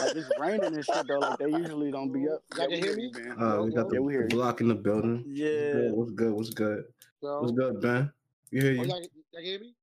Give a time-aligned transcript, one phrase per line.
[0.00, 1.20] like it's raining and shit though.
[1.20, 2.42] Like they usually don't be up.
[2.56, 3.10] Y'all can hear me?
[3.12, 3.36] man.
[3.40, 4.36] Uh, we got Yeah, the we hear you.
[4.36, 5.24] block in the building.
[5.26, 5.90] Yeah.
[5.90, 6.32] What's good?
[6.32, 6.84] What's good?
[7.20, 8.12] So, What's good, Ben?
[8.50, 8.88] You hear Oh, you?
[8.88, 9.00] y'all,
[9.32, 9.74] y'all hear me?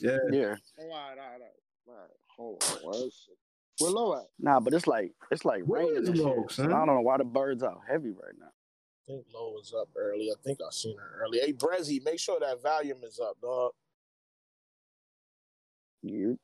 [0.00, 0.18] Yeah.
[0.30, 0.54] Yeah.
[0.78, 1.88] Oh, all right, all right, all right.
[1.88, 2.10] All right.
[2.36, 2.78] Hold on.
[2.82, 3.38] What is it?
[3.78, 4.26] Where low at?
[4.38, 6.18] Nah, but it's like it's like Where raining is and.
[6.18, 6.72] Low, So son?
[6.72, 8.46] I don't know why the birds out heavy right now.
[8.46, 10.30] I think Low was up early.
[10.30, 11.40] I think I seen her early.
[11.40, 13.72] Hey, Brezzy, make sure that volume is up, dog.
[16.02, 16.38] You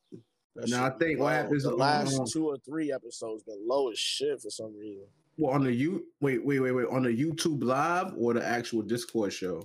[0.58, 1.30] That Nah, I shit be think what low.
[1.32, 5.06] happens The on- last two or three episodes been low as shit for some reason.
[5.36, 6.86] Well, on the you wait, wait, wait, wait.
[6.88, 9.62] On the YouTube live or the actual Discord show?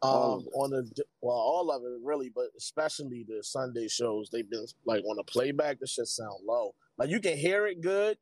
[0.00, 0.50] All Um, of it.
[0.54, 5.04] on the well, all of it really, but especially the Sunday shows, they've been like
[5.04, 5.78] on the playback.
[5.78, 6.74] The shit sound low.
[6.96, 8.16] Like you can hear it good,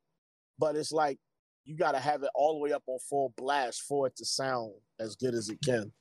[0.59, 1.19] but it's like
[1.63, 4.25] you got to have it all the way up on full blast for it to
[4.25, 5.93] sound as good as it can.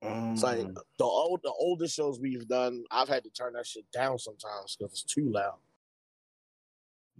[0.00, 0.66] It's like
[0.98, 4.76] the old, the older shows we've done, I've had to turn that shit down sometimes
[4.76, 5.58] because it's too loud.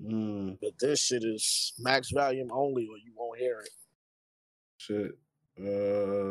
[0.01, 3.71] mm, But this shit is max volume only, or you won't hear it.
[4.79, 5.19] shit.
[5.61, 6.31] Uh,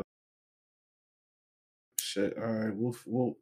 [2.00, 2.38] shit.
[2.38, 2.74] All right.
[2.74, 3.36] Well, well,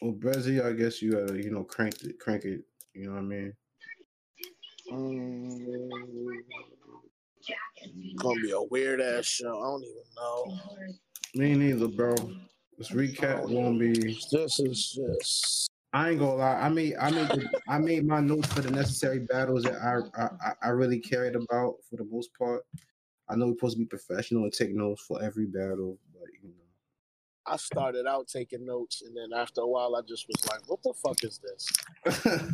[0.00, 2.62] well, Brezzy, I guess you gotta, you know, crank it, crank it.
[2.94, 3.52] You know what I mean?
[4.92, 5.68] Um,
[8.16, 9.58] Gonna be a weird ass show.
[9.60, 10.58] I don't even know.
[11.34, 12.14] Me neither, bro.
[12.76, 14.18] This recap won't be.
[14.30, 16.54] This is just I ain't gonna lie.
[16.56, 20.00] I made I made the, I made my notes for the necessary battles that I,
[20.22, 22.62] I I- I really cared about for the most part.
[23.28, 26.48] I know we're supposed to be professional and take notes for every battle, but you
[26.48, 26.54] know.
[27.46, 30.82] I started out taking notes, and then after a while, I just was like, "What
[30.82, 32.42] the fuck is this?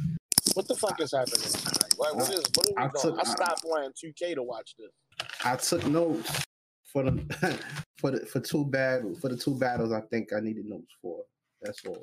[0.52, 1.40] What the fuck is happening?
[1.40, 1.94] tonight?
[1.98, 2.44] Like, what is?
[2.54, 3.16] What are we I doing?
[3.16, 4.90] took- I stopped playing 2K to watch this.
[5.44, 6.44] I took notes
[6.94, 7.58] for the
[7.98, 9.92] for the for two battles for the two battles.
[9.92, 11.24] I think I needed notes for.
[11.60, 12.02] That's all.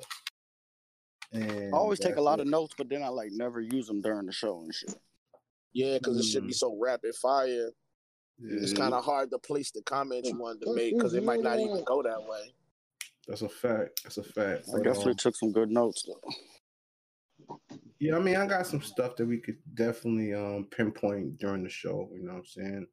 [1.32, 2.42] And I always take a lot it.
[2.42, 4.94] of notes, but then I like never use them during the show and shit.
[5.72, 7.70] Yeah, because it should be so rapid fire.
[8.44, 11.40] It's kind of hard to place the comments you wanted to make because it might
[11.40, 12.52] not even go that way.
[13.26, 14.02] That's a fact.
[14.02, 14.64] That's a fact.
[14.68, 17.56] I But, definitely um, took some good notes though.
[18.00, 21.70] Yeah, I mean, I got some stuff that we could definitely um pinpoint during the
[21.70, 22.10] show.
[22.14, 22.86] You know what I'm saying?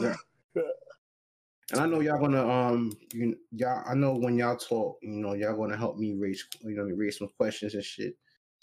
[0.00, 0.16] Yeah.
[0.56, 5.34] And I know y'all gonna um you y'all I know when y'all talk, you know,
[5.34, 8.16] y'all gonna help me raise you know raise some questions and shit.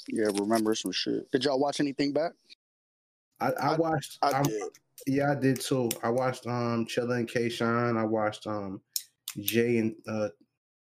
[0.07, 1.29] Yeah, remember some shit.
[1.31, 2.33] Did y'all watch anything back?
[3.39, 4.61] I, I I- watched I I'm- did.
[5.07, 5.89] yeah, I did too.
[6.03, 8.81] I watched um Chilla and K Shine, I watched um
[9.39, 10.29] Jay and uh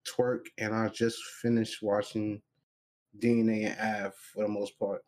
[0.07, 2.41] Twork, and I just finished watching
[3.19, 5.01] DNA and Av for the most part.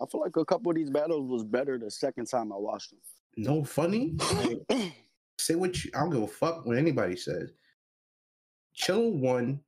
[0.00, 2.90] I feel like a couple of these battles was better the second time I watched
[2.90, 3.00] them.
[3.38, 4.16] No funny.
[4.34, 4.92] Like,
[5.38, 7.52] say what you I don't give a fuck what anybody says.
[8.76, 9.60] Chilla won,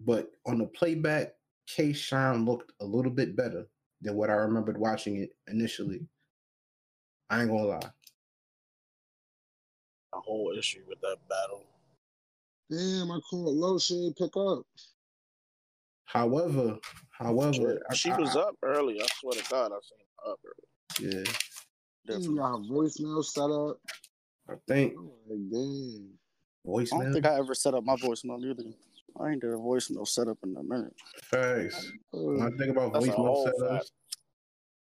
[0.00, 1.34] but on the playback,
[1.66, 3.66] K Shine looked a little bit better
[4.02, 6.06] than what I remembered watching it initially.
[7.30, 7.90] I ain't gonna lie.
[10.14, 11.64] A whole issue with that battle.
[12.70, 13.78] Damn, I called low.
[13.78, 14.62] She ain't pick up.
[16.04, 16.78] However,
[17.10, 19.00] however, I- She I- was I- up early.
[19.02, 21.24] I swear to God, I seen her up early.
[21.24, 21.32] yeah.
[22.08, 22.38] You Definitely.
[22.38, 23.80] got her voicemail set up.
[24.48, 26.16] I think I'm like, damn.
[26.68, 28.64] I don't think I ever set up my voicemail either.
[29.20, 30.94] I ain't did a voicemail setup in a minute.
[31.22, 31.92] Facts.
[32.12, 33.90] When I think about That's voicemail whole setups, fact.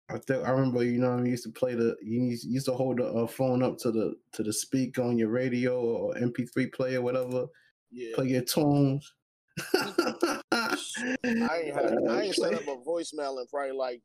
[0.09, 0.83] I think I remember.
[0.83, 1.95] You know, we used to play the.
[2.01, 5.17] You used used to hold the uh, phone up to the to the speaker on
[5.17, 7.47] your radio or MP3 player, whatever.
[7.91, 8.15] Yeah.
[8.15, 9.13] Play your tunes.
[9.73, 10.77] I
[11.23, 14.01] ain't had I ain't set up a voicemail in probably like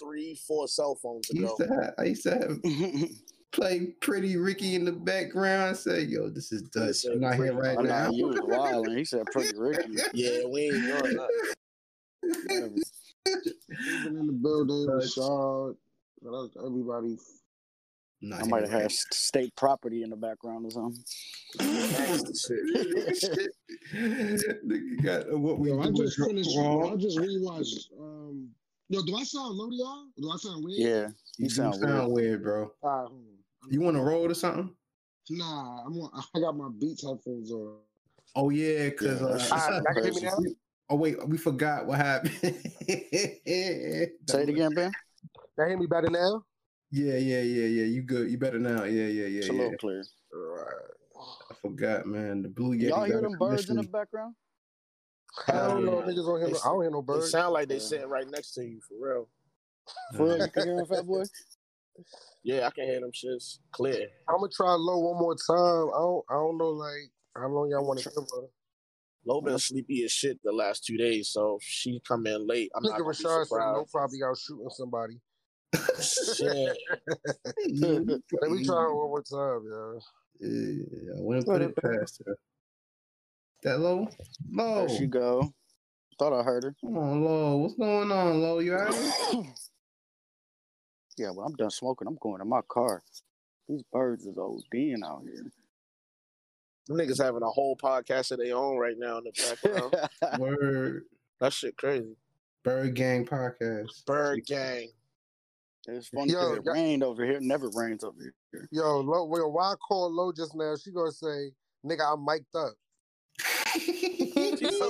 [0.00, 2.58] three, four cell phones I used to have, I used to have
[3.52, 5.62] play Pretty Ricky in the background.
[5.62, 6.96] I say, yo, this is Dutch.
[6.96, 8.06] said I'm not here right I now.
[8.06, 9.96] know you was wild, he said pretty Ricky.
[10.14, 11.30] Yeah, we ain't doing that.
[13.26, 15.16] Even in the building, Touch.
[15.16, 15.76] Rashad.
[16.22, 17.16] Shout out to everybody.
[18.24, 21.02] Not I might have right had state property in the background or something.
[22.34, 23.50] Shit.
[24.64, 26.56] Nigga got what we Yo, I just is finished.
[26.56, 27.90] I just rewatched.
[28.00, 28.50] Um,
[28.92, 30.06] yo, do I sound low to y'all?
[30.18, 30.78] Do I sound weird?
[30.78, 31.08] Yeah,
[31.38, 32.70] You you sound sound weird, bro.
[32.82, 33.10] All right.
[33.70, 34.74] You want to roll or something?
[35.30, 35.96] Nah, I'm.
[35.98, 37.78] On, I got my Beats headphones on.
[38.34, 40.36] Oh yeah, because Yeah, uh, that's Ah, y'all can hear me now?
[40.90, 42.34] oh wait, we forgot what happened.
[42.42, 44.92] Say it again, Ben.
[45.56, 46.44] Y'all hear me better now?
[46.90, 47.84] Yeah, yeah, yeah, yeah.
[47.84, 48.30] You good?
[48.30, 48.84] You better now?
[48.84, 49.58] Yeah, yeah, yeah, It's a yeah.
[49.58, 50.04] little clear.
[50.32, 50.66] Right.
[51.50, 52.42] I forgot, man.
[52.42, 52.88] The blue Yeti.
[52.88, 54.34] Y'all hear them birds in the background?
[55.48, 56.50] I Hell don't no, know, niggas don't hear.
[56.50, 57.30] No, I don't hear no They birds.
[57.30, 57.80] sound like they Yeah.
[57.80, 59.28] sitting right next to you for real.
[60.16, 61.24] For real, you can hear them, fat boy?
[62.44, 64.08] Yeah, I can hear them shits clear.
[64.28, 65.90] I'm gonna try low one more time.
[65.94, 66.24] I don't.
[66.28, 68.46] I don't know like how long y'all want to give her.
[69.24, 72.72] Lo been sleepy as shit the last two days, so she come in late.
[72.74, 73.92] I'm not gonna be Rashard said no surprised.
[73.92, 75.20] probably out shooting somebody.
[76.00, 76.78] Shit.
[77.80, 80.00] Let me try one more time, yo.
[80.40, 82.36] Yeah, I wouldn't put it past her.
[83.62, 84.08] That low?
[84.50, 84.86] Low.
[84.86, 85.52] There she go.
[86.18, 86.74] Thought I heard her.
[86.80, 87.56] Come on, Low.
[87.56, 88.58] What's going on, Low?
[88.58, 89.46] You alright?
[91.18, 93.02] Yeah, well, I'm done smoking, I'm going to my car.
[93.68, 95.44] These birds is ODing out here.
[96.88, 99.32] Them niggas having a whole podcast of their own right now in the
[99.62, 99.94] background.
[100.40, 101.02] Word.
[101.38, 102.16] that shit crazy.
[102.64, 104.04] Bird Gang Podcast.
[104.06, 104.88] Bird gang.
[105.86, 107.36] it's funny because it y'all- rained over here.
[107.36, 108.68] It never rains over here.
[108.72, 110.74] Yo, Lo, well, why I call Lo just now?
[110.82, 111.52] She gonna say,
[111.84, 112.72] "Nigga, I'm mic'd up."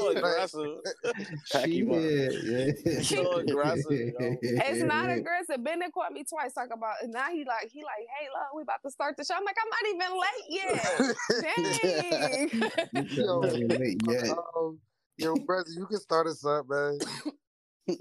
[0.02, 0.76] She's so aggressive.
[1.44, 1.98] She him up.
[1.98, 3.02] did, yeah.
[3.02, 4.36] So aggressive, yo.
[4.42, 5.62] It's not aggressive.
[5.62, 8.62] Bennett caught me twice talking about and now he like he like, hey love, we
[8.62, 9.34] about to start the show.
[9.34, 11.12] I'm like, I'm not even late yet.
[12.92, 13.06] Dang.
[13.16, 14.36] Yo, late yet.
[14.56, 14.78] um,
[15.16, 16.98] yo, brother, you can start us up, man.
[17.88, 17.94] I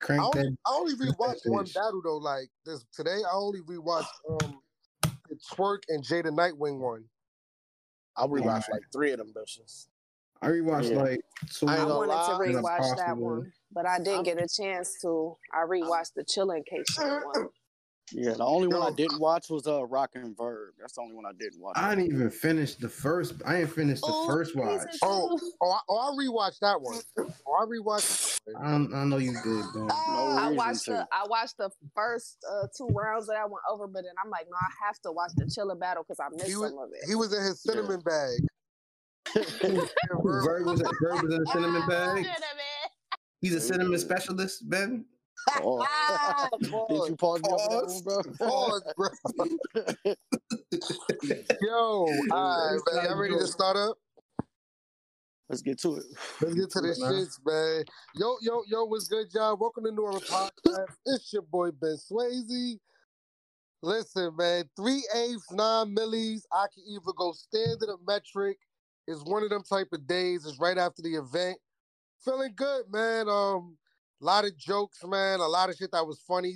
[0.00, 0.56] Crank only, that.
[0.66, 2.16] I only rewatched one battle though.
[2.16, 4.58] Like this today, I only rewatched um
[5.02, 7.04] the Twork and Jada Nightwing one.
[8.16, 9.86] I'll rewatch like three of them bitches.
[10.42, 11.02] I rewatched Yeah.
[11.02, 11.20] like
[11.52, 11.66] two.
[11.68, 12.44] I I ain't gonna wanted to lie.
[12.46, 15.36] It's rewatch that one, but I didn't get a chance to.
[15.52, 17.48] I rewatched the Chilla K Shine one.
[18.14, 20.74] Yeah, the only one I didn't watch was uh Rock and Verb.
[20.78, 21.74] That's the only one I didn't watch.
[21.78, 23.34] I didn't even finish the first.
[23.46, 24.80] I didn't finish the Ooh, first watch.
[25.02, 25.52] Oh, two.
[25.62, 27.00] oh, I, oh, I rewatched that one.
[27.18, 28.38] Oh, I rewatched.
[28.60, 29.88] I, I know you did, man.
[29.90, 30.90] I watched to.
[30.90, 34.28] the I watched the first uh, two rounds that I went over, but then I'm
[34.30, 36.78] like, no, I have to watch the Chilla battle because I missed He was- some
[36.80, 37.08] of it.
[37.08, 38.40] He was in his cinnamon bag.
[39.34, 42.26] Bird was, Bird was in a cinnamon bag.
[43.40, 45.04] He's a cinnamon specialist, Ben.
[45.60, 45.84] Oh.
[46.60, 48.84] Did you pause me over that Pause.
[48.86, 49.08] one, bro?
[50.06, 50.16] Pause,
[51.34, 51.48] bro.
[51.60, 53.04] Yo, all right, man.
[53.06, 53.98] Y'all ready to start up?
[55.48, 56.04] Let's get to it.
[56.40, 57.84] Let's get to the shits, man.
[58.14, 59.56] Yo, yo, yo, what's good, y'all?
[59.56, 60.94] Welcome to NewEra Podcast.
[61.06, 62.78] It's your boy Ben Swayze.
[63.82, 66.42] Listen, man, three eighths, nine millis.
[66.52, 68.58] I can either go standard or metric.
[69.06, 70.46] It's one of them type of days.
[70.46, 71.58] It's right after the event.
[72.24, 73.28] Feeling good, man.
[73.28, 73.76] Um,
[74.20, 75.40] a lot of jokes, man.
[75.40, 76.54] A lot of shit that was funny.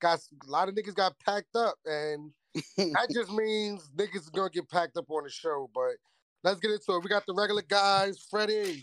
[0.00, 2.32] Got a lot of niggas got packed up, and
[2.76, 5.70] that just means niggas gonna get packed up on the show.
[5.72, 5.92] But
[6.42, 7.02] let's get into it.
[7.02, 8.82] We got the regular guys, Freddie.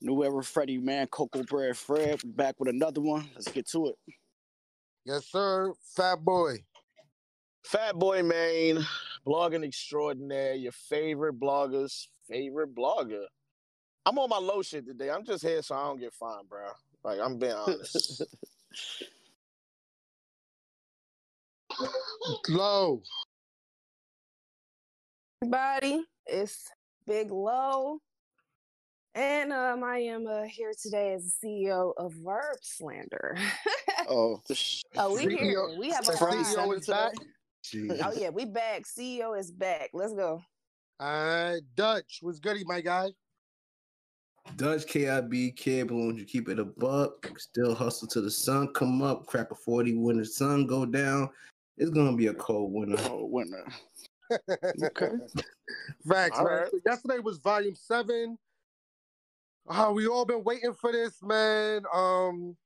[0.00, 2.20] New era Freddie man, Cocoa Bread Fred.
[2.24, 3.30] We back with another one.
[3.34, 3.94] Let's get to it.
[5.04, 5.72] Yes, sir.
[5.96, 6.56] Fat boy.
[7.64, 8.84] Fat Boy Main,
[9.26, 13.24] blogging extraordinaire, your favorite blogger's favorite blogger.
[14.04, 15.10] I'm on my low shit today.
[15.10, 16.68] I'm just here so I don't get fined, bro.
[17.04, 18.22] Like I'm being honest.
[22.48, 23.02] Low.
[25.42, 26.04] everybody.
[26.26, 26.68] It's
[27.06, 27.98] Big Low.
[29.14, 33.36] And um, I am uh, here today as the CEO of Verb Slander.
[34.08, 34.40] oh,
[34.96, 35.68] oh, we here.
[35.78, 37.12] We have a the CEO is back.
[37.72, 38.00] Jeez.
[38.04, 38.82] Oh yeah, we back.
[38.82, 39.90] CEO is back.
[39.92, 40.42] Let's go.
[41.00, 42.18] Uh, Dutch.
[42.20, 43.10] What's goody, my guy?
[44.56, 47.32] Dutch KIB, kid balloons, you keep it a buck.
[47.38, 49.26] Still hustle till the sun come up.
[49.26, 51.30] Crack a 40 when the sun go down.
[51.78, 52.96] It's gonna be a cold winter.
[53.10, 53.64] oh, winner.
[54.30, 55.10] Okay.
[56.08, 56.54] Facts, All man.
[56.54, 56.70] right.
[56.70, 58.38] So yesterday was volume seven.
[59.68, 61.82] Uh, we all been waiting for this, man.
[61.94, 62.56] Um,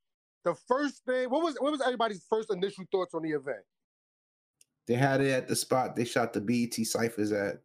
[0.45, 3.65] the first thing, what was what was everybody's first initial thoughts on the event?
[4.87, 7.57] They had it at the spot they shot the BET ciphers at.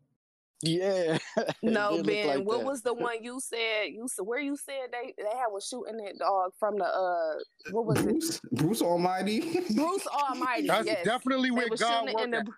[0.64, 1.18] Yeah.
[1.64, 2.28] No, Ben.
[2.28, 2.66] like what that.
[2.66, 3.86] was the one you said?
[3.90, 7.34] You said where you said they they had was shooting that dog from the uh
[7.72, 8.04] what was it?
[8.06, 9.40] Bruce, Bruce Almighty.
[9.76, 10.68] Bruce Almighty.
[10.68, 11.06] That's yes.
[11.06, 12.50] definitely They where God shooting it in worked.
[12.50, 12.54] the.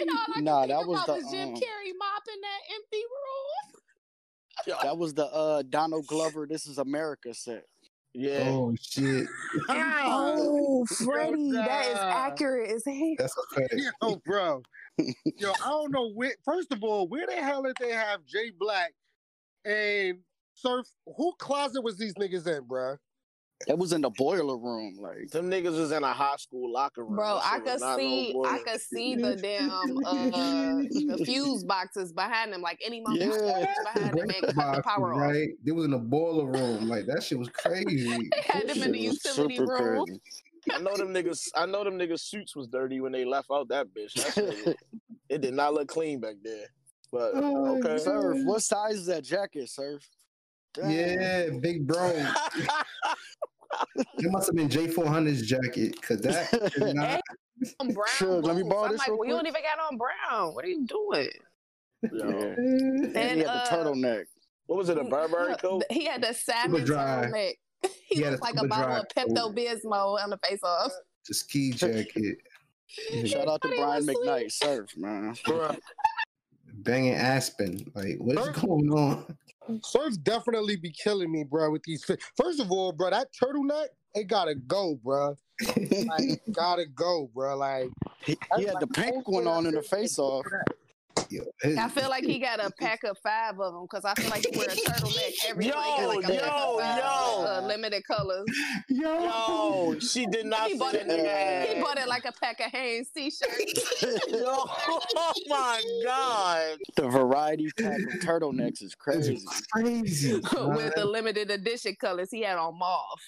[0.00, 2.60] And all I could Nah, think that was the, was Jim um, Carrey mopping that
[2.74, 4.78] empty room.
[4.82, 7.66] That was the uh Donald Glover This Is America set.
[8.14, 8.44] Yeah.
[8.46, 9.26] Oh shit.
[10.04, 13.14] Oh, Freddie, that is accurate as hell.
[13.18, 13.74] That's a fact.
[14.02, 14.62] Yo, bro.
[14.98, 16.34] Yo, I don't know where.
[16.44, 18.92] First of all, where the hell did they have Jay Black
[19.64, 20.18] and
[20.54, 20.86] Surf?
[21.16, 22.96] Who closet was these niggas in, bro?
[23.68, 24.96] It was in the boiler room.
[24.98, 27.16] Like Them niggas was in a high school locker room.
[27.16, 28.34] Bro, That I could not no see.
[28.44, 30.82] I could see the damn uh,
[31.16, 32.60] the fuse boxes behind them.
[32.62, 33.64] Like any moment, Yeah.
[33.84, 35.20] behind them and cut the Boxes, power off.
[35.20, 35.48] right?
[35.64, 36.88] They was in the boiler room.
[36.88, 38.30] Like that shit was crazy.
[38.32, 40.06] They had them in the utility super room.
[40.06, 40.20] crazy.
[40.74, 41.48] I know them niggas.
[41.54, 44.14] I know them niggas' suits was dirty when they left out that bitch.
[44.14, 44.76] That shit
[45.28, 46.66] it did not look clean back there.
[47.10, 47.98] But Oh, okay.
[48.02, 50.08] Surf, what size is that jacket, Surf?
[50.74, 50.90] Damn.
[50.90, 52.24] Yeah, big bro.
[53.96, 57.20] It must have been J400's jacket because that is not.
[57.80, 59.92] On brown Sure, let me borrow I'm this like, real well, you don't even got
[59.92, 60.54] on brown.
[60.54, 61.28] What are you doing?
[62.12, 62.54] Yo, Yeah.
[62.56, 64.24] And he And, had the uh, turtleneck.
[64.66, 64.98] What was it?
[64.98, 65.82] A Burberry coat?
[65.90, 67.26] He had the salmon dry.
[67.26, 67.54] turtleneck.
[68.08, 70.92] He He had looked a like a bottle of Pepto Bismol on the face off.
[71.28, 72.38] The ski jacket,
[73.24, 74.08] Shout out to Brian was.
[74.08, 75.34] McKnight, surf man.
[75.46, 75.78] Bruh.
[76.74, 77.78] banging Aspen.
[77.94, 79.36] Like, what's going on?
[79.82, 82.04] Surf definitely be killing me, bro, with these.
[82.04, 85.36] Fi- First of all, bro, that turtleneck, it gotta go, bro.
[86.06, 87.56] Like, gotta go, bro.
[87.56, 87.88] Like,
[88.24, 90.44] He, he had the pink one on in the face off.
[91.32, 94.14] Yo, his- I feel like he got a pack of five of them because I
[94.14, 96.08] feel like he wear a turtleneck every Yo, week.
[96.08, 97.44] Like a pack yo, of five, yo.
[97.46, 98.44] Uh, limited colors.
[98.88, 101.76] Yo, she did not He bought that it.
[101.76, 104.02] He bought it like a pack of Hanes t-shirts.
[104.28, 106.78] Yo, oh my god.
[106.96, 109.44] The variety pack of turtlenecks is It's crazy.
[109.72, 110.34] crazy.
[110.34, 112.30] with the limited edition colors.
[112.30, 113.20] He had on mauve.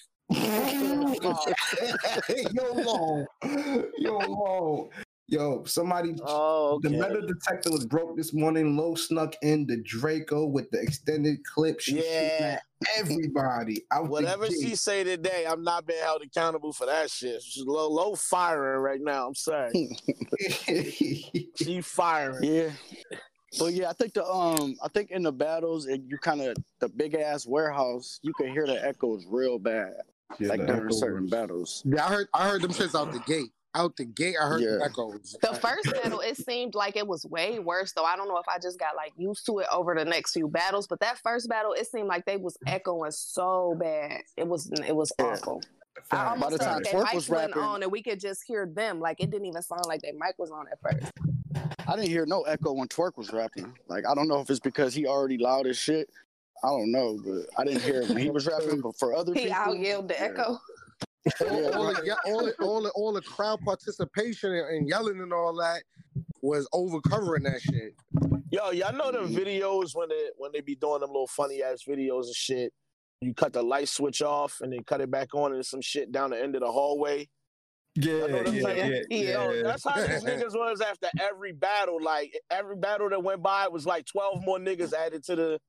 [2.53, 3.25] yo, Lo.
[3.97, 4.89] Yo, Lo.
[5.27, 6.15] Yo, somebody.
[6.23, 8.77] Oh, The metal detector was broke this morning.
[8.77, 11.79] Low snuck in the Draco with the extended clip.
[11.79, 12.59] She Yeah.
[12.99, 13.83] everybody.
[13.91, 17.41] Out the Whatever she say today, I'm not being held accountable for that shit.
[17.41, 19.27] She's low, low firing right now.
[19.27, 19.71] I'm sorry.
[21.55, 22.43] She firing.
[22.43, 22.69] Yeah.
[23.57, 26.55] But yeah, I think the um I think in the battles it, you kind of
[26.79, 29.93] the big ass warehouse you can hear the echoes real bad
[30.39, 31.81] Yeah, like during certain battles.
[31.85, 33.51] yeah, I heard, I heard them shits out the gate.
[33.75, 35.35] Out the gate, I heard the echoes.
[35.41, 37.91] The first battle, it seemed like it was way worse.
[37.91, 40.31] Though I don't know if I just got like used to it over the next
[40.31, 40.87] few battles.
[40.87, 44.21] But that first battle, it seemed like they was echoing so bad.
[44.37, 45.25] It was it was Yeah.
[45.25, 45.61] awful.
[46.05, 46.07] Facts.
[46.11, 48.01] I almost By the felt time like their Twork was went rapping- on and we
[48.01, 49.01] could just hear them.
[49.01, 51.11] Like it didn't even sound like their mic was on at first.
[51.87, 53.73] I didn't hear no echo when Twork was rapping.
[53.89, 56.09] Like I don't know if it's because he already loud as shit.
[56.63, 58.79] I don't know, but I didn't hear him when he was rapping.
[58.81, 60.23] But for other He people, out yelled the yeah.
[60.23, 60.59] echo.
[61.41, 65.33] All, all, the, all, the, all, the, all the crowd participation and, and yelling and
[65.33, 65.83] all that
[66.41, 67.95] was over covering that shit.
[68.51, 71.83] Yo, y'all know them videos when they when they be doing them little funny ass
[71.87, 72.73] videos and shit.
[73.21, 76.11] You cut the light switch off and then cut it back on and some shit
[76.11, 77.27] down the end of the hallway.
[77.95, 79.33] Yeah, I yeah, yeah, yeah.
[79.33, 79.63] Yo, yeah.
[79.63, 81.97] that's how these niggas was after every battle.
[82.01, 85.59] Like every battle that went by was like twelve more niggas added to the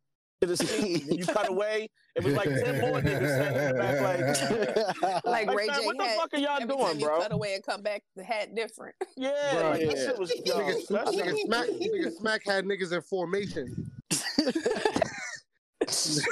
[0.40, 1.02] to the scene.
[1.08, 5.02] And you cut away, it was like ten more niggas standing in the back.
[5.02, 6.18] Like, Like like Ray fam, J what the had.
[6.18, 7.20] fuck are y'all doing, time you bro?
[7.20, 8.94] cut away and come back, the hat different.
[9.16, 9.30] Yeah,
[9.62, 10.06] Right, that yeah.
[10.06, 13.90] shit was yo, Nigga, that shit- nigga, smack, nigga Smack had niggas in formation.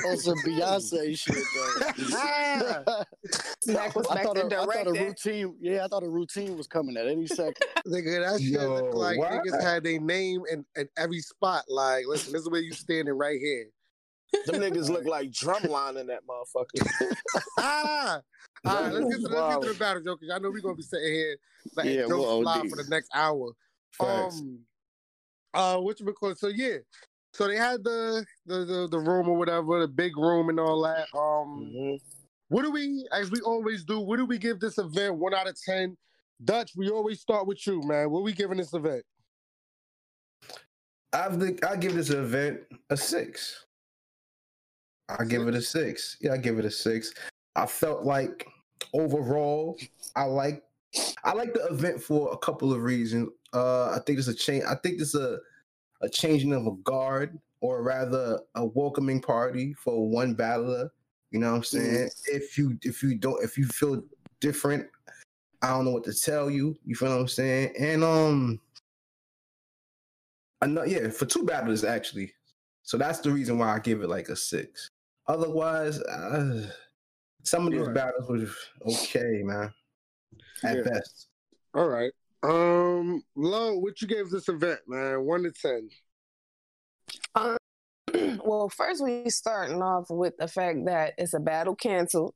[0.06, 3.04] on some Beyonce shit though.
[3.61, 5.54] Smack was I back thought, a, I thought a routine.
[5.61, 7.56] Yeah, I thought a routine was coming at any second.
[7.87, 9.30] Nigga, that shit Yo, looked like what?
[9.32, 11.64] niggas had their name in, in every spot.
[11.68, 13.66] Like, listen, this is where you standing right here.
[14.46, 16.86] Them niggas look like drumline in that motherfucker.
[17.58, 18.20] Ah!
[18.66, 20.62] All right, let's get to, let's get to the battle, Joe, because I know we're
[20.62, 21.36] going to be sitting here
[21.76, 23.52] letting Yeah, jokes we'll fly for the next hour.
[23.92, 24.40] Facts.
[24.40, 24.60] Um,
[25.52, 26.78] uh, what you call So yeah,
[27.32, 30.82] so they had the, the the the room or whatever, the big room and all
[30.82, 31.08] that.
[31.16, 32.00] Um, Mhm.
[32.48, 35.16] what do we, as we always do, what do we give this event?
[35.16, 35.96] One out of ten.
[36.44, 38.10] Dutch, we always start with you, man.
[38.10, 39.04] What we giving this event?
[41.12, 42.60] I've I give this event
[42.90, 43.66] a six.
[45.08, 46.16] I give it a six.
[46.20, 47.12] Yeah, I give it a six.
[47.56, 48.46] I felt like
[48.92, 49.78] overall,
[50.16, 50.62] I like
[51.25, 53.28] I like the event for a couple of reasons.
[53.52, 54.64] Uh, I think it's a change.
[54.64, 55.38] I think it's a
[56.02, 60.90] a changing of a guard, or rather, a welcoming party for one battler.
[61.30, 62.11] You know what I'm saying?
[62.26, 64.02] If you if you don't if you feel
[64.40, 64.87] different,
[65.62, 66.76] I don't know what to tell you.
[66.84, 67.75] You feel what I'm saying?
[67.78, 68.61] And um,
[70.61, 72.32] I know, yeah, for two battlers actually.
[72.82, 74.90] So that's the reason why I give it like a six.
[75.26, 76.70] Otherwise, uh,
[77.42, 77.94] some of these Right.
[77.94, 78.46] battles were
[78.92, 79.72] okay, man.
[80.62, 80.82] At Yeah.
[80.82, 81.28] best.
[81.74, 82.12] All right.
[82.42, 85.24] Um, Lo, what you gave this event, man?
[85.24, 85.88] One to ten.
[88.44, 92.34] well, first we starting off with the fact that it's a battle canceled.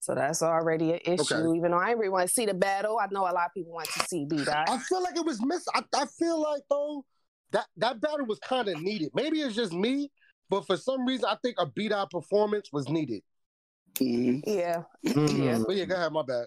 [0.00, 1.34] So that's already an issue.
[1.34, 1.56] Okay.
[1.56, 3.72] Even though I really want to see the battle, I know a lot of people
[3.72, 4.68] want to see B Dot.
[4.68, 5.70] I feel like it was missed.
[5.74, 7.04] I, I feel like though
[7.52, 9.10] that that battle was kind of needed.
[9.14, 10.10] Maybe it's just me,
[10.48, 13.22] but for some reason I think a B Dot performance was needed.
[13.94, 14.42] Mhm.
[14.46, 14.82] Yeah.
[15.04, 15.64] Mhm.
[15.66, 16.12] But yeah, go ahead.
[16.12, 16.46] My bad.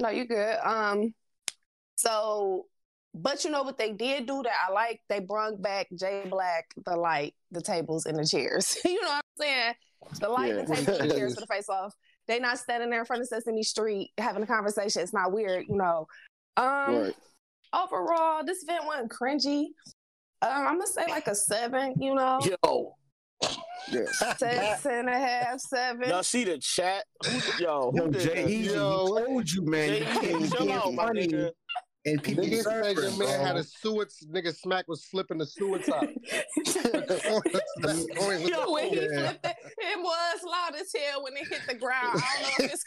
[0.00, 0.56] No, you good.
[0.64, 1.14] Um,
[1.96, 2.66] so,
[3.12, 5.00] but you know what they did do that I like?
[5.08, 8.76] They brung back Jay Black, the light, the tables, and the chairs.
[8.84, 9.74] you know what I'm saying?
[10.20, 11.94] The light, the tables, and the chairs for the face off.
[12.26, 15.02] They not standing there in front of Sesame Street having a conversation.
[15.02, 16.06] It's not weird, you know.
[16.56, 17.14] Um, Right.
[17.74, 19.66] overall, this event wasn't cringy.
[20.42, 22.96] Um, I'm gonna say like a seven, you know, Yo,
[23.90, 24.04] Yeah.
[24.38, 26.08] six and a half, seven.
[26.08, 27.04] y'all see the chat?
[27.26, 28.44] Who, yo, who Yo, Jay?
[28.46, 29.88] Easy, Yo, he told you, man.
[29.88, 31.50] Jay you can't Easy, chill be out, my nigga.
[32.04, 34.06] and people Niggas said your suffering, man had a sewer.
[34.32, 36.04] Nigga smack was flipping the sewer top.
[36.04, 36.10] Yo,
[38.72, 42.22] when he flipped it, it was loud as hell when it hit the ground.
[42.22, 42.84] I don't know if it's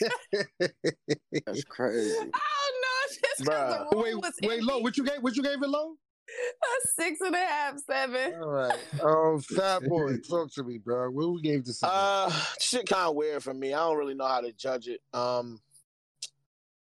[1.45, 2.15] That's crazy.
[2.17, 4.75] I don't know if it's because the room wait, was wait, low.
[4.75, 4.83] empty.
[4.83, 5.22] What you gave?
[5.22, 5.95] What you gave it low?
[6.29, 8.33] A six and a half, seven.
[8.41, 8.79] All right.
[9.03, 11.09] Um, fat boy, talk to me, bro.
[11.11, 11.83] What we gave this?
[11.83, 13.73] Uh, shit, kind of weird for me.
[13.73, 15.01] I don't really know how to judge it.
[15.13, 15.59] Um,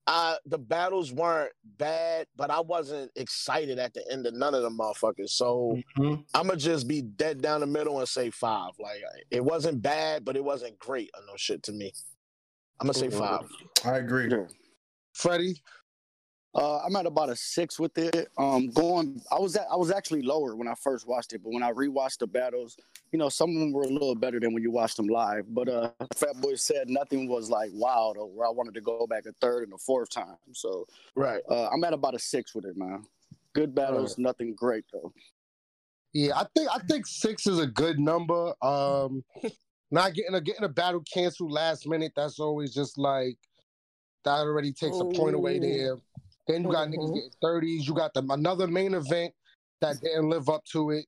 [0.07, 4.63] I the battles weren't bad, but I wasn't excited at the end of none of
[4.63, 5.31] them motherfuckers.
[5.31, 6.25] So Mhm.
[6.35, 8.73] I'm gonna just be dead down the middle and say five.
[8.79, 11.93] Like it wasn't bad, but it wasn't great or no shit to me.
[12.81, 13.19] I'm gonna say Mhm.
[13.19, 13.49] five.
[13.85, 14.29] I agree.
[14.31, 14.47] Yeah.
[15.15, 15.63] Freddie.
[16.55, 18.29] Uh, I'm at about a six with it.
[18.39, 21.53] Um, going, I was at, I was actually lower when I first watched it, but
[21.53, 22.77] when I rewatched the battles,
[23.11, 25.47] you know, some of them were a little better than when you watched them live.
[25.53, 29.05] But uh, Fat Boy said nothing was like wow, though, where I wanted to go
[29.07, 30.37] back a third and a fourth time.
[30.53, 31.43] So Right.
[31.51, 33.05] uh, I'm at about a six with it, man.
[33.53, 35.13] Good battles, nothing great though.
[36.13, 38.53] Yeah, I think I think six is a good number.
[38.63, 39.25] Um,
[39.91, 42.13] not getting a getting a battle canceled last minute.
[42.15, 43.37] That's always just like
[44.25, 45.99] that already takes a point away there.
[46.47, 47.15] Then you got niggas Mhm.
[47.15, 47.89] getting thirties.
[47.89, 49.35] You got the another main event
[49.81, 51.07] that didn't live up to it.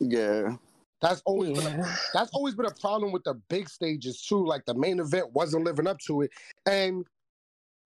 [0.00, 0.56] Yeah,
[1.00, 4.44] That's always been a, that's always been a problem with the big stages too.
[4.44, 6.32] Like the main event wasn't living up to it.
[6.66, 7.06] And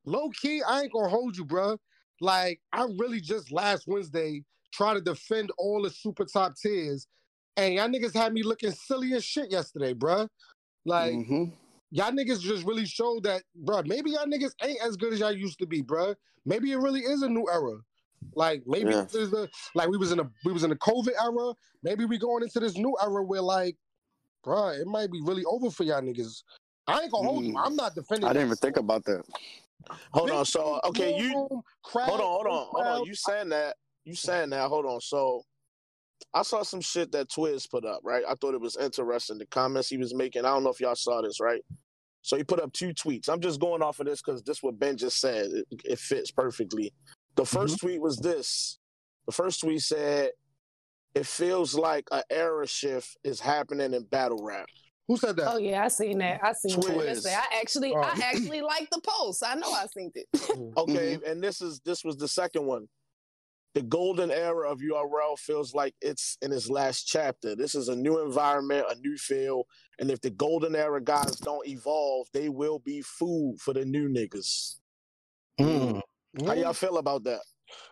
[0.07, 1.79] low key, I ain't gonna hold you, bruh.
[2.21, 7.07] Like I really just last Wednesday tried to defend all the super top tiers,
[7.57, 10.29] and y'all niggas had me looking silly as shit yesterday, bruh.
[10.87, 11.53] Like Mhm.
[11.93, 13.87] Y'all niggas just really showed that, bruh.
[13.87, 16.17] Maybe y'all niggas ain't as good as y'all used to be, bruh.
[16.45, 17.77] Maybe it really is a new era.
[18.35, 19.03] Like maybe Yeah.
[19.03, 21.55] this is the like we was in a we was in a COVID era.
[21.83, 23.77] Maybe we going into this new era where like,
[24.45, 26.43] bruh, it might be really over for y'all niggas.
[26.87, 27.55] I ain't gonna hold you.
[27.55, 27.67] Mm.
[27.67, 28.29] I'm not defending.
[28.29, 29.23] I didn't even think about that.
[30.13, 30.45] Hold Big on.
[30.47, 33.07] So okay, you room, crowd, hold on, hold no on, hold on.
[33.07, 33.77] You saying that?
[34.05, 34.69] You saying that?
[34.69, 35.01] Hold on.
[35.01, 35.43] So
[36.35, 38.01] I saw some shit that Twiz put up.
[38.05, 38.23] Right.
[38.29, 39.39] I thought it was interesting.
[39.39, 40.45] The comments he was making.
[40.45, 41.41] I don't know if y'all saw this.
[41.41, 41.63] Right.
[42.23, 43.29] So he put up two tweets.
[43.29, 45.51] I'm just going off of this because this what Ben just said.
[45.51, 46.93] It, it fits perfectly.
[47.35, 47.59] The mm-hmm.
[47.59, 48.79] 1st tweet was this.
[49.27, 50.31] The first tweet said,
[51.15, 54.67] "It feels like an era shift is happening in battle rap."
[55.09, 55.53] Who said that?
[55.53, 56.41] Oh yeah, I seen that.
[56.43, 56.91] I seen that.
[56.91, 56.97] Twiz.
[56.97, 58.01] Listen, I actually, Oh.
[58.01, 59.43] I actually like the post.
[59.45, 60.27] I know I seen it.
[60.77, 61.31] Okay, mm-hmm.
[61.31, 62.89] and this is this was the second one.
[63.75, 67.57] The golden era of URL feels like it's in its last chapter.
[67.57, 69.65] This is a new environment, a new feel,
[69.99, 74.09] and if the golden era guys don't evolve, they will be food for the new
[74.09, 74.77] niggas.
[75.59, 76.01] Mm.
[76.47, 77.41] How y'all feel about that?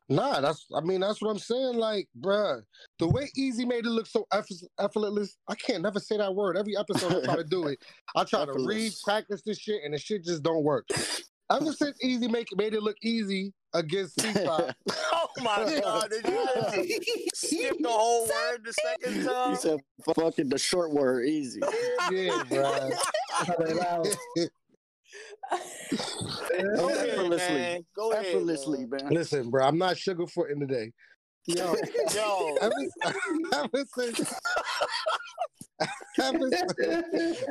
[0.09, 1.77] Nah, that's I mean that's what I'm saying.
[1.77, 2.61] Like, bruh,
[2.99, 5.37] the way Easy made it look so eff- effortless.
[5.49, 6.57] I can't never say that word.
[6.57, 7.79] Every episode I try to do it.
[8.17, 10.87] I try to read, practice this shit, and the shit just don't work.
[11.51, 14.73] Ever since Easy make made it look easy against C5,
[15.13, 19.57] oh my god, did you just skip the whole word the second He time?
[19.57, 21.61] said, "Fucking the short word, easy."
[22.11, 22.93] yeah, bruh.
[23.49, 24.05] Oh
[26.77, 27.55] Go ahead, Effortlessly.
[27.55, 27.85] man.
[27.97, 29.05] Go ahead, Effortlessly, man.
[29.05, 29.13] man.
[29.13, 30.93] Listen, bro, I'm not sugarfooting today.
[31.47, 31.75] Yo,
[32.15, 32.75] Yo, ever,
[33.55, 34.35] ever since,
[36.21, 37.45] ever since,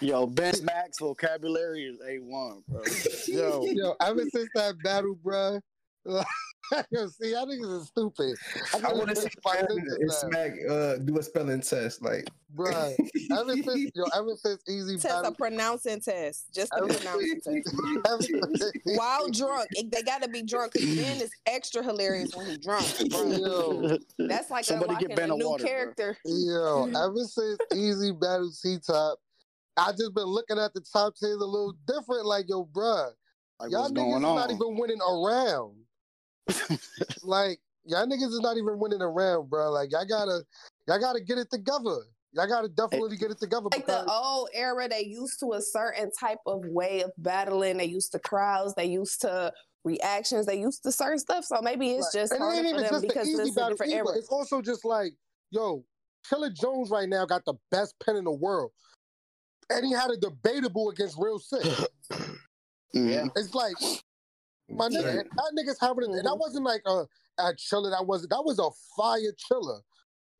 [0.00, 2.82] Yo, Ben Max vocabulary is a one, bro.
[3.26, 5.60] yo, yo, ever since that battle, bro.
[6.06, 6.22] yo,
[6.92, 8.36] see, y'all niggas is stupid.
[8.84, 12.02] I want to see my and Smack uh, do a spelling test.
[12.02, 12.70] Like, bro.
[13.32, 16.46] Ever since, yo, ever since Easy Test a pronouncing test.
[16.54, 18.76] Just a pronouncing test.
[18.84, 19.66] While drunk.
[19.72, 22.86] It- they gotta be drunk because Ben is extra hilarious when he's drunk.
[23.10, 23.28] Bro.
[23.30, 25.68] yo, That's like Somebody get Ben a a new water, bro.
[25.70, 26.16] character.
[26.24, 29.18] yo, ever since Easy battle T Top,
[29.76, 32.26] I just been looking at the top tiers a little different.
[32.26, 33.10] Like, yo, bruh,
[33.60, 35.76] Like, y'all what's niggas going is not even winning around.
[37.22, 39.70] like, y'all niggas is not even winning around, bro.
[39.70, 40.42] Like, y'all gotta,
[40.86, 41.98] y'all gotta get it together.
[42.32, 43.68] Y'all gotta definitely get it together.
[43.72, 47.78] Like the old era, they used to a certain type of way of battling.
[47.78, 48.74] They used to crowds.
[48.74, 49.52] They used to
[49.84, 50.44] reactions.
[50.44, 51.44] They used to certain stuff.
[51.44, 52.20] So maybe it's Right.
[52.20, 53.92] just and it harder ain't for even them just the easy it's a battle different
[53.94, 54.08] era.
[54.14, 55.14] It's also just like,
[55.50, 55.84] yo,
[56.28, 58.72] Chilla Jones right now got the best pen in the world.
[59.70, 61.64] And he had a debatable against Real Sick.
[62.94, 63.26] Yeah.
[63.36, 63.74] It's like,
[64.68, 65.26] my nigga, Right.
[65.36, 66.10] that nigga's having it.
[66.10, 67.06] And that wasn't like a,
[67.38, 67.90] a chiller.
[67.90, 69.80] That was that was a fire chiller.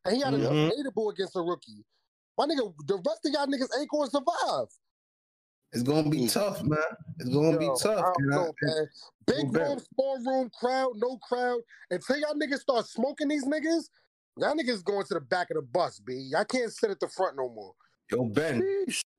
[0.04, 0.68] And he had a Mhm.
[0.70, 1.84] debatable against a rookie.
[2.36, 4.68] My nigga, the rest of y'all niggas ain't gonna survive.
[5.72, 6.32] it's gonna be Mm.
[6.32, 6.78] tough, man.
[7.18, 7.98] It's gonna Yo, be tough.
[7.98, 8.88] I don't know, man.
[9.26, 9.68] Big Go back.
[9.68, 11.60] room, small room, crowd, no crowd.
[11.90, 13.90] Until y'all niggas start smoking these niggas,
[14.38, 16.14] y'all niggas going to the back of the bus, B.
[16.32, 17.74] Y'all can't sit at the front no more.
[18.10, 18.62] Yo, Ben,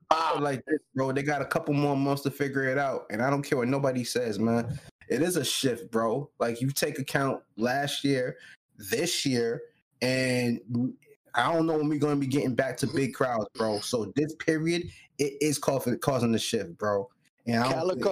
[0.10, 1.12] I feel like this, bro.
[1.12, 3.68] They got a couple more months to figure it out, and I don't care what
[3.68, 4.80] nobody says, man.
[5.10, 6.30] It is a shift, bro.
[6.40, 8.38] Like you take account last year,
[8.78, 9.62] this year,
[10.02, 10.60] and
[11.36, 13.80] I don't know when we're going to be getting back to big crowds, bro.
[13.80, 14.84] So this period,
[15.18, 17.10] it is causing causing the shift, bro.
[17.48, 18.04] And I think-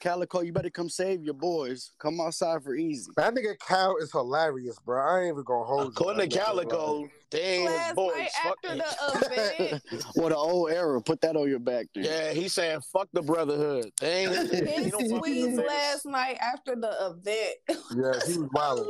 [0.00, 1.92] Calicoe, Calicoe, you better come save your boys.
[1.98, 3.10] Come outside for easy.
[3.16, 5.00] That nigga Cal is hilarious, bro.
[5.00, 5.88] I ain't even gonna hold you.
[5.90, 8.16] According to Calicoe, dang his Last boys.
[8.16, 11.00] night Fuck after the event, What an old era.
[11.02, 12.06] Put that on your back, dude.
[12.06, 13.90] yeah, he's saying fuck the brotherhood.
[14.00, 14.28] Dang.
[14.32, 17.56] his He don't fuck with tweets them last night after the event
[17.96, 18.86] Yeah, he was wild.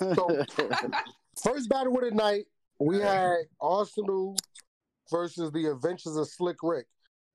[0.00, 0.16] hilarious.
[0.16, 0.44] So
[1.42, 2.44] first battle of the night,
[2.78, 4.36] we had Arsonal
[5.10, 6.86] versus the Adventures of Slick Rick.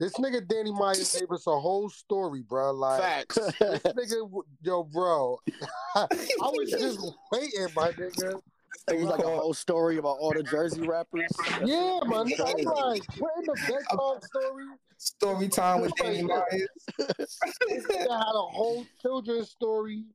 [0.02, 2.72] This nigga Danny Myers gave us a whole story, bro.
[2.72, 3.36] Like Facts.
[3.60, 4.28] this nigga,
[4.64, 5.38] yo, bro.
[5.96, 6.08] I
[6.42, 7.00] was just
[7.32, 8.42] waiting, my nigga.
[8.90, 11.30] It was like a whole story about all the Jersey rappers.
[11.64, 12.34] Yeah, man.
[12.40, 14.66] I'm like, what in the bedtime story?
[14.98, 16.68] story time with Danny Myers.
[16.98, 20.06] This nigga had a whole children's story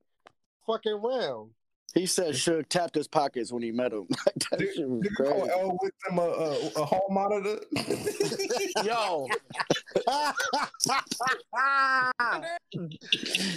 [0.67, 1.53] fucking round.
[1.97, 4.07] He said Suge tapped his pockets when he met him.
[4.11, 5.51] Like, that Did- shit was Did you call crazy.
[5.61, 7.59] L with them a, a, a hall monitor?
[8.85, 9.27] Yo,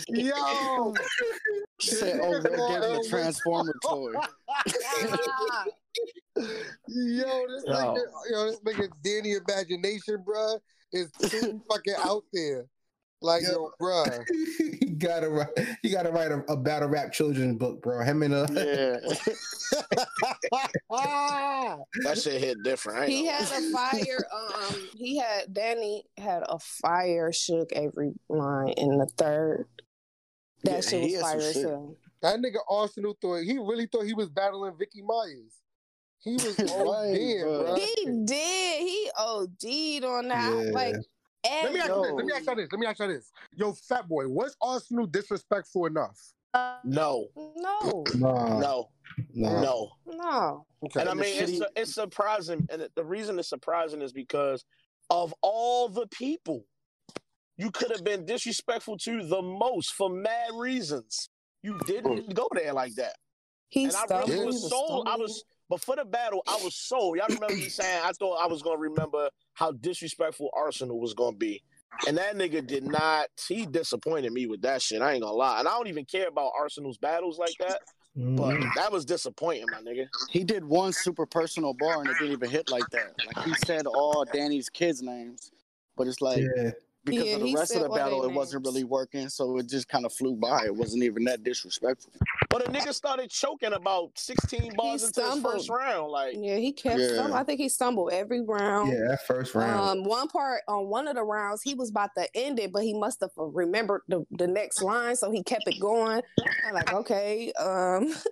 [0.07, 0.93] Yo,
[1.81, 4.13] said, oh, they're getting the Transformer toy.
[6.87, 7.73] yo, this Yo.
[7.73, 7.99] nigga,
[8.31, 10.59] yo, this nigga Danny Imagination, bruh,
[10.93, 12.65] is too fucking out there.
[13.21, 14.23] Like, yo, bruh.
[14.79, 15.49] he gotta write.
[15.81, 18.03] He gotta write a, a battle rap children's book, bro.
[18.03, 18.97] Him and uh, Yeah.
[20.89, 23.09] that shit hit different.
[23.09, 24.27] He gonna had a fire.
[24.33, 29.67] Um, he had Danny had a fire shook every line in the third.
[30.63, 31.65] That Yeah, shit was fire as shit.
[32.21, 35.53] That nigga Arsonal thought he really thought he was battling Vicky Myers.
[36.21, 37.63] He was Right, ODing, bro.
[37.63, 37.75] bro.
[37.75, 38.81] He did.
[38.81, 40.65] He OD'd on that.
[40.65, 40.71] Yeah.
[40.73, 40.95] Like,
[41.45, 42.11] Let me ask you this.
[42.11, 42.69] Let me ask you this.
[42.71, 43.31] Let me ask you this.
[43.55, 46.19] Yo, fat boy, was Arsonal disrespectful enough?
[46.53, 48.89] Uh, no, No, nah, no,
[49.33, 49.91] no.
[50.07, 50.65] no.
[50.83, 51.01] Okay.
[51.01, 54.65] And I mean, it's it's surprising, and the reason it's surprising is because
[55.09, 56.65] of all the people
[57.57, 61.29] you could have been disrespectful to the most for mad reasons.
[61.61, 63.15] You didn't go there like that,
[63.67, 65.07] He and I really was sold.
[65.07, 66.43] I was before the battle.
[66.47, 67.17] I was sold.
[67.17, 71.37] Y'all remember me saying I thought I was gonna remember how disrespectful Arsonal was gonna
[71.37, 71.61] be,
[72.07, 73.27] and that nigga did not.
[73.47, 75.01] He disappointed me with that shit.
[75.01, 77.81] I ain't gonna lie, and I don't even care about Arsonal's battles like that.
[78.15, 78.73] But Mhm.
[78.73, 80.09] that was disappointing, my nigga.
[80.29, 83.13] He did one super personal bar and it didn't even hit like that.
[83.25, 85.51] Like he said all Danny's kids' names,
[85.95, 86.71] but it's like yeah.
[87.03, 89.87] Because Yeah, of the rest of the battle, it wasn't really working, so it just
[89.87, 90.65] kind of flew by.
[90.65, 92.11] It wasn't even that disrespectful.
[92.49, 95.53] But a nigga started choking about 16 bars into his stumbled.
[95.53, 96.11] first round.
[96.11, 96.99] Like, Yeah, he kept.
[96.99, 97.07] Yeah.
[97.13, 97.33] Stumbling.
[97.39, 98.89] I think he stumbled every round.
[98.91, 99.99] Yeah, that first round.
[99.99, 102.83] Um, one part on one of the rounds, he was about to end it, but
[102.83, 106.21] he must have remembered the, the next line, so he kept it going.
[106.67, 107.51] I'm like, okay.
[107.53, 108.13] Um,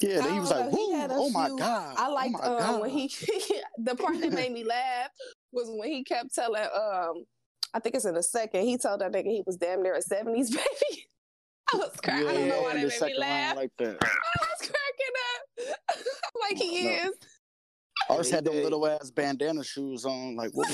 [0.00, 0.96] Yeah, he was like, know, he "Woo!
[0.96, 1.94] had Oh my god!
[1.98, 3.08] I liked oh my um, when he
[3.78, 5.10] the part that made me laugh
[5.52, 7.24] was when he kept telling um
[7.74, 10.02] I think it's in the second he told that nigga he was damn near a
[10.02, 11.06] seventies baby.
[11.72, 12.26] I was crying.
[12.28, 13.56] I don't know why that made me laugh.
[13.56, 13.96] round like that.
[14.02, 16.06] I was cracking up.
[16.40, 16.90] like he No.
[16.90, 17.10] is.
[18.10, 20.34] Ours he had them little ass bandana shoes on.
[20.36, 20.68] Like, what?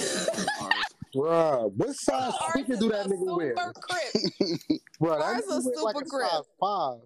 [1.15, 3.55] Bruh, what size Ours sneaker do that nigga wear?
[3.57, 4.81] super crip.
[5.01, 6.31] Bruh, that ours nigga is wear like super a grip.
[6.31, 6.99] size five.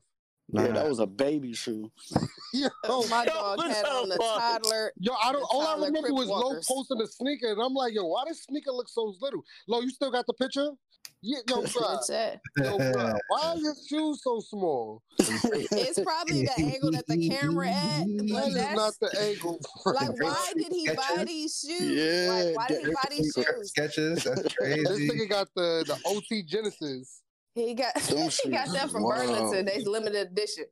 [0.53, 1.91] Yeah, that was a baby shoe.
[2.55, 4.93] Yo, oh My Yo, dog what's had on the toddler.
[4.99, 5.43] Yo, I don't.
[5.51, 6.67] All I remember Crip was Low Walkers.
[6.69, 9.43] posting the sneaker, and I'm like, yo, why does sneaker look so little?
[9.69, 10.69] Low, you still got the picture?
[11.25, 11.81] Yeah, yo, bruh.
[11.81, 12.41] What's that?
[12.59, 13.19] Yo, bruh.
[13.29, 15.03] Why are your shoes so small?
[15.19, 19.61] It's probably the angle that the camera at, That that's not the angle.
[19.87, 21.81] like why did he buy these shoes?
[21.81, 23.69] Yeah, like why did he buy these shoes?
[23.71, 24.25] Sketches.
[24.25, 25.09] That's this crazy.
[25.09, 27.23] nigga got the the OT Genesis.
[27.55, 29.27] He got Them he got shoes that is from wild.
[29.27, 29.65] Burlington.
[29.67, 30.65] They limited edition.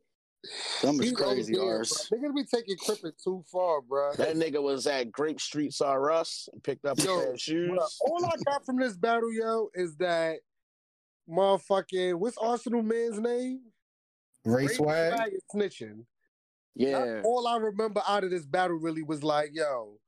[0.82, 2.08] Them is He's crazy, OD, ours.
[2.10, 2.18] bruh.
[2.18, 4.16] Nigga be taking crippin' too far, bruh.
[4.16, 7.40] that nigga was at Grape Street, saw us, and picked up a Yo, pair of
[7.40, 7.70] shoes.
[7.70, 10.36] Bruh, All I got from this battle, yo, is that
[11.28, 13.60] motherfucking what's Arsonal man's name?
[14.46, 15.12] Race swag.
[15.14, 16.04] Swag snitching.
[16.74, 17.04] Yeah.
[17.04, 19.98] That's all I remember out of this battle really was like, yo,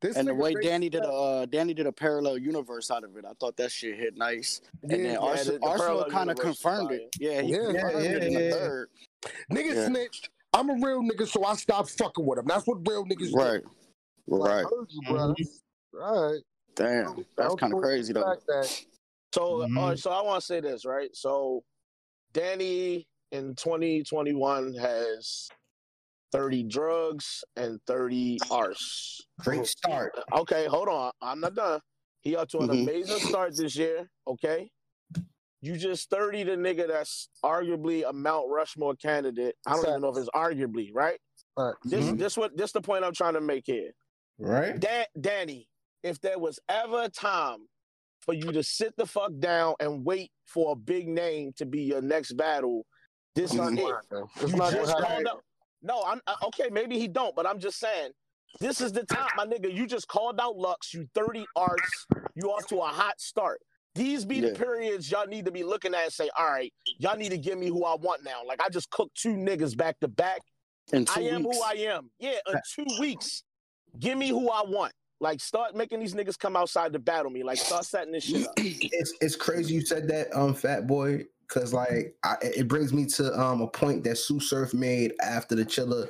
[0.00, 3.04] this And the way Ray Danny did a uh, Danny did a parallel universe out
[3.04, 4.60] of it, I thought that shit hit nice.
[4.82, 7.08] And Yeah, then yeah, Arsonal, the- the Arsonal kind of confirmed it.
[7.18, 8.50] Yeah, he Yeah, confirmed yeah, it in the yeah.
[8.52, 8.88] third.
[9.52, 9.86] nigga Yeah.
[9.86, 10.30] snitched.
[10.52, 12.46] I'm a real nigga, so I stopped fucking with him.
[12.46, 13.62] That's what real niggas Right.
[13.62, 13.70] do.
[14.36, 14.66] Like, Right.
[14.66, 15.34] I heard you, bro.
[16.02, 16.42] All right.
[16.74, 17.26] Damn.
[17.36, 18.34] That's kind of crazy though.
[18.48, 18.84] That-
[19.32, 19.78] So, Mhm.
[19.78, 21.14] uh, so I want to say this, right?
[21.14, 21.62] So,
[22.32, 25.48] Danny in 2021 has
[26.32, 29.20] 30 drugs and 30 arse.
[29.40, 30.12] Great start.
[30.32, 31.12] Okay, hold on.
[31.20, 31.80] I'm not done.
[32.22, 32.82] He up to an Mhm.
[32.82, 34.08] amazing start this year.
[34.26, 34.70] Okay.
[35.62, 39.56] You just 30 the nigga that's arguably a Mount Rushmore candidate.
[39.66, 41.20] I don't even know if it's arguably, right?
[41.56, 41.74] Right.
[41.84, 42.18] This Mhm.
[42.18, 43.92] this what this the point I'm trying to make here.
[44.38, 44.78] Right?
[44.80, 45.68] Dan, Danny,
[46.02, 47.68] if there was ever a time
[48.20, 51.82] for you to sit the fuck down and wait for a big name to be
[51.82, 52.86] your next battle,
[53.34, 53.94] this is it.
[54.36, 55.28] It's You not just gonna called happen.
[55.28, 55.44] out.
[55.82, 56.68] No, I'm uh, okay.
[56.70, 58.10] Maybe he don't, but I'm just saying.
[58.58, 59.72] This is the time, my nigga.
[59.72, 60.92] You just called out Lux.
[60.92, 62.06] You 30 arts.
[62.34, 63.60] You off to a hot start.
[63.94, 67.16] These be the periods y'all need to be looking at and say, all right, y'all
[67.16, 68.40] need to give me who I want now.
[68.46, 70.40] Like I just cooked two niggas back to back.
[70.92, 71.56] In two I am weeks.
[71.56, 72.10] who I am.
[72.18, 73.42] Yeah, in two weeks.
[73.98, 74.92] Give me who I want.
[75.20, 77.42] Like start making these niggas come outside to battle me.
[77.42, 78.54] Like start setting this shit up.
[78.58, 83.06] It's it's crazy you said that, um, Fat Boy, because like I, it brings me
[83.06, 86.08] to um a point that Tsu Surf made after the Chilla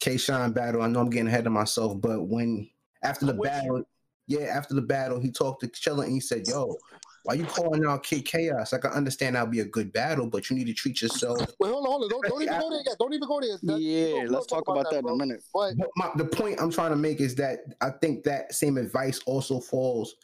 [0.00, 0.82] K Shine battle.
[0.82, 2.68] I know I'm getting ahead of myself, but when
[3.02, 3.60] after the I'm with you.
[3.60, 3.82] battle,
[4.26, 6.76] yeah, after the battle, he talked to Chilla and he said, "Yo,
[7.24, 8.72] why you calling out Kid Chaos?
[8.72, 11.70] Like I understand that'll be a good battle, but you need to treat yourself." Wait,
[11.70, 12.08] hold on, hold on.
[12.10, 12.96] Don't, don't even go there yet.
[12.98, 13.58] Don't even go there.
[13.62, 15.42] That- Yeah, we'll- we'll let's talk about that in a minute.
[15.52, 18.76] But But my, the point I'm trying to make is that I think that same
[18.76, 20.14] advice also falls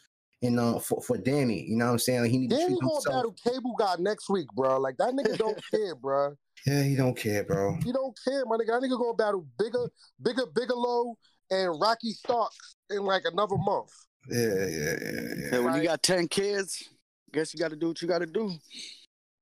[0.41, 1.63] in uh for, for Danny.
[1.67, 2.21] You know what I'm saying?
[2.21, 3.15] Like he need to Danny treat gonna himself.
[3.15, 4.79] battle Cable Guy next week, bro.
[4.79, 6.35] Like that nigga don't care, bro.
[6.65, 7.77] Yeah, he don't care, bro.
[7.83, 8.67] He don't care, my nigga.
[8.67, 9.89] That nigga gonna battle bigger,
[10.21, 11.15] bigger, Bigelow
[11.49, 13.89] and Rocky Starks in like another month.
[14.29, 15.59] Yeah, yeah, yeah, Yeah, yeah.
[15.59, 16.87] when you got 10 kids,
[17.33, 18.51] guess you got to do what you got to do.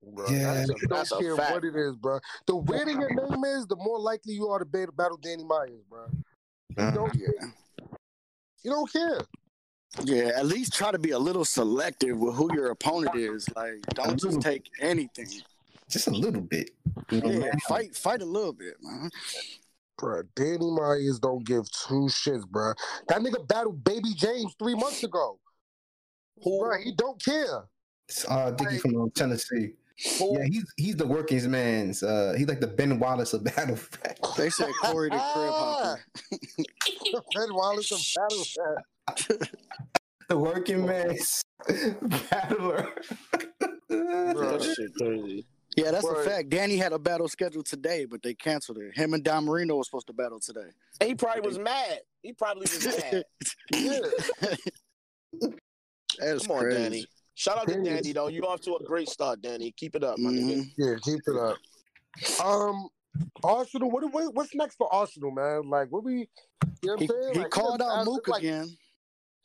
[0.01, 0.29] Bro.
[0.29, 0.53] Yeah.
[0.53, 1.51] That nigga That's don't care fact.
[1.51, 2.19] what it is, bro.
[2.47, 6.05] The weirder your name is, the more likely you are to battle Danny Myers, bro.
[6.77, 7.47] Uh, don't Yeah.
[8.63, 9.19] You don't care.
[10.03, 13.47] Yeah, at least try to be a little selective with who your opponent is.
[13.55, 15.27] Like, don't just take anything.
[15.89, 16.71] just a little bit.
[17.11, 17.51] You know, Yeah, man.
[17.67, 19.09] fight, fight a little bit, man.
[19.97, 22.73] Bro, Danny Myers don't give two shits, bro.
[23.09, 25.39] That nigga battled Baby James three months ago.
[26.43, 26.59] Who?
[26.59, 27.63] Bro, he don't care.
[28.07, 29.73] It's, uh, Dickie Like- from uh, Tennessee.
[30.17, 30.37] Who?
[30.39, 32.01] Yeah, he's he's the working man's.
[32.03, 33.77] Uh, he's like the Ben Wallace of battle.
[34.05, 34.17] rap.
[34.37, 35.99] They said Corey the crib hopper.
[37.35, 38.83] Ben Wallace of battle rap.
[40.27, 41.43] The working man's
[42.29, 42.87] battler.
[43.89, 45.45] That shit crazy.
[45.75, 46.25] Yeah, that's Right.
[46.25, 46.49] a fact.
[46.49, 48.95] Danny had a battle scheduled today, but they canceled it.
[48.97, 50.69] Him and Don Marino were supposed to battle today.
[50.99, 51.99] And he probably was mad.
[52.21, 53.23] He probably was mad.
[53.73, 53.99] Yeah.
[56.19, 56.77] That's Come on, crazy.
[56.77, 57.05] Danny.
[57.35, 58.27] Shout out to Danny Danny though.
[58.27, 59.71] You off to a great start, Danny.
[59.77, 60.57] Keep it up, my nigga.
[60.57, 60.71] Mhm.
[60.77, 61.57] Yeah, keep it up.
[62.45, 62.89] Um,
[63.43, 63.89] Arsonal.
[63.91, 65.69] What, what what's next for Arsonal, man?
[65.69, 66.13] Like, what we?
[66.13, 66.27] You
[66.83, 67.33] know what I'm He, saying?
[67.33, 68.75] he Like, called out Mook like, again.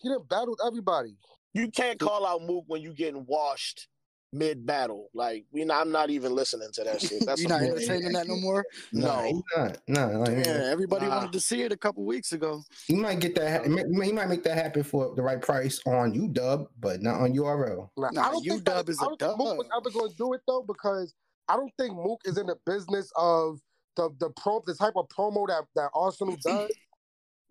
[0.04, 1.16] He done battled everybody.
[1.54, 3.88] You can't call out Mook when you getting washed
[4.34, 5.08] mid battle.
[5.14, 7.24] Like we, not, I'm not even listening to that shit.
[7.24, 7.88] That's You're not bullshit.
[7.88, 8.66] entertaining that no more.
[8.92, 9.22] no, No.
[9.22, 9.78] he's not.
[9.88, 11.16] No, like, Yeah, everybody Nah.
[11.16, 12.62] wanted to see it a couple weeks ago.
[12.86, 13.64] he might get that.
[13.64, 17.88] He might, make that happen for the right price on UW, but not on URL.
[17.96, 19.76] Like, Nah, I don't think UW that- is I a don't think Mook was dub.
[19.86, 21.14] ever going to do it though, because
[21.48, 23.58] I don't think Mook is in the business of
[23.96, 26.68] the the pro the type of promo that that Arsonal does.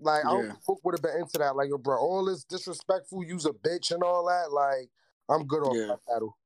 [0.04, 0.52] Like, I don't Yeah.
[0.52, 1.56] think Mook would have been into that.
[1.56, 4.52] Like, yo, bro, all this disrespectful, use a bitch and all that.
[4.52, 4.90] Like,
[5.30, 5.88] I'm good off Yeah.
[5.88, 6.38] that battle.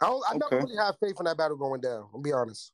[0.00, 0.24] I don't.
[0.28, 0.56] I never Okay.
[0.58, 2.08] really have faith in that battle going down.
[2.12, 2.72] I'll be honest.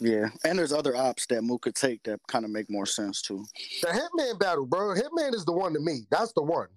[0.00, 3.22] Yeah, and there's other ops that Mook could take that kind of make more sense
[3.22, 3.44] too.
[3.80, 4.94] The Hitman battle, bro.
[4.94, 6.06] Hitman is the one to me.
[6.10, 6.68] That's the one.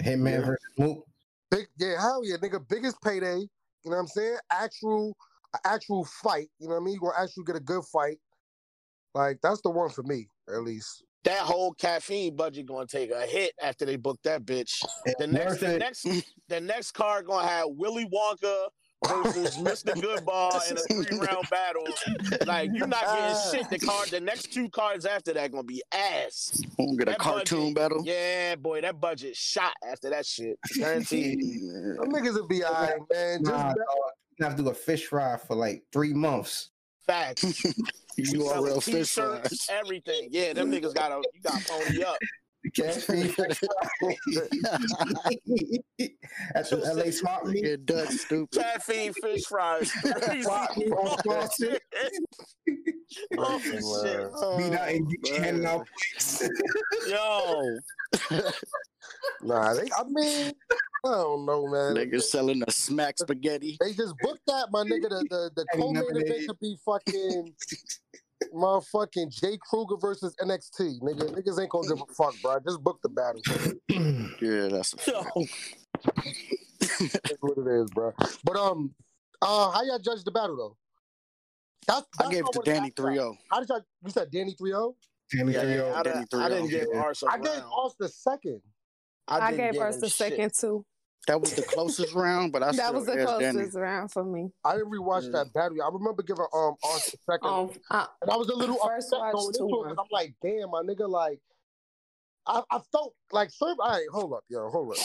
[0.00, 0.46] Hitman Yeah.
[0.46, 1.04] versus Mook.
[1.50, 2.66] Big, yeah, hell yeah, nigga.
[2.68, 3.38] Biggest payday.
[3.38, 4.38] You know what I'm saying?
[4.50, 5.16] Actual,
[5.64, 6.50] actual fight.
[6.58, 6.94] You know what I mean?
[6.94, 8.20] You gonna actually get a good fight.
[9.14, 11.02] Like that's the one for me, at least.
[11.24, 14.82] That whole caffeine budget gonna take a hit after they book that bitch.
[15.18, 16.06] The next, the next,
[16.48, 18.68] the next card gonna have Willy Wonka
[19.06, 19.94] versus Mr.
[19.94, 21.86] Goodball in a three round battle.
[22.46, 23.50] Like you're not getting ah.
[23.52, 23.70] shit.
[23.70, 26.62] The card, the next two cards after that gonna be ass.
[26.78, 28.02] We'll get a cartoon budget- battle.
[28.04, 30.58] Yeah, boy, that budget shot after that shit.
[30.74, 31.38] Guaranteed.
[31.58, 31.94] Yeah.
[32.00, 33.40] Them niggas will be alright, man.
[33.44, 33.74] Just Nah.
[34.38, 36.70] You have to do a fish fry for like three months.
[37.06, 37.44] Facts.
[38.22, 39.66] URL Selling fish fries.
[39.70, 40.28] everything.
[40.30, 42.16] Yeah, them niggas got to you got pony up.
[42.74, 44.16] Caffeine fish fry.
[46.54, 47.62] At the LA Smart Meet.
[47.62, 48.60] Get Dutch stupid.
[48.60, 49.90] Caffeine fish fries.
[49.90, 51.78] Flop- on Flossie.
[53.38, 53.82] oh shit.
[54.58, 56.48] Meet out and get you handing out plates.
[57.08, 57.78] Yo.
[59.42, 60.52] nah, they, I mean,
[61.04, 61.94] I don't know, man.
[61.94, 63.76] Niggas selling the smack spaghetti.
[63.80, 65.08] They just booked that, my nigga.
[65.08, 67.54] The the, the Ain't co-main nothing event in could be fucking
[68.54, 71.00] motherfucking Jay Kruger versus NXT.
[71.00, 72.58] Nigga, niggas ain't gonna give a fuck, bro.
[72.66, 73.40] Just book the battle.
[74.40, 74.94] Yeah, that's.
[76.98, 78.12] That's what it is, bro.
[78.44, 78.94] But um,
[79.42, 80.76] uh, how y'all judge the battle though?
[81.86, 83.36] That's, I gave it to Danny ask 3 0.
[83.50, 83.80] How did y'all?
[84.04, 84.94] You said Danny 3-0?
[85.32, 85.94] Danny Yeah, yeah, Trio.
[85.94, 86.70] I, Danny didn't- I didn't 3-0.
[86.70, 87.92] give Ars a I gave round.
[87.98, 88.60] the second.
[89.26, 90.16] I didn't gave give us him the shit.
[90.32, 90.84] second too.
[91.28, 93.58] That was the closest round, but I that was the asked Danny.
[93.58, 94.50] closest round for me.
[94.64, 95.44] I didn't rewatch Yeah.
[95.44, 95.80] that battle.
[95.82, 99.08] I remember giving um Arch a second, Um, I, and I was a little First
[99.12, 101.38] upset watch going two into it I'm like, damn, my nigga, like,
[102.46, 103.76] I, I felt like serve.
[103.78, 104.98] All right, hold up, yo, hold up.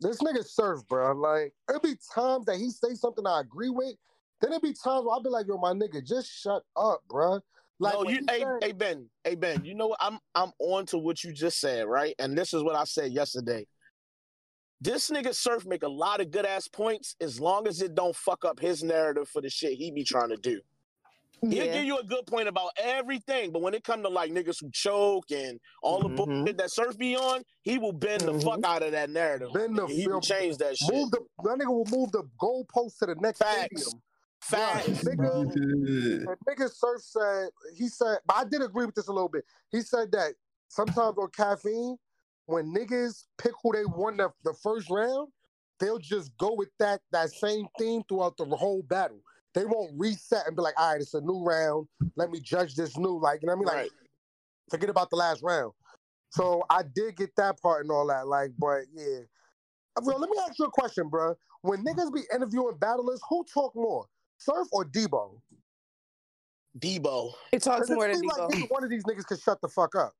[0.00, 1.12] This nigga serve, bro.
[1.12, 3.96] Like, it be times that he say something I agree with.
[4.40, 7.40] Then it be times where I'll be like, yo, my nigga, just shut up, bro.
[7.80, 9.64] Like, no, you, he hey, said- hey Ben, hey Ben.
[9.64, 9.98] You know what?
[10.00, 12.14] I'm I'm on to what you just said, right?
[12.20, 13.66] And this is what I said yesterday.
[14.80, 18.14] This nigga Surf make a lot of good ass points as long as it don't
[18.14, 20.60] fuck up his narrative for the shit he be trying to do.
[21.40, 24.60] He'll give you a good point about everything, but when it come to like niggas
[24.60, 26.16] who choke and all the Mhm.
[26.16, 28.42] bullshit that Surf be on, he will bend the Mhm.
[28.42, 29.52] fuck out of that narrative.
[29.52, 30.92] Bend the he will change that shit.
[30.92, 33.66] move the that nigga will move the goalpost to the next Facts.
[33.82, 34.02] stadium.
[34.40, 34.88] Facts.
[34.88, 39.12] Bruh, nigga, the nigga Surf said he said, but I did agree with this a
[39.12, 39.44] little bit.
[39.70, 40.34] He said that
[40.68, 41.98] sometimes on caffeine,
[42.48, 45.28] when niggas pick who they won the, the first round,
[45.78, 49.20] they'll just go with that that same theme throughout the whole battle.
[49.54, 51.86] They won't reset and be like, all right, it's a new round.
[52.16, 53.20] Let me judge this new.
[53.20, 53.82] Like, you know what I mean?
[53.82, 53.90] Like,
[54.70, 55.72] forget about the last round.
[56.30, 58.26] So I did get that part and all that.
[58.26, 59.20] Like, but yeah.
[59.96, 61.34] Uh, bro, let me ask you a question, bro.
[61.60, 64.06] When niggas be interviewing battlers, who talk more?
[64.38, 65.38] Surf or Debo?
[66.78, 67.32] Debo.
[67.52, 68.48] It talks 'Cause it more than Debo.
[68.50, 70.14] like one of these niggas can shut the fuck up.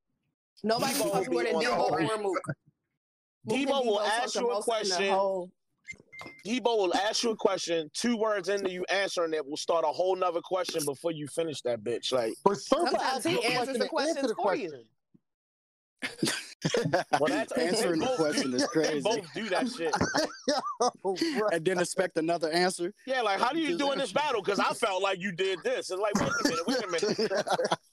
[0.63, 2.21] Nobody Debo talks will more than Debo the or Mook.
[2.23, 5.09] Mook Debo will ask you a most in the question.
[5.13, 5.49] whole-
[6.45, 9.87] Debo will ask you a question, two words into you answering it will start a
[9.87, 12.11] whole nother question before you finish that bitch.
[12.11, 14.83] Like, But Surf will Sometimes he answers the and questions answer the for you.
[17.19, 18.93] well, that's Answering they the question do, crazy.
[18.93, 19.93] They both do that shit.
[20.47, 21.47] Yo, bro.
[21.51, 22.93] and then expect another answer.
[23.05, 24.41] Yeah, like, how do you Just do in this battle?
[24.41, 25.89] Because I felt like you did this.
[25.89, 26.87] And like, wait a minute, wait a
[27.27, 27.31] minute.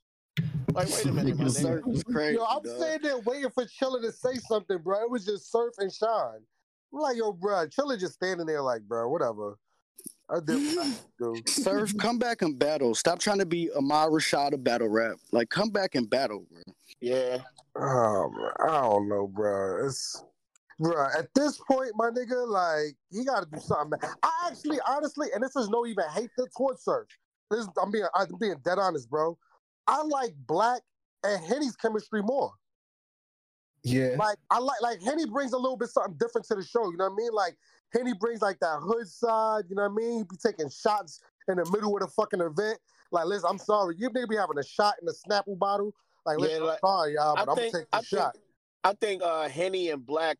[0.76, 1.62] Like, wait a minute, my Nigga nigga.
[1.62, 2.34] Surf is crazy.
[2.36, 2.78] Yo, I'm dog.
[2.78, 5.00] sitting there waiting for Chilla to say something, bro.
[5.00, 6.42] It was just Surf and Shine.
[6.92, 9.56] I'm like, yo, bro, Chilla just standing there like, bro, whatever.
[10.28, 11.42] I did what I do.
[11.46, 12.94] Surf, come back and battle.
[12.94, 15.16] Stop trying to be Ahmad Rashad of battle rap.
[15.32, 16.60] Like, come back and battle, bro.
[17.00, 17.38] Yeah.
[17.74, 19.86] Oh, bro, I don't know, bro.
[19.86, 20.22] It's
[20.78, 21.06] bro.
[21.18, 23.98] At this point, my nigga, like he got to do something.
[24.22, 27.08] I actually, honestly, and this is no even hate the towards Surf.
[27.50, 29.38] This, I'm being, I'm being dead honest, bro.
[29.86, 30.82] I like Black
[31.24, 32.52] and Henny's chemistry more.
[33.84, 34.16] Yeah.
[34.18, 36.90] Like I like, like Henny brings a little bit something different to the show.
[36.90, 37.30] You know what I mean?
[37.32, 37.56] Like
[37.92, 39.64] Henny brings like that hood side.
[39.68, 40.18] You know what I mean?
[40.18, 42.78] He be taking shots in the middle of the fucking event.
[43.12, 45.94] Like, listen, I'm sorry, you nigga be having a shot in the Snapple bottle.
[46.24, 48.06] Like, listen, Yeah, like, I'm sorry, y'all, but I'm think- gonna take the I think-
[48.22, 48.36] shot.
[48.84, 50.38] I think uh Henny and Black,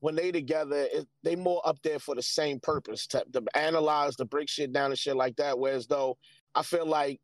[0.00, 4.14] when they together, it, they more up there for the same purpose to, to analyze,
[4.16, 5.58] to break shit down and shit like that.
[5.58, 6.16] Whereas though
[6.54, 7.20] I feel like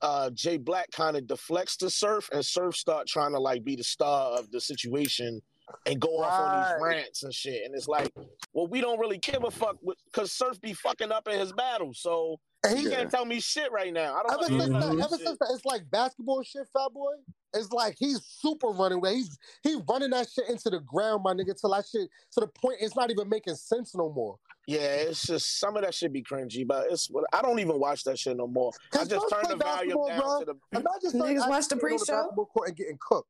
[0.00, 3.76] uh Jay Black kind of deflects the surf and surf start trying to like be
[3.76, 5.40] the star of the situation
[5.86, 7.64] and go off on these rants and shit.
[7.64, 8.12] And it's like,
[8.52, 9.76] well, we don't really give a fuck
[10.06, 12.96] because Surf be fucking up in his battle, So he he, Yeah.
[12.96, 14.14] can't tell me shit right now.
[14.14, 15.26] I don't ever know since nothing that, ever shit.
[15.26, 17.12] since that, it's like basketball shit, fat boy.
[17.54, 19.16] It's like he's super running away.
[19.16, 22.46] He's he running that shit into the ground, my nigga, till that shit to the
[22.46, 24.38] point it's not even making sense no more.
[24.66, 28.04] Yeah, it's just some of that shit be cringy, but it's I don't even watch
[28.04, 28.70] that shit no more.
[28.94, 30.38] I just turn the volume basketball, down bro.
[30.40, 30.78] to the.
[30.78, 32.04] Imagine Surf Niggas actually watch the pre-show?
[32.06, 33.28] basketball court and getting cooked.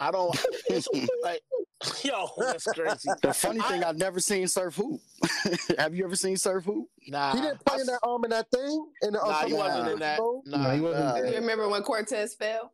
[0.00, 0.36] I don't.
[0.68, 0.88] It's
[1.22, 1.40] like,
[2.04, 3.08] yo, that's crazy.
[3.22, 5.00] The funny thing, I've never seen Surf hoop.
[5.78, 6.88] Have you ever seen Surf hoop?
[7.06, 8.86] Nah, He didn't play I- in that arm in that thing.
[9.02, 10.18] In the, uh, Nah, he wasn't in that.
[10.18, 10.42] ago.
[10.46, 11.16] Nah, Nah, he wasn't nah.
[11.16, 12.72] You remember when Cortez fell?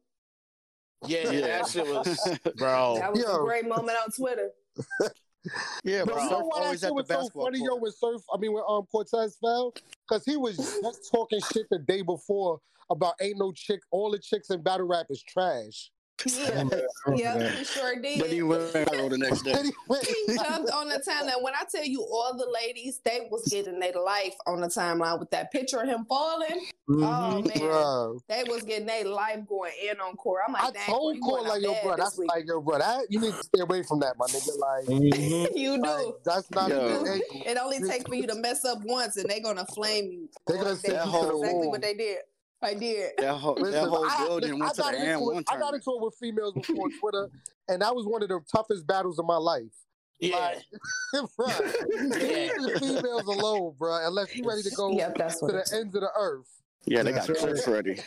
[1.06, 1.40] Yeah, Yeah.
[1.46, 2.96] that shit was, bro.
[2.98, 3.36] That was Yo.
[3.42, 4.50] a great moment on Twitter.
[5.85, 7.68] Yeah, But but you know why that always shit at the was so funny, yo,
[7.70, 7.83] court.
[7.83, 9.72] when Surf, I mean, when um Cortez fell?
[10.09, 14.18] Because he was just talking shit the day before about ain't no chick, all the
[14.18, 15.90] chicks in battle rap is trash.
[16.26, 16.64] Yeah,
[17.16, 18.20] yeah, he sure did.
[18.20, 18.42] Then he did.
[18.42, 19.54] went viral the next day.
[19.62, 20.04] He went-
[20.44, 21.42] jumped on the timeline.
[21.42, 25.18] When I tell you all the ladies, they was getting their life on the timeline
[25.18, 26.66] with that picture of him falling.
[26.88, 27.02] Mm-hmm.
[27.04, 28.18] Oh man, Bro.
[28.28, 30.42] they was getting their life going in on court.
[30.46, 32.30] I'm like, I dang, told you Cole like, yo, bad bro, this that's week.
[32.33, 34.59] like, yo, bro, that you need to stay away from that, my nigga.
[34.59, 35.48] Like, Mhm.
[35.56, 35.83] you do.
[35.88, 37.02] like, that's not Yo.
[37.04, 37.22] good.
[37.46, 40.28] It only takes for you to mess up once, and they gonna flame you.
[40.46, 42.18] They're gonna Or send you to the exactly what they did.
[42.62, 43.12] I did.
[43.18, 45.44] That whole, that Listen, whole I- building went I to the got AM into it-
[45.49, 47.31] I got into it with females before on Twitter,
[47.68, 49.73] and that was one of the toughest battles of my life.
[50.21, 50.54] Yeah,
[51.13, 55.67] bro, leave the females alone, bro, unless you're ready to go Yep, that's to the
[55.75, 56.46] ends of the earth.
[56.85, 57.52] Yeah, they got That's right.
[57.54, 58.00] clips ready.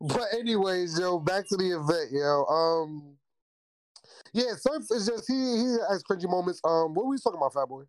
[0.00, 2.44] But anyways, yo, back to the event, yo.
[2.46, 3.16] Um,
[4.32, 6.60] yeah, Surf is just he he has cringy moments.
[6.64, 7.82] Um, what were we talking about, Fat Boy?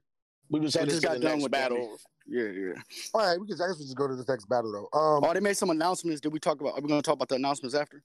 [0.52, 1.70] We was headed just to got the done next with that.
[1.72, 1.98] battle.
[2.28, 2.74] Yeah, yeah.
[3.14, 3.56] All right, we can.
[3.62, 4.98] I guess we just go to the next battle though.
[5.00, 6.22] Um, Oh, they made some announcements.
[6.22, 6.74] Did we talk about?
[6.78, 8.04] Are we going to talk about the announcements after?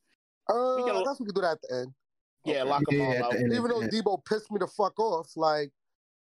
[0.49, 1.95] uh, we can- I guess we can do that at the end.
[2.45, 2.69] Yeah, Okay.
[2.71, 3.33] lock them Yeah, all out.
[3.33, 3.53] the end.
[3.53, 5.73] Even though Debo pissed me the fuck off, like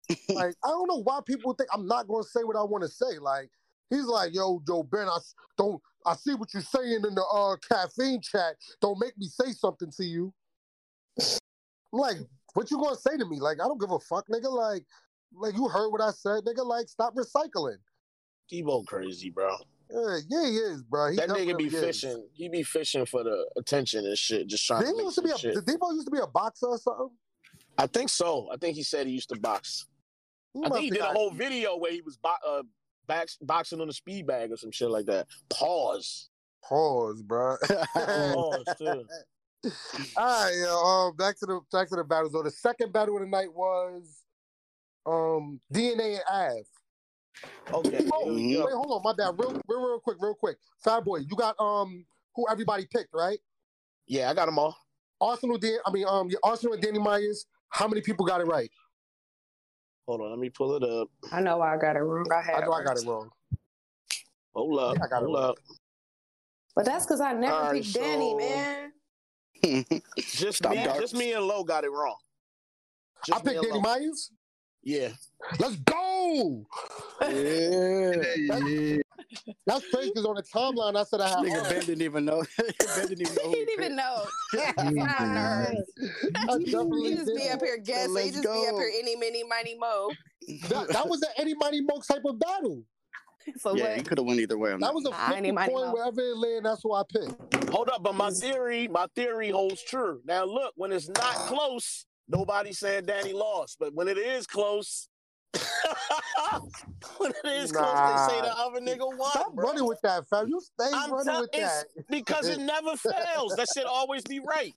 [0.28, 2.88] like I don't know why people think I'm not gonna say what I want to
[2.88, 3.18] say.
[3.20, 3.50] Like
[3.90, 5.18] he's like, yo, yo, Ben, I
[5.56, 8.56] don't I see what you're saying in the uh caffeine chat.
[8.80, 10.32] Don't make me say something to you.
[11.18, 12.16] I'm like,
[12.54, 13.38] what you gonna say to me?
[13.40, 14.50] Like, I don't give a fuck, nigga.
[14.50, 14.84] Like,
[15.36, 16.64] like you heard what I said, nigga.
[16.64, 17.76] Like, stop recycling.
[18.52, 19.56] Debo crazy, bro.
[19.90, 21.10] Yeah, yeah, he is, bro.
[21.10, 21.80] He that nigga be is.
[21.80, 22.26] fishing.
[22.32, 24.46] He be fishing for the attention and shit.
[24.48, 25.54] Just trying Did to used to be a shit.
[25.54, 27.10] did Debo used to be a boxer or something?
[27.78, 28.48] I think so.
[28.52, 29.86] I think he said he used to box.
[30.54, 32.62] He I think he did a whole video where he was bo- uh,
[33.06, 35.26] box- boxing on a speed bag or some shit like that.
[35.50, 36.30] Pause.
[36.64, 37.56] Pause, bro.
[37.94, 39.04] Pause too.
[40.16, 42.32] All right, yo, um, back to the back to the battles.
[42.32, 44.22] So the second battle of the night was
[45.06, 46.66] um DNA and Av.
[47.86, 48.06] Okay.
[48.12, 48.64] Oh, here we go.
[48.66, 49.34] wait, hold on, my bad.
[49.38, 50.56] Real, real, real quick, real quick.
[50.82, 52.04] Fat boy, you got um
[52.34, 53.38] who everybody picked, right?
[54.06, 54.76] Yeah, I got them all.
[55.22, 57.46] Arsonal, Dan, I mean, um, yeah, Arsonal and Danny Myers.
[57.70, 58.70] How many people got it right?
[60.06, 61.08] Hold on, let me pull it up.
[61.32, 62.26] I know I got it wrong.
[62.30, 63.30] I had I know I got it wrong.
[64.54, 64.96] Hold up.
[64.96, 65.44] Yeah, I got it hold right.
[65.44, 65.56] up.
[66.76, 68.92] But that's because I never All right, picked Danny, so- man.
[70.18, 71.00] Just Stop me, darts.
[71.00, 72.16] just me and Low got it wrong.
[73.22, 73.80] I Just me picked Danny Low.
[73.80, 74.30] Myers.
[74.86, 75.08] Yeah.
[75.58, 76.64] Let's go.
[77.22, 78.22] yeah.
[78.46, 78.96] Yeah.
[79.66, 81.38] That's crazy because on the timeline I said I had.
[81.38, 82.44] Nigga Ben didn't even know.
[82.58, 83.42] ben didn't even know.
[83.42, 84.24] who he he didn't even know.
[84.54, 84.72] Yeah.
[84.76, 87.36] I definitely He just did.
[87.36, 88.10] be up here guessing.
[88.10, 90.12] He let's just be up here any, mini, mighty, mo.
[90.68, 92.84] That, that was an any money mo type of battle.
[93.58, 93.96] So Yeah, what?
[93.96, 94.94] he could have won either way on That that.
[94.94, 95.94] was a Nah, flip any the coin mo.
[95.94, 97.70] wherever it lay, and that's who I picked.
[97.70, 98.40] Hold up, but my mm.
[98.40, 100.20] theory, my theory holds true.
[100.24, 101.46] Now look, when it's not ah.
[101.48, 103.76] close, nobody's saying Danny lost.
[103.78, 105.08] But when it is close,
[107.18, 109.30] when it is close, they say the other nigga won.
[109.30, 109.66] Stop bro.
[109.68, 110.48] running with that, fam.
[110.48, 111.84] You stay I'm running tell- with that.
[112.10, 113.54] because it never fails.
[113.56, 114.72] That shit always be right.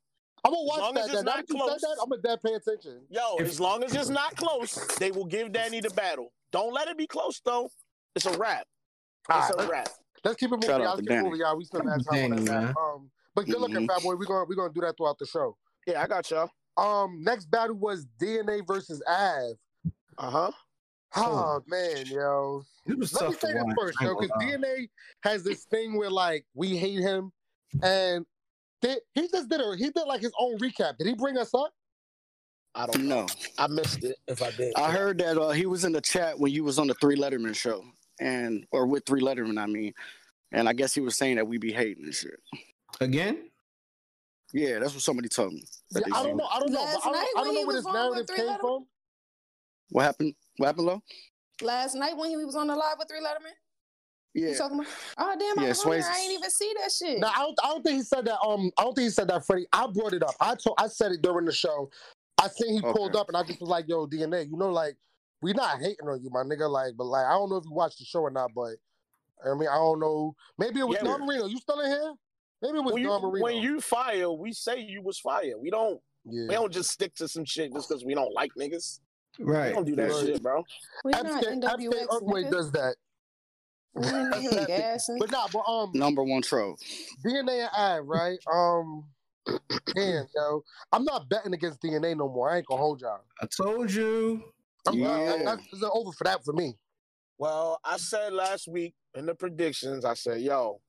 [0.45, 1.05] I'm gonna watch as long as that.
[1.05, 1.25] it's Then.
[1.25, 1.81] Not close.
[1.81, 3.01] that, I'm gonna dead pay attention.
[3.09, 6.31] Yo, If- as long as it's not close, they will give Danny the battle.
[6.51, 7.69] Don't let it be close though.
[8.15, 8.65] It's a wrap.
[9.29, 9.89] It's right, a wrap.
[10.23, 10.89] Let's keep it moving, Shout y'all.
[10.89, 11.23] out Let's keep Danny.
[11.23, 11.57] moving, y'all.
[11.57, 12.51] We still have time on that.
[12.51, 12.63] man.
[12.65, 12.73] man.
[12.81, 14.15] Um, but good looking, fat boy.
[14.15, 15.55] We're gonna we're gonna do that throughout the show.
[15.85, 16.49] Yeah, I got y'all.
[16.79, 19.55] Um, next battle was DNA versus Av.
[20.17, 20.51] Uh huh.
[21.15, 22.63] Oh man, yo.
[22.87, 23.75] Let me say this watch.
[23.77, 24.29] first, yo, because.
[24.41, 24.89] DNA
[25.23, 27.31] has this thing where like we hate him,
[27.83, 28.25] and
[28.81, 30.97] they, he just did a he did like his own recap.
[30.97, 31.71] Did he bring us up?
[32.75, 33.25] I don't know.
[33.25, 33.27] No,
[33.57, 34.15] I missed it.
[34.27, 36.79] If I did, I heard that uh, he was in the chat when you was
[36.79, 37.83] on the Three Letterman show,
[38.19, 39.93] and or with Three Letterman, I mean,
[40.51, 42.39] and I guess he was saying that we be hating and shit.
[43.01, 43.48] Again?
[44.53, 45.63] Yeah, that's what somebody told me.
[45.91, 46.45] that Yeah, I don't know.
[46.45, 46.81] I don't know.
[46.81, 48.27] Last I night don't, I when don't know he where was this on narrative with
[48.27, 48.59] Three came Letterman?
[48.61, 48.85] from.
[49.89, 50.35] What happened?
[50.57, 51.01] What happened, Lo?
[51.61, 53.53] Last night when he was on the live with Three Letterman,
[54.33, 54.91] Yeah, you talking about?
[55.17, 56.01] Oh damn, I Yeah, was on there.
[56.01, 57.19] Swayze- I ain't even see that shit.
[57.19, 57.59] No, I don't.
[57.63, 58.39] I don't think he said that.
[58.41, 59.67] Um, I don't think he said that, Freddie.
[59.73, 60.35] I brought it up.
[60.39, 60.75] I told.
[60.79, 61.89] I said it during the show.
[62.41, 64.95] I think he pulled up, and I just was like, "Yo, DNA, you know, like
[65.41, 66.69] we not hating on you, my nigga.
[66.69, 68.75] Like, but like, I don't know if you watched the show or not, but
[69.45, 70.35] I mean, I don't know.
[70.57, 71.03] Maybe it was Yeah.
[71.03, 71.45] Don Marino.
[71.47, 72.13] You still in here?
[72.61, 73.43] Maybe it was when you, Marino.
[73.43, 75.55] when you fire, we say you was fired.
[75.59, 75.99] We don't.
[76.25, 78.99] We don't just stick to some shit just because we don't like niggas.
[79.39, 79.69] Right.
[79.69, 80.25] We don't do that Right.
[80.25, 80.63] shit, bro.
[81.05, 82.07] we not Epstein, Epstein NWX.
[82.13, 82.95] Earthquake does that,
[83.95, 85.17] We ain't in here gassing.
[85.17, 86.75] but nah, but um, number one troll.
[87.25, 88.37] DNA and Av, right?
[88.51, 89.05] Um,
[89.95, 92.51] damn, yo, I'm not betting against DNA no more.
[92.51, 93.21] I ain't gonna hold y'all.
[93.41, 94.43] I told you.
[94.87, 95.43] I'm not, Yeah.
[95.45, 96.77] that's, that's over for that for me.
[97.37, 100.81] Well, I said last week in the predictions, I said, yo,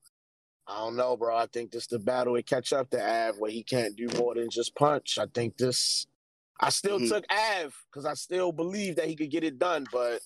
[0.71, 1.35] I don't know, bro.
[1.35, 4.35] I think this the battle to catch up to Av where he can't do more
[4.35, 5.17] than just punch.
[5.19, 6.07] I think this
[6.63, 7.09] I still Mhm.
[7.09, 10.21] took Av because I still believe that he could get it done, but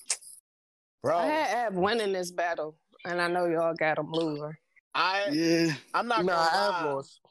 [1.02, 4.56] bro, I had Av winning this battle, and I know y'all got him losing.
[4.94, 6.94] I Yeah, I'm not Nah, gonna Av lie.
[6.94, 7.22] lost.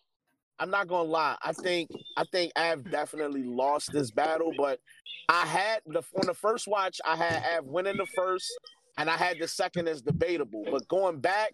[0.59, 1.37] I'm not gonna lie.
[1.43, 4.81] I think I think Av definitely lost this battle, but
[5.29, 8.51] I had the on the first watch, I had Av winning the first,
[8.97, 10.65] and I had the second as debatable.
[10.71, 11.53] But going back,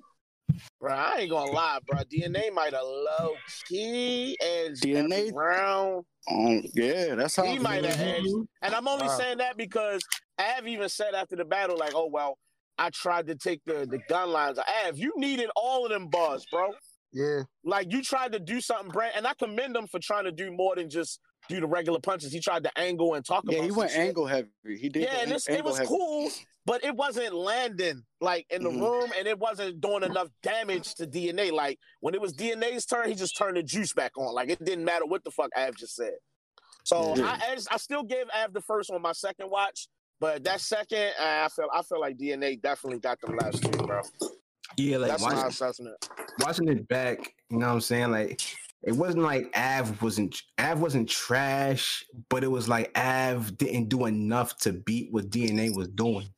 [0.81, 1.99] bro, I ain't gonna lie, bro.
[2.05, 3.35] DNA might have low
[3.69, 5.13] key edged DNA?
[5.13, 7.45] every round, um, yeah, that's how.
[7.45, 8.27] He might have edged.
[8.63, 9.19] and I'm only Wow.
[9.19, 10.03] saying that because
[10.39, 12.39] Av even said after the battle, like, "Oh well,
[12.79, 16.47] I tried to take the the gun lines." Av, you needed all of them bars,
[16.51, 16.73] bro.
[17.13, 17.43] Yeah.
[17.65, 20.53] Like you tried to do something brand, and I commend him for trying to do
[20.53, 22.33] more than just do the regular punches.
[22.33, 23.57] He tried to angle and talk about it.
[23.57, 23.73] Yeah, about.
[23.75, 24.01] he went shit.
[24.01, 24.49] angle heavy.
[24.65, 25.03] He did.
[25.03, 25.89] Yeah, and it's, it was heavy.
[25.89, 26.31] cool,
[26.67, 28.81] but it wasn't landing like in the Mhm.
[28.81, 31.51] room, and it wasn't doing enough damage to DNA.
[31.51, 34.35] Like when it was DNA's turn, he just turned the juice back on.
[34.35, 36.15] Like it didn't matter what the fuck Av just said.
[36.85, 37.27] So Yeah.
[37.43, 39.89] I, I, just- I still gave Av the first on my second watch,
[40.19, 43.71] but that second, uh, I feel I feel like DNA definitely got them last two,
[43.71, 44.03] bro.
[44.77, 46.09] Yeah, like That's my watching, assessment.
[46.41, 48.11] watching it back, you know what I'm saying?
[48.13, 48.41] Like
[48.83, 54.07] it wasn't like Av wasn't Av wasn't trash, but it was like Av didn't do
[54.07, 56.28] enough to beat what DNA was doing.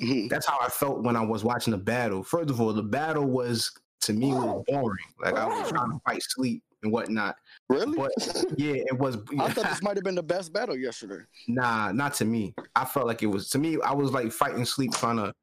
[0.00, 0.30] Mhm.
[0.30, 2.22] That's how I felt when I was watching the battle.
[2.22, 3.70] First of all, the battle was
[4.02, 5.04] to me was boring.
[5.20, 7.36] Like I was trying to fight sleep and whatnot.
[7.68, 7.96] Really?
[7.96, 8.12] But
[8.56, 9.16] yeah, it was.
[9.38, 11.24] I thought this might have been the best battle yesterday.
[11.48, 12.54] Nah, not to me.
[12.76, 13.78] I felt like it was to me.
[13.84, 15.34] I was like fighting sleep, trying to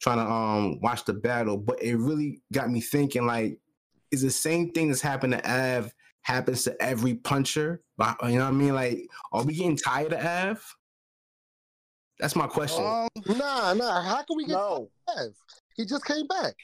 [0.00, 3.24] trying to um watch the battle, but it really got me thinking.
[3.24, 3.58] Like,
[4.12, 5.92] is the same thing that's happened to Av
[6.22, 7.82] happens to every puncher?
[7.98, 8.74] You know what I mean?
[8.74, 10.76] Like, are we getting tired of Av?
[12.20, 12.84] That's my question.
[12.84, 14.00] Um, Nah, nah.
[14.02, 15.34] How can we get No, Kev?
[15.74, 16.54] He just came back.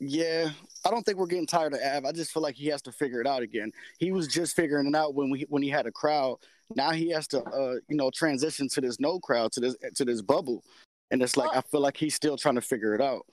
[0.00, 0.50] yeah,
[0.84, 2.04] I don't think we're getting tired of Av.
[2.04, 3.70] I just feel like he has to figure it out again.
[3.98, 6.38] He was just figuring it out when we when he had a crowd.
[6.74, 10.04] Now he has to, uh, you know, transition to this no crowd to this to
[10.04, 10.64] this bubble,
[11.10, 13.24] and it's like I feel like he's still trying to figure it out.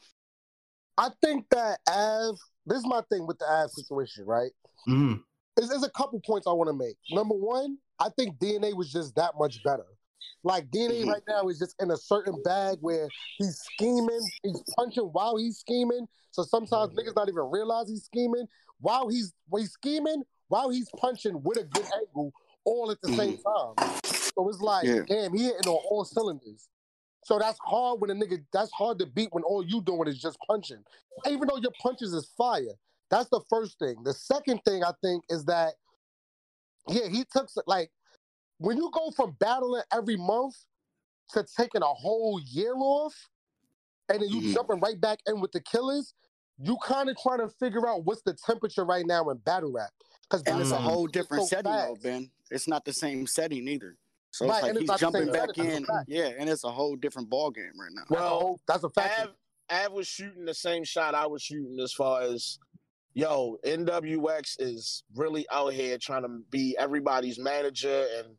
[0.97, 2.37] I think that Av.
[2.65, 4.51] This is my thing with the ad situation, right?
[4.87, 5.21] Mhm.
[5.55, 6.97] There's, there's a couple points I want to make.
[7.11, 9.85] Number one, I think DNA was just that much better.
[10.43, 11.07] Like DNA Mhm.
[11.07, 13.07] right now is just in a certain bag where
[13.37, 16.07] he's scheming, he's punching while he's scheming.
[16.31, 18.47] So sometimes niggas not even realize he's scheming
[18.79, 22.33] while he's while he's scheming while he's punching with a good angle
[22.65, 23.75] all at the same time.
[24.35, 25.03] So it's like, Yeah.
[25.07, 26.67] damn, he hitting on all cylinders.
[27.23, 28.43] So that's hard when a nigga.
[28.51, 30.83] That's hard to beat when all you doing is just punching,
[31.27, 32.75] even though your punches is fire.
[33.09, 34.03] That's the first thing.
[34.03, 35.75] The second thing I think is that,
[36.87, 37.91] yeah, he took like
[38.57, 40.55] when you go from battling every month
[41.29, 43.29] to taking a whole year off,
[44.09, 44.53] and then you Mhm.
[44.53, 46.13] jumping right back in with the killers.
[46.57, 49.91] You kind of trying to figure out what's the temperature right now in battle rap
[50.23, 51.95] because And it's a whole different so setting, though.
[51.95, 52.31] Ben.
[52.51, 53.97] It's not the same setting either.
[54.33, 56.31] So Right, it's like he's not the same jumping back setting, that's a in, yeah,
[56.39, 58.01] and it's a whole different ball game right now.
[58.09, 59.19] That's Well, that's a fact.
[59.21, 59.29] Av,
[59.71, 62.57] Av was shooting the same shot I was shooting as far as,
[63.13, 68.29] yo, NWX is really out here trying to be everybody's manager and,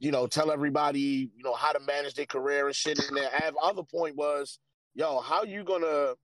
[0.00, 2.98] you know, tell everybody, you know, how to manage their career and shit.
[2.98, 4.58] And then Av, other point was,
[4.94, 6.14] yo, how you gonna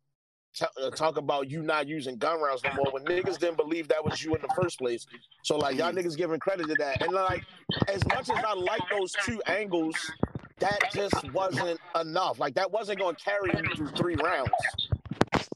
[0.55, 3.89] t- uh, talk about you not using gun rounds no more when niggas didn't believe
[3.89, 5.07] that was you in the first place?
[5.43, 7.45] So like y'all niggas giving credit to that, and like
[7.89, 10.15] as much as I like those two angles,
[10.61, 12.39] that just wasn't enough.
[12.39, 14.79] Like that wasn't going to carry you through three rounds,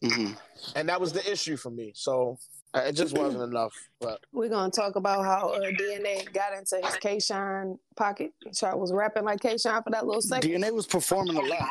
[0.02, 0.32] hmm
[0.74, 1.92] and that was the issue for me.
[1.94, 2.38] So
[2.74, 3.74] it just wasn't enough.
[4.00, 8.32] But We're gonna talk about how uh, DNA got into his K-Shine pocket.
[8.54, 10.50] Chart was rapping like K-Shine for that little second.
[10.50, 11.70] DNA was performing a lot,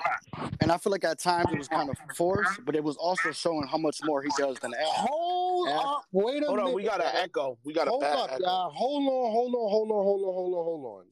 [0.59, 3.31] and I feel like at times it was kind of forced, but it was also
[3.31, 4.79] showing how much more he does than Av.
[4.85, 6.69] Hold Av- up, wait a hold minute.
[6.69, 7.57] on, we got an echo.
[7.63, 8.43] We got a Hold bad up, echo.
[8.43, 8.69] y'all.
[8.71, 11.05] Hold on, hold on, hold on, hold on, hold on, hold on.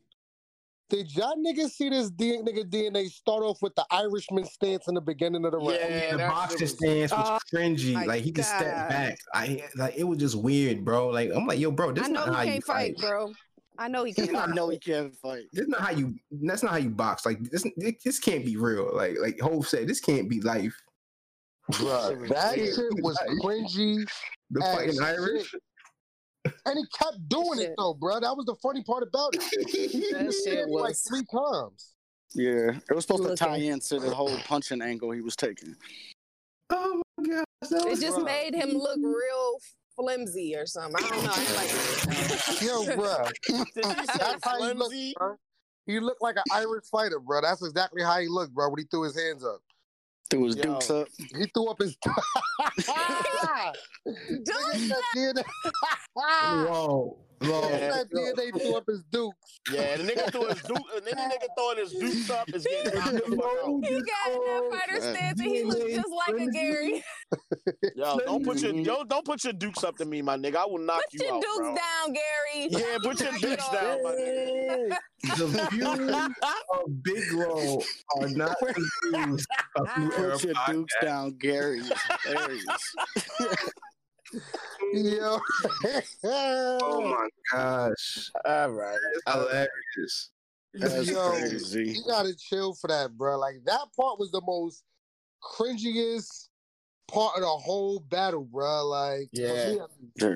[0.89, 4.93] Did y'all niggas see this D- nigga DNA start off with the Irishman stance in
[4.93, 5.71] the beginning of the round?
[5.71, 8.05] Yeah, the that boxing shit was- stance was Oh, cringy.
[8.05, 9.17] Like he could step back.
[9.33, 11.07] I like it was just weird, bro.
[11.09, 12.99] Like I'm like, yo, bro, this I is know not he how you can't fight.
[12.99, 13.33] fight, bro.
[13.77, 14.35] I know he can't.
[14.35, 15.43] I know he can't fight.
[15.51, 16.13] This is not how you.
[16.31, 17.25] That's not how you box.
[17.25, 17.65] Like this.
[18.03, 18.95] This can't be real.
[18.95, 20.75] Like like Hove said, this can't be life.
[21.71, 24.07] Bruh, that shit was cringy,
[24.51, 25.47] The fucking Irish.
[25.47, 25.61] shit.
[26.45, 26.55] Irish.
[26.65, 28.19] and he kept doing it though, bro.
[28.19, 29.69] That was the funny part about it.
[29.69, 31.93] He did it like three times.
[32.33, 33.37] Yeah, it was supposed to Looking.
[33.47, 35.75] tie into the whole punching angle he was taking.
[36.69, 37.45] Oh my god.
[37.69, 38.25] that It just Bruh.
[38.25, 39.59] made him look real
[39.95, 40.95] flimsy or something.
[41.03, 41.31] I don't know.
[41.33, 42.61] I like.
[42.61, 43.31] Yo, bruh.
[43.47, 45.13] Did you say That's how he looked, flimsy?
[45.85, 47.41] He looked like an Irish fighter, bro.
[47.41, 49.61] That's exactly how he looked, bro, when he threw his hands up.
[50.29, 50.63] Threw his Yo.
[50.63, 51.07] dukes up.
[51.17, 51.95] He threw up his.
[54.05, 55.45] Dude, Nigga said
[56.13, 57.17] Whoa.
[57.41, 57.61] Whoa.
[57.61, 59.59] Nigga said DNA threw up his dukes.
[59.71, 60.77] Yeah, the nigga threw his duke.
[60.95, 63.83] The nigga, nigga throwing his dukes up is getting knocked the fuck out.
[63.83, 65.15] he got in that fighter man.
[65.15, 67.03] stance and he looked just like a Gary.
[67.95, 70.57] Yo, don't put your yo, don't put your dukes up to me, my nigga.
[70.57, 71.75] I will knock Put you your dukes bro.
[71.75, 72.67] down, Gary.
[72.69, 74.97] Yeah, put your dukes down, my nigga.
[75.37, 76.15] The views
[76.73, 77.83] of Big Roll
[78.19, 81.79] are not the views of Put your dukes down, Gary.
[81.79, 82.65] It's hilarious.
[84.93, 85.39] Yo.
[86.23, 88.31] Oh my gosh.
[88.45, 88.97] All right.
[89.13, 90.29] It's hilarious.
[90.73, 91.83] That's Yo, crazy.
[91.97, 93.37] You gotta chill for that, bro.
[93.37, 94.83] Like that part was the most
[95.43, 96.49] cringiest
[97.07, 98.85] part of the whole battle, bro.
[98.87, 99.75] Like, Yeah.
[100.19, 100.35] Sure.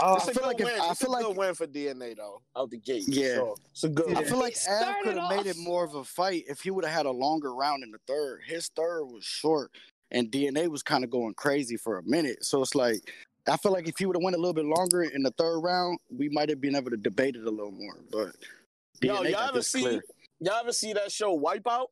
[0.00, 1.66] Uh, I it's a feel good like if- I feel a good like- win for
[1.66, 3.04] DNA though, out the gate.
[3.06, 3.34] Yeah.
[3.34, 3.56] sure.
[3.70, 4.08] it's a good.
[4.16, 4.28] I win.
[4.28, 6.70] feel like He Av started could have made it more of a fight if he
[6.70, 8.40] would have had a longer round in the third.
[8.46, 9.70] His third was short,
[10.10, 12.44] and DNA was kind of going crazy for a minute.
[12.44, 13.12] So it's like
[13.48, 15.58] I feel like if he would have went a little bit longer in the third
[15.60, 17.96] round, we might have been able to debate it a little more.
[18.10, 18.36] But
[19.02, 20.04] Yo, DNA y'all ever see clear.
[20.40, 21.86] y'all ever see that show Wipeout?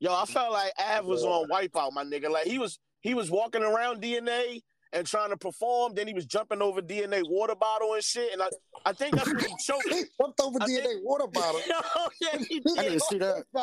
[0.00, 2.30] Yo, I felt like Av was on Wipeout, my nigga.
[2.30, 4.60] Like he was he was walking around DNA
[4.94, 5.94] and trying to perform.
[5.94, 8.32] Then he was jumping over DNA water bottle and shit.
[8.32, 8.48] And I,
[8.86, 9.88] I think that's when he choked.
[9.90, 11.60] He jumped over I DNA think- water bottle.
[11.68, 11.76] Yo,
[12.20, 12.88] yeah, he I did.
[12.90, 13.44] didn't see that.
[13.54, 13.60] Yo,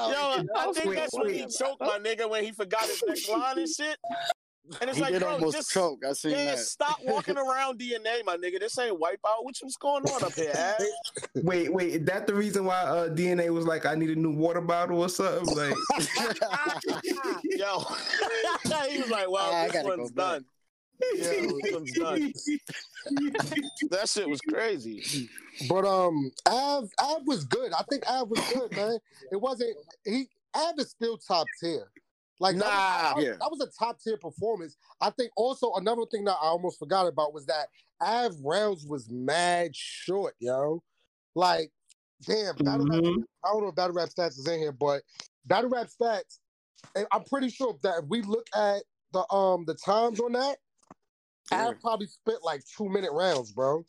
[0.56, 3.58] I was think that's when he choked my nigga when he forgot his next line
[3.60, 3.98] and shit.
[4.80, 6.00] And it's He like, did bro, almost just choke.
[6.08, 6.60] I seen yeah, that.
[6.60, 8.60] stop walking around DNA, my nigga.
[8.60, 9.42] This ain't wipeout.
[9.42, 11.44] What's what's going on up here, Av?
[11.44, 14.32] Wait, wait, is that the reason why uh, DNA was like, I need a new
[14.34, 15.58] water bottle or something?
[15.58, 15.76] Like,
[17.44, 17.80] Yo,
[18.90, 20.42] he was like, "Well, Ah, I this one's back.
[21.02, 22.34] Done." Yeah, this one's done.
[23.90, 25.30] That shit was crazy.
[25.68, 27.74] But um, Av Av was good.
[27.74, 28.98] I think Av was good, man.
[29.32, 29.76] It wasn't
[30.06, 30.28] he.
[30.56, 31.92] Av is still top tier.
[32.40, 33.14] Like that was- Nah.
[33.16, 33.38] that, Yeah.
[33.40, 34.76] that was a top tier performance.
[35.00, 37.68] I think also another thing that I almost forgot about was that
[38.02, 40.82] Av rounds was mad short, yo.
[41.36, 41.72] Like,
[42.26, 43.24] damn, battle rap, Mhm.
[43.46, 45.04] I don't know if battle rap stats is in here, but
[45.46, 46.40] battle rap stats,
[46.96, 48.84] and I'm pretty sure that if we look at
[49.14, 50.58] the um the times on that,
[51.52, 51.68] Yeah.
[51.68, 53.86] Av probably spent like two minute rounds, bro.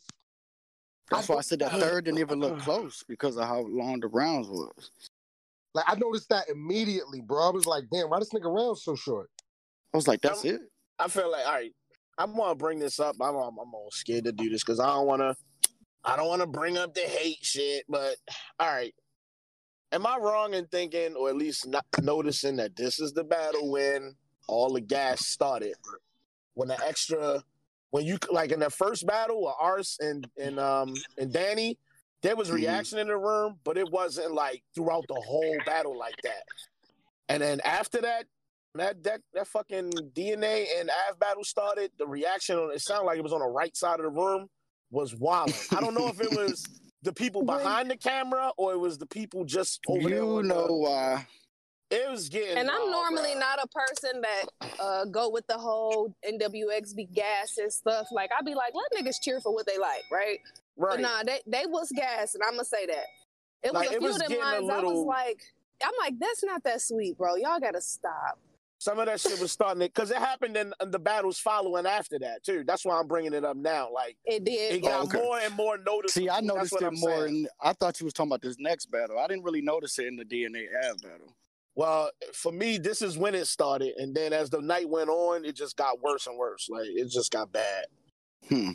[1.11, 4.07] That's why I said that third didn't even look close because of how long the
[4.07, 4.91] rounds was.
[5.73, 7.47] Like I noticed that immediately, bro.
[7.47, 9.29] I was like, damn, why this nigga round so short?
[9.93, 10.61] I was like, that's it.
[10.99, 11.71] I feel like, all right,
[12.17, 13.15] I'm gonna bring this up.
[13.21, 15.35] I'm, I'm, I'm all scared to do this because I don't want to.
[16.05, 18.15] I don't want to bring up the hate shit, but
[18.59, 18.93] all right.
[19.93, 23.71] Am I wrong in thinking, or at least not noticing, that this is the battle
[23.71, 24.15] when
[24.47, 25.75] all the gas started?
[26.55, 27.43] When the extra,
[27.93, 31.77] when you like in the first battle with Ars and and um and Danny,
[32.23, 32.55] there was Mhm.
[32.55, 36.41] reaction in the room, but it wasn't like throughout the whole battle like that.
[37.29, 38.25] And then after that,
[38.73, 43.19] that that that fucking DNA and Av battle started, the reaction on it sounded like
[43.19, 44.47] it was on the right side of the room
[44.89, 45.53] was wild.
[45.69, 46.63] I don't know if it was
[47.03, 50.17] the people behind the camera or it was the people just over there.
[50.17, 51.27] You know the, why?
[51.93, 52.57] It was getting.
[52.57, 53.39] And I'm normally bruh.
[53.39, 54.43] not a person that
[54.79, 58.07] uh, go with the whole NWXB gas and stuff.
[58.11, 60.39] Like I'd be like, let niggas cheer for what they like, right?
[60.77, 60.91] right.
[60.91, 63.05] But nah, they they was gas, and I'm gonna say that.
[63.63, 64.69] It was Like, a it few of them getting a lines.
[64.69, 65.41] I was like,
[65.83, 67.35] I'm like, that's not that sweet, bro.
[67.35, 68.37] Y'all gotta stop.
[68.79, 71.85] Some of that shit was starting to because it happened in, in the battles following
[71.85, 72.65] after that too.
[72.67, 73.89] That's why I'm bringing it up now.
[73.93, 74.75] Like It did.
[74.75, 75.19] it got okay.
[75.21, 76.09] more and more noticeable.
[76.25, 77.27] See, I noticed it I'm more, saying.
[77.29, 79.17] and I thought you was talking about this next battle.
[79.19, 81.33] I didn't really notice it in the DNA Av battle.
[81.75, 85.43] Well, for me, this is when it started, and then as the night went on,
[85.43, 86.67] it just got worse and worse.
[86.69, 87.85] Like it just got bad.
[88.47, 88.71] Hmm.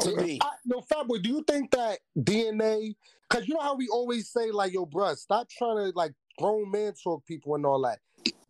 [0.00, 2.94] To me, I, no, Fatboy, do you think that DNA?
[3.28, 6.70] Because you know how we always say, like, yo, bruh, stop trying to like grown
[6.70, 7.98] man talk people and all that.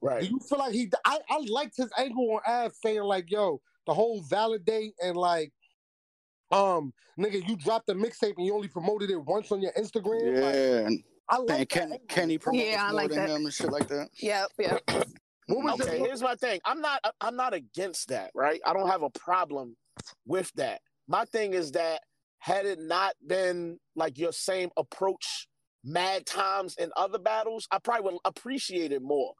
[0.01, 0.23] Right.
[0.23, 0.91] Do you feel like he?
[1.05, 5.53] I, I liked his angle on Av saying like, yo, the whole validate and like,
[6.51, 10.37] um, nigga, you dropped the mixtape and you only promoted it once on your Instagram.
[10.37, 11.99] Yeah, and I like that Ken, angle.
[12.09, 13.31] Kenny promotes Yeah, I more like than that.
[13.31, 14.09] him and shit like that.
[14.21, 14.83] Yep, yep.
[15.49, 16.61] What was Okay, your- here's my thing.
[16.65, 17.01] I'm not.
[17.21, 18.31] I'm not against that.
[18.35, 18.61] Right?
[18.65, 19.77] I don't have a problem
[20.25, 20.81] with that.
[21.09, 22.01] My thing is that
[22.39, 25.49] had it not been like your same approach,
[25.85, 29.35] mad times in other battles, I probably would appreciate it more.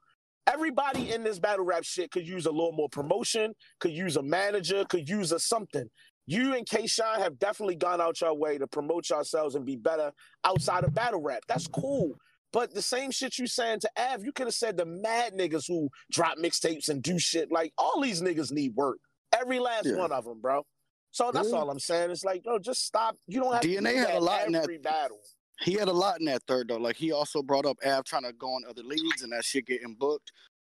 [0.45, 4.21] Everybody in this battle rap shit could use a little more promotion, could use a
[4.23, 5.87] manager, could use a something.
[6.25, 9.75] You and K Shine have definitely gone out your way to promote yourselves and be
[9.75, 10.11] better
[10.45, 11.43] outside of battle rap.
[11.47, 12.15] That's cool.
[12.53, 15.67] But the same shit you saying to Av, you could have said the mad niggas
[15.67, 17.51] who drop mixtapes and do shit.
[17.51, 18.99] Like all these niggas need work.
[19.37, 19.95] Every last Yeah.
[19.97, 20.65] one of them, bro.
[21.11, 21.57] So that's Yeah.
[21.57, 22.11] all I'm saying.
[22.11, 23.17] It's like, bro, just stop.
[23.27, 25.19] You don't have to DNA do had a lot in that- battle.
[25.61, 26.77] He had a lot in that third though.
[26.77, 29.65] Like he also brought up Av trying to go on other leagues and that shit
[29.65, 30.31] getting booked.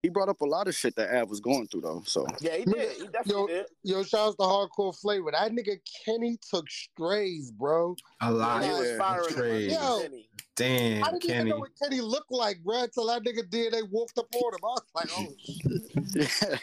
[0.07, 2.00] He brought up a lot of shit that Av was going through though.
[2.07, 2.92] So Yeah, he did.
[2.92, 3.66] He definitely Yo, did.
[3.82, 5.32] Yo, shouts to Hardcore Flavor.
[5.32, 7.96] That nigga Kenny took strays, bro.
[8.20, 8.62] A lot.
[8.62, 9.70] He was yeah, firing trade.
[9.72, 9.82] him.
[9.82, 10.02] Yo.
[10.02, 10.28] Kenny.
[10.54, 11.50] Damn, I didn't even Kenny.
[11.50, 13.72] know what Kenny looked like, bro, until that nigga did.
[13.72, 14.61] They walked up on him.
[14.62, 15.34] I was like, oh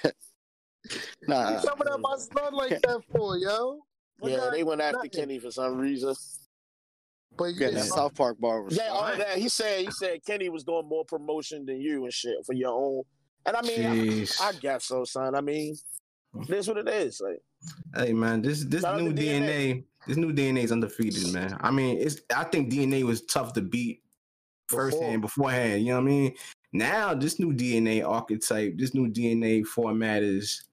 [0.02, 0.16] shit.
[1.28, 3.82] nah, You coming at my son like that for, yo?
[4.20, 5.10] What Yeah, they went after nothing.
[5.10, 6.16] Kenny for some reason.
[7.36, 8.78] But yeah, yeah, that South Park bar was.
[8.78, 9.18] Yeah, oh, fire.
[9.18, 12.54] yeah, he said he said Kenny was doing more promotion than you and shit for
[12.54, 13.04] your own.
[13.46, 15.36] And I mean, I, I guess so, son.
[15.36, 15.76] I mean,
[16.48, 17.22] this what it is.
[17.22, 17.42] Like,
[17.96, 19.14] Hey man, this this new DNA.
[19.14, 19.84] DNA.
[20.08, 21.58] this new DNA is undefeated, man.
[21.62, 24.02] I mean, it's I think DNA was tough to beat
[24.68, 25.46] firsthand Before.
[25.50, 25.84] beforehand.
[25.84, 26.36] You know what I mean?
[26.72, 30.68] Now this new DNA archetype, this new DNA format is,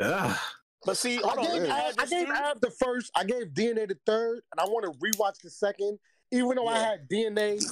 [0.00, 0.36] ugh.
[0.84, 1.44] but see, hold I on.
[1.44, 1.74] gave, let me yeah.
[1.74, 2.32] add Av, I gave too.
[2.32, 3.10] Av the first.
[3.14, 5.98] I gave DNA the third, and I want to rewatch the second.
[6.32, 7.62] Even though I had DNA,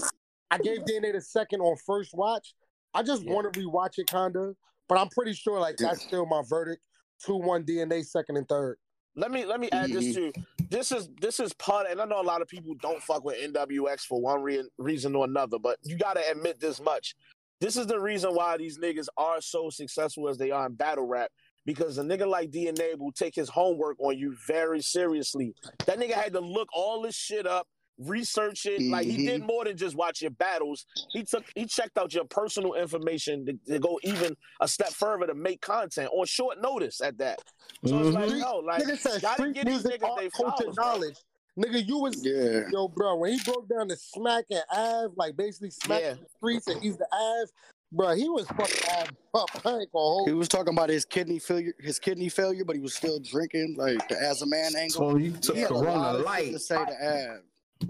[0.51, 2.55] I gave DNA the second on first watch.
[2.95, 3.33] I just Yeah.
[3.33, 4.55] want to rewatch it, kinda.
[4.89, 5.89] But I'm pretty sure like Yeah.
[5.89, 6.87] that's still my verdict.
[7.25, 8.79] Two one DNA second and third.
[9.15, 10.31] Let me let me add this mm-hmm.
[10.31, 10.67] too.
[10.71, 13.37] This is this is part, and I know a lot of people don't fuck with
[13.37, 17.15] NWX for one re- reason or another, but you got to admit this much.
[17.61, 21.07] This is the reason why these niggas are so successful as they are in battle
[21.07, 21.31] rap
[21.65, 25.55] because a nigga like DNA will take his homework on you very seriously.
[25.87, 27.69] That nigga had to look all this shit up,
[28.09, 28.83] research it.
[28.83, 29.47] Like he did mm-hmm.
[29.47, 30.87] more than just watch your battles.
[31.11, 35.27] He took he checked out your personal information to, to go even a step further
[35.27, 37.41] to make content on short notice at that.
[37.85, 38.29] So it's like, mm-hmm.
[38.29, 40.85] Street- no, like nigga said gotta street get these music, niggas they culture, flowers, bro.
[40.85, 41.17] knowledge.
[41.59, 42.63] Nigga, you was Yeah.
[42.73, 43.17] yo, bro.
[43.17, 46.15] When he broke down the smack and Av, like basically smacking Yeah.
[46.15, 47.49] the streets and he's the Av,
[47.93, 48.15] bro.
[48.15, 51.99] He was fucking Av up punk on He was talking about his kidney failure, his
[51.99, 55.11] kidney failure, but he was still drinking, like the as a man angle.
[55.11, 56.53] So you took He had a lot Corona of light.
[56.53, 57.41] to say to Av.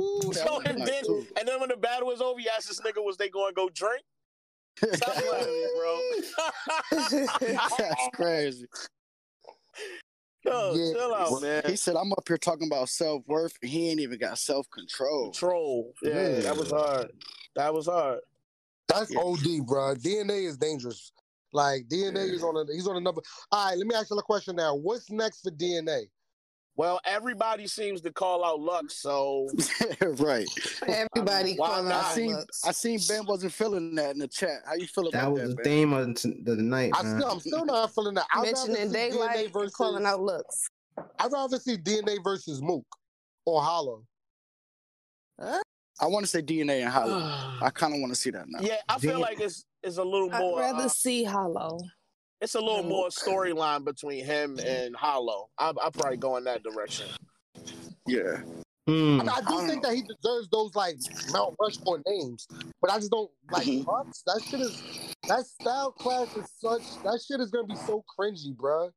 [0.01, 1.26] Ooh, So and nice, then too.
[1.38, 3.55] and then when the battle was over, you asked this nigga was they going to
[3.55, 4.03] go drink?
[4.95, 6.01] Stop playing with me, bro.
[7.78, 8.66] That's crazy.
[10.45, 10.93] Yo, Yeah.
[10.93, 11.62] chill out, man.
[11.66, 13.53] He said, "I'm up here talking about self worth.
[13.62, 15.93] He ain't even got self control." Control.
[16.03, 16.40] Yeah, Yeah.
[16.40, 17.11] that was hard.
[17.55, 18.20] That was hard.
[18.88, 19.20] That's Yeah.
[19.20, 19.95] OD, bro.
[19.95, 21.12] DNA is dangerous.
[21.53, 23.20] Like DNA is on a he's on another.
[23.53, 24.74] All right, let me ask you a question now.
[24.74, 26.09] What's next for DNA?
[26.75, 29.47] Well, everybody seems to call out Lux, so
[30.01, 30.47] right.
[30.87, 32.05] Everybody Why calling not?
[32.05, 32.64] I out seen Lux.
[32.66, 34.62] I seen Ben wasn't feeling that in the chat.
[34.64, 35.64] How you feel That about was that, the Ben?
[35.64, 38.27] theme of the the night, I still, I'm still not feeling that.
[38.33, 39.75] I'd mentioning daylight DNA versus.
[39.75, 40.68] calling out Lux.
[41.18, 42.87] I'd rather see DNA versus Mook
[43.45, 44.05] or Hollow.
[45.39, 47.18] I want to say DNA and Hollow.
[47.62, 48.61] I kind of want to see that now.
[48.62, 49.20] yeah, I feel Damn.
[49.20, 51.79] like it's it's a little more I'd rather uh, see Hollow.
[52.43, 52.88] It's a little Mm.
[52.88, 55.49] more storyline between him and Hollow.
[55.59, 57.07] I I probably go in that direction.
[58.07, 58.43] Yeah.
[58.88, 59.20] Hmm.
[59.20, 60.97] I, mean, I do I think don't that he deserves those like
[61.30, 62.49] Mount Rushmore names,
[62.80, 63.84] but I just don't like Mhm.
[64.26, 64.82] That shit is
[65.28, 68.90] that style class is such that shit is gonna be so cringy, bruh.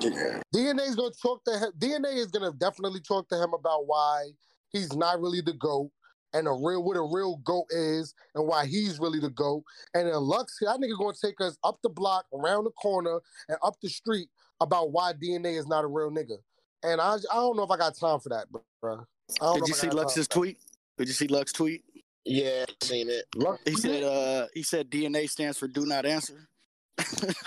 [0.00, 0.40] Yeah.
[0.54, 1.72] DNA is gonna talk to him.
[1.76, 4.30] DNA is gonna definitely talk to him about why
[4.68, 5.90] he's not really the goat
[6.32, 9.64] and a real what a real goat is and why he's really the goat.
[9.94, 13.58] And then Lux, that nigga gonna take us up the block, around the corner, and
[13.62, 14.28] up the street
[14.60, 16.36] about why DNA is not a real nigga.
[16.82, 18.92] And I, I don't know if I got time for that, bro.
[18.92, 18.96] I
[19.40, 20.58] don't know Did you see Lux's tweet?
[20.96, 21.84] Did you see Lux tweet?
[22.24, 23.24] Yeah, seen it.
[23.34, 26.48] Lux He said uh he said DNA stands for do not answer.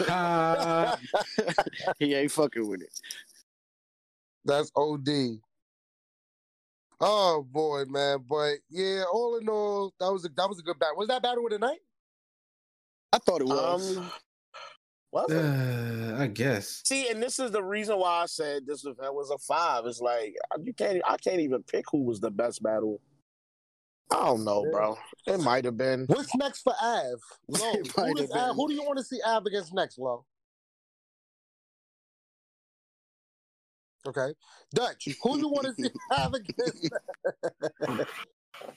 [0.07, 0.97] Ah,
[1.99, 2.89] he ain't fucking with it.
[4.45, 5.39] That's OD.
[7.01, 8.19] Oh boy, man.
[8.29, 10.97] But yeah, all in all, that was a that was a good battle.
[10.97, 11.79] Was that battle of the night?
[13.11, 13.97] I thought it was.
[13.97, 14.11] Um,
[15.11, 15.37] was it?
[15.37, 16.83] uh, I guess.
[16.85, 19.85] See, and this is the reason why I said this event was a five.
[19.87, 23.01] It's like you can't, I can't even pick who was the best battle.
[24.11, 24.97] I don't know, bro.
[25.25, 26.05] It might have been.
[26.07, 27.19] What's next for Av?
[27.47, 29.73] Lo, It who, might does have Av, who do you want to see Av against
[29.73, 30.25] next, Lo?
[34.07, 34.33] Okay.
[34.73, 36.89] Dutch, who you want to see Av against?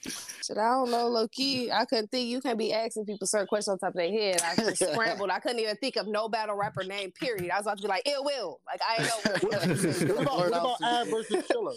[0.01, 1.71] Shit, I don't know, low key.
[1.71, 2.27] I couldn't think.
[2.27, 4.41] You can't be asking people certain questions on top of their head.
[4.43, 5.29] I just scrambled.
[5.29, 7.11] I couldn't even think of no battle rapper name.
[7.11, 7.51] Period.
[7.51, 8.59] I was about to be like, ill will.
[8.65, 9.49] Like I ain't know.
[9.49, 11.75] what about, what Learn about how versus Chilla?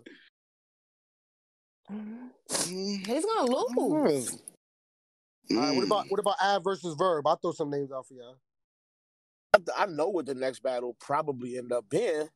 [1.91, 4.39] Mm, He's gonna lose.
[5.51, 5.87] All right, what mm.
[5.87, 7.27] about what about Av versus Verb?
[7.27, 8.37] I'll throw some names out for y'all.
[9.55, 12.29] I, I know what the next battle probably end up being.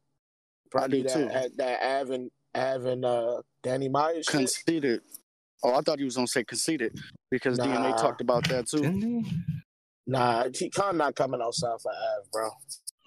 [0.73, 1.29] Probably do that too.
[1.29, 4.25] that, that Av and Av and uh, Danny Myers.
[4.25, 4.27] shit.
[4.41, 5.01] conceited?
[5.63, 6.99] Oh, I thought he was gonna say conceded
[7.31, 7.67] because Nah.
[7.67, 9.23] DNA talked about that too.
[10.07, 12.51] Nah, he Con not coming outside for Av, bro.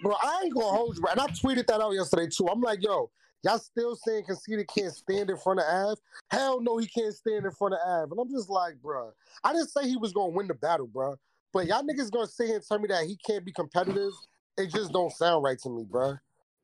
[0.02, 1.12] Bro, I ain't gonna hold you, bro.
[1.12, 2.48] And I tweeted that out yesterday too.
[2.48, 3.10] I'm like, yo,
[3.44, 5.98] y'all still saying Conceited can't stand in front of Av?
[6.32, 8.12] Hell no, he can't stand in front of Av.
[8.12, 9.12] And I'm just like, bro,
[9.44, 11.16] I didn't say he was gonna win the battle, bro.
[11.52, 14.12] But y'all niggas gonna sit here and tell me that he can't be competitive.
[14.58, 16.16] It just don't sound right to me, bro.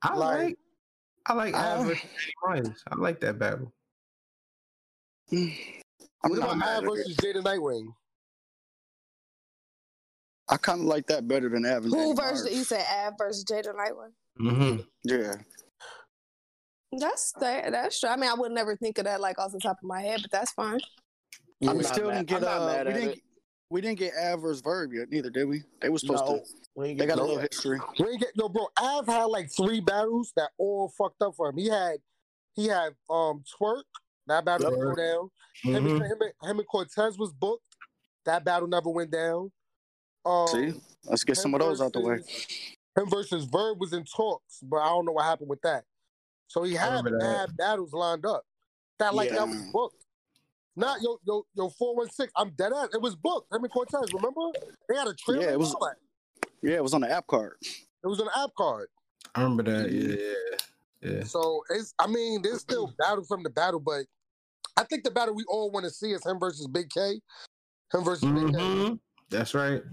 [0.04, 0.58] I Like- like.
[1.26, 2.84] I like Uh, Av versus Danny Myers.
[2.92, 3.72] I like that battle.
[5.32, 5.50] I'm
[6.24, 7.88] what not about mad Av versus Jada Nightwing?
[10.50, 12.58] I kind of like that better than Av Who Danny versus Myers.
[12.58, 14.12] you said Av versus Jada Nightwing?
[14.40, 14.82] Mm-hmm.
[15.04, 15.34] Yeah.
[16.98, 18.10] That's that, that's true.
[18.10, 20.20] I mean, I would never think of that like off the top of my head,
[20.22, 20.80] but that's fine.
[21.66, 23.20] I'm we still mad- didn't get I'm uh, we didn't it.
[23.72, 25.64] We didn't get Av versus Verb yet neither, did we?
[25.82, 26.44] They were supposed No, to.
[26.76, 27.80] we They get got a little history.
[27.98, 28.68] We ain't get no bro.
[28.78, 31.58] Av had like three battles that all fucked up for him.
[31.58, 32.00] He had
[32.54, 33.84] he had um Twork,
[34.28, 35.30] that battle didn't go down.
[35.64, 36.02] Him, Mhm.
[36.02, 37.64] and, him, and, him and Cortez was booked.
[38.26, 39.54] That battle never went down.
[40.26, 40.74] Um, See,
[41.06, 42.20] let's get some of those out the way.
[42.98, 45.86] Him versus Verb was in talks, but I don't know what happened with that.
[46.48, 48.44] So he had remember bad battles lined up.
[49.00, 49.38] That like Yeah.
[49.38, 50.01] that was booked.
[50.76, 52.32] Not yo yo yo four one six.
[52.36, 52.90] I'm dead ass.
[52.94, 53.54] It was booked.
[53.54, 54.14] Him and Cortez.
[54.14, 54.42] Remember?
[54.90, 55.44] They had a trailer.
[55.44, 55.76] Yeah, it was-
[56.64, 57.56] Yeah, it was on the app card.
[57.62, 58.88] It was on the app card.
[59.36, 59.92] I remember that.
[59.92, 60.16] Yeah,
[61.04, 61.24] yeah, yeah.
[61.24, 61.94] So it's.
[62.00, 64.06] I mean, there's still battle from the battle, but
[64.78, 67.20] I think the battle we all want to see is him versus Big K.
[67.94, 68.60] Him versus Big K.
[68.60, 69.00] Mhm.
[69.30, 69.84] That's right.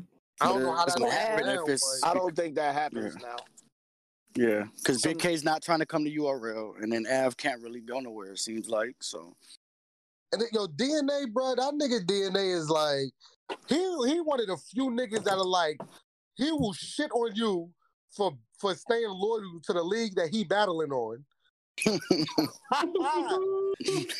[0.40, 1.62] I don't know how It's that's gonna gonna happen happen.
[1.64, 3.36] if it's- I don't think that happens now.
[4.36, 7.60] Yeah, because Big Some- K's not trying to come to URL, and then Av can't
[7.60, 8.32] really go nowhere.
[8.32, 9.34] It seems like so.
[10.32, 13.10] And then, yo, DNA, bro, that nigga DNA is like,
[13.68, 13.76] he
[14.06, 15.80] he one of the few niggas that are like,
[16.36, 17.70] he will shit on you
[18.10, 21.24] for for staying loyal to the league that he battling on.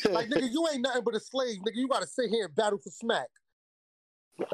[0.09, 1.75] Like, nigga, you ain't nothing but a slave, nigga.
[1.75, 3.27] You gotta sit here and battle for Smack.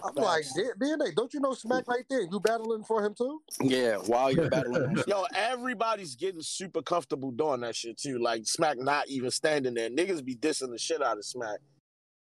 [0.03, 0.53] I'm like, Facts.
[0.55, 1.89] "D- DNA, don't you know Smack mm.
[1.89, 2.21] right there?
[2.21, 3.41] You battling for him too?
[3.61, 4.97] yeah, while you're battling.
[5.07, 8.19] Yo, everybody's getting super comfortable doing that shit too.
[8.19, 9.89] Like Smack not even standing there.
[9.89, 11.59] Niggas be dissing the shit out of Smack.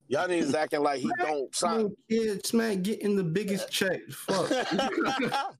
[0.07, 1.89] Y'all niggas acting like he don't sign.
[2.09, 4.01] Kid, Smack getting the biggest check.
[4.09, 4.51] Fuck.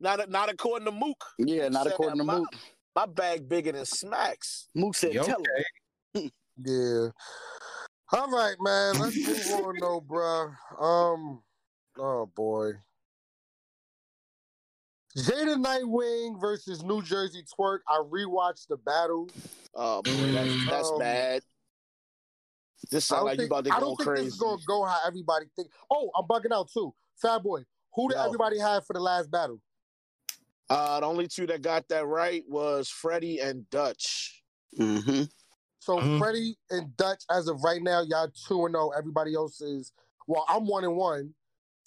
[0.00, 1.24] not not according to Mook.
[1.38, 2.48] yeah, not Said according to my- Mook.
[2.94, 4.68] My bag bigger than Smack's.
[4.74, 5.42] Mook said, Yeah, "Tell
[6.14, 7.08] him." Yeah.
[8.12, 8.98] All right, man.
[8.98, 10.50] Let's move on though, bro.
[10.78, 11.42] Um,
[11.98, 12.72] oh boy.
[15.16, 17.80] Jada Nightwing versus New Jersey Twork.
[17.88, 19.28] I rewatched the battle.
[19.74, 21.42] Oh boy, that's that's Um, bad.
[22.90, 24.24] This sounds sound don't like you think, about to go I go don't think crazy.
[24.24, 25.70] this is gonna go how everybody think.
[25.90, 26.94] Oh, I'm bugging out too.
[27.20, 27.62] Fat boy.
[27.94, 28.24] Who did Yo.
[28.24, 29.60] everybody have for the last battle?
[30.70, 34.42] Uh, the only two that got that right was Freddie and Dutch.
[34.78, 35.24] Mm-hmm.
[35.82, 36.18] So Mhm.
[36.18, 38.90] Freddie and Dutch, as of right now, y'all two and zero.
[38.90, 39.92] Everybody else is
[40.28, 40.44] well.
[40.48, 41.34] I'm one and one.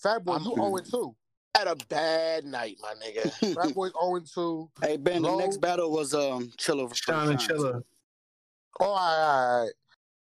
[0.03, 1.15] Fat boy, you zero and two.
[1.55, 3.31] Had a bad night, my nigga.
[3.55, 4.69] Fat boy's zero and two.
[4.81, 7.57] Hey Ben, the next battle was um Chilla versus Sean and Shine.
[7.57, 7.83] Chilla.
[8.81, 9.73] Oh, all right, all right.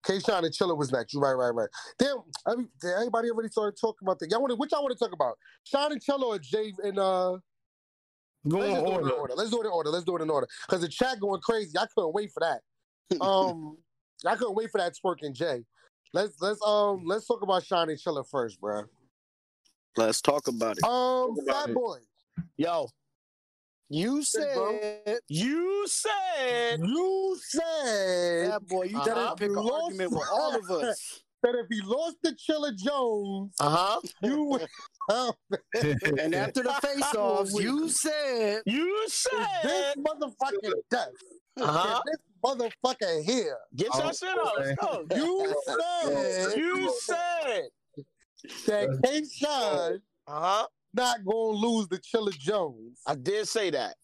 [0.04, 0.20] K.
[0.20, 1.14] Shine and Chilla was next.
[1.14, 1.70] You right, right, right.
[1.98, 4.30] Damn, every, damn, everybody already started talking about that.
[4.32, 4.58] Y'all want to?
[4.58, 5.38] Which y'all want to talk about?
[5.64, 7.38] Shine and Chilla or Jay and uh?
[8.50, 9.14] Go Let's on just do it in order.
[9.14, 9.34] order.
[9.36, 9.90] Let's do it in order.
[9.92, 10.48] Let's do it in order.
[10.68, 11.78] Because the chat going crazy.
[11.78, 12.62] I couldn't wait for that.
[13.20, 13.78] Um,
[14.26, 15.64] I couldn't wait for that twerking Jay.
[16.14, 18.84] Let's let's um let's talk about Shine and Chilla first, bro.
[19.98, 20.84] Let's talk about it.
[20.84, 21.76] Um, about Fat it.
[21.76, 21.98] Boy,
[22.58, 22.88] Yo,
[23.90, 24.22] You bro.
[24.22, 28.84] said you said you said that boy.
[28.84, 29.06] You Uh-huh.
[29.14, 31.22] gotta pick an argument with all of us.
[31.44, 34.00] that if he lost to Chilla Jones, uh huh.
[34.22, 34.68] you would.
[36.20, 41.08] And after the face-offs, you said You said this motherfucking death.
[41.60, 42.02] uh huh.
[42.06, 43.58] This motherfucker here.
[43.76, 44.54] Get your Oh, shit out.
[44.60, 45.06] Let's go.
[45.16, 47.70] You said You said
[48.68, 50.68] that K Shine uh huh.
[50.94, 53.00] not gonna lose the Chilla Jones.
[53.08, 53.96] I did say that.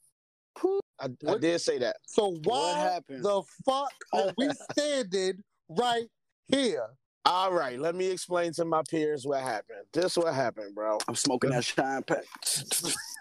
[0.99, 1.97] I, I did say that.
[2.07, 3.23] So what why happened.
[3.23, 6.07] the fuck are we standing right
[6.47, 6.87] here?
[7.25, 9.83] All right, let me explain to my peers what happened.
[9.93, 10.97] This what happened, bro.
[11.09, 12.23] I'm smoking that shine pack.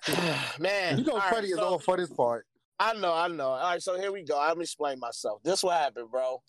[0.60, 2.46] Man, You know all right, Freddie is so- all for this part.
[2.78, 3.48] I know, I know.
[3.50, 4.38] All right, so here we go.
[4.40, 5.42] I'm explain myself.
[5.42, 6.42] This what happened, bro.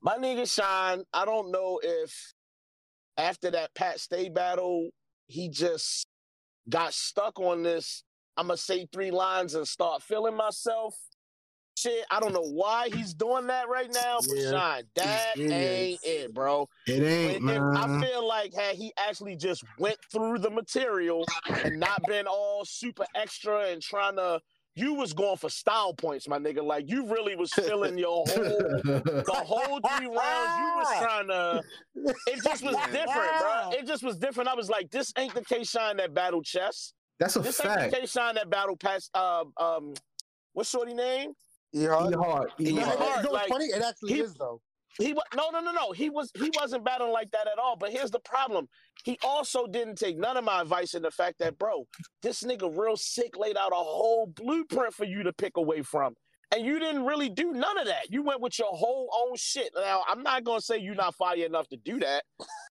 [0.00, 2.32] My nigga Shine, I don't know if
[3.16, 4.90] after that Pat Stay battle,
[5.26, 6.06] he just
[6.68, 8.02] got stuck on this.
[8.36, 10.96] I'm gonna say three lines and start feeling myself.
[11.76, 14.50] Shit, I don't know why he's doing that right now, but Yeah.
[14.50, 16.24] Shine, that It ain't is.
[16.24, 16.68] it, bro.
[16.86, 21.78] It ain't, If- I feel like had he actually just went through the material and
[21.80, 24.40] not been all super extra and trying to,
[24.74, 26.62] you was going for style points, my nigga.
[26.62, 30.58] Like you really was filling your whole the whole three rounds.
[30.58, 31.62] You was trying to.
[32.26, 33.70] It just was different, bro.
[33.72, 34.48] It just was different.
[34.48, 36.92] I was like, this ain't the K Shine that battle chess.
[37.20, 39.10] That's a This ain't the K Shine that battle past.
[39.14, 39.94] Uh, um,
[40.54, 41.32] what's shorty name?
[41.72, 42.50] Yeah, E hard.
[42.60, 42.98] E Yeah, No, hard.
[42.98, 43.16] hard.
[43.18, 43.64] you know what's like, funny?
[43.66, 44.60] It actually he- is though.
[44.98, 45.92] He wa- no no no no.
[45.92, 47.76] He was he wasn't battling like that at all.
[47.76, 48.68] But here's the problem.
[49.04, 51.86] He also didn't take none of my advice in the fact that, bro,
[52.22, 56.14] this nigga real sick laid out a whole blueprint for you to pick away from.
[56.54, 58.10] And you didn't really do none of that.
[58.10, 59.70] You went with your whole own shit.
[59.74, 62.24] Now, I'm not gonna say you're not fire enough to do that,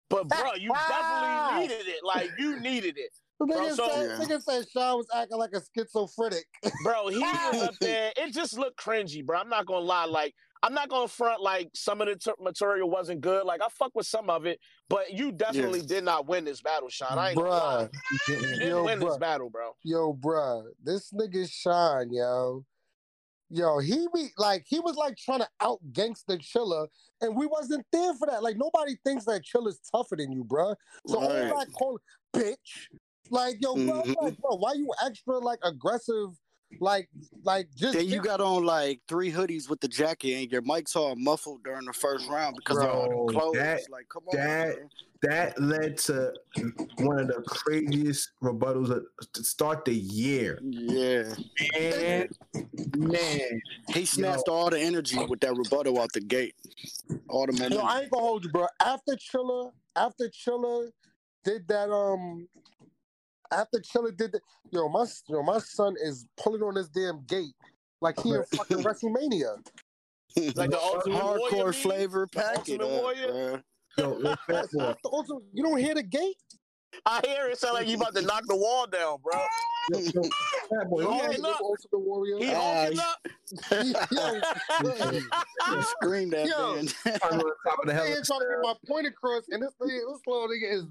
[0.09, 1.99] but bro, you definitely needed it.
[2.03, 3.11] Like you needed it.
[3.39, 4.25] The Bro, nigga, so- said, Yeah.
[4.25, 6.45] nigga said Sean was acting like a schizophrenic.
[6.83, 8.11] Bro, he was up there.
[8.17, 9.37] It just looked cringy, bro.
[9.37, 10.05] I'm not gonna lie.
[10.05, 10.33] Like,
[10.63, 13.45] I'm not gonna front like some of the t- material wasn't good.
[13.45, 16.89] Like, I fuck with some of it, but you definitely did not win this battle,
[16.89, 17.17] Sean.
[17.17, 17.89] I ain't gonna.
[17.89, 19.75] Bruh, You didn't Yo, win this battle, bro.
[19.83, 22.65] yo, bruh, this nigga Sean, yo.
[23.49, 26.87] Yo, he be like he was like trying to out gangster Chilla,
[27.21, 28.43] and we wasn't there for that.
[28.43, 30.75] Like nobody thinks that Chilla's tougher than you, bruh.
[31.07, 31.55] So all Right.
[31.55, 31.97] that call
[32.33, 32.89] bitch,
[33.29, 34.15] like yo, bro, I'm Mhm.
[34.21, 36.31] like, bro, why you extra like aggressive,
[36.79, 37.09] like
[37.43, 40.95] like just Then you got on like three hoodies with the jacket, and your mic's
[40.95, 43.55] all muffled during the first round because of all the clothes.
[43.55, 44.87] that- like, come on, that- bro.
[45.23, 46.31] That led to
[46.99, 49.03] one of the craziest rebuttals of,
[49.33, 50.59] to start the year.
[50.61, 51.33] Yeah,
[51.75, 52.29] And
[52.95, 53.61] man,
[53.95, 56.53] he snatched all the energy with that rebuttal out the gate.
[57.29, 57.87] All the Yo, momentum.
[57.87, 58.67] I ain't gonna hold you, bro.
[58.79, 60.91] After Chilla, after Chilla
[61.43, 62.47] did that, um,
[63.51, 64.41] after Chilla did that,
[64.71, 67.53] yo, my yo, my son is pulling on this damn gate
[68.01, 69.57] like he in fucking WrestleMania.
[70.55, 71.75] Like the Ultimate hardcore beat?
[71.81, 72.81] flavor The packet.
[72.81, 73.63] Uh, Warrior?
[73.97, 76.35] Yo, yo, Fat Boy, The ultimate- You don't hear the gate?
[77.05, 79.33] I hear it sound like you about to knock the wall down, bro.
[79.91, 80.21] yo, yo,
[80.69, 81.61] Fat Boy, Yo, let me hey, ask- look.
[81.61, 82.37] Ultimate Warrior.
[82.37, 82.99] He Uh, hulking
[83.79, 84.11] he- up.
[84.11, 85.21] Yo,
[85.73, 86.75] Yeah, Scream that Yo.
[86.75, 86.87] man.
[86.87, 86.87] on
[87.17, 88.05] top of the I'm hell.
[88.23, 90.83] trying to get my point across, and this thing, this little nigga is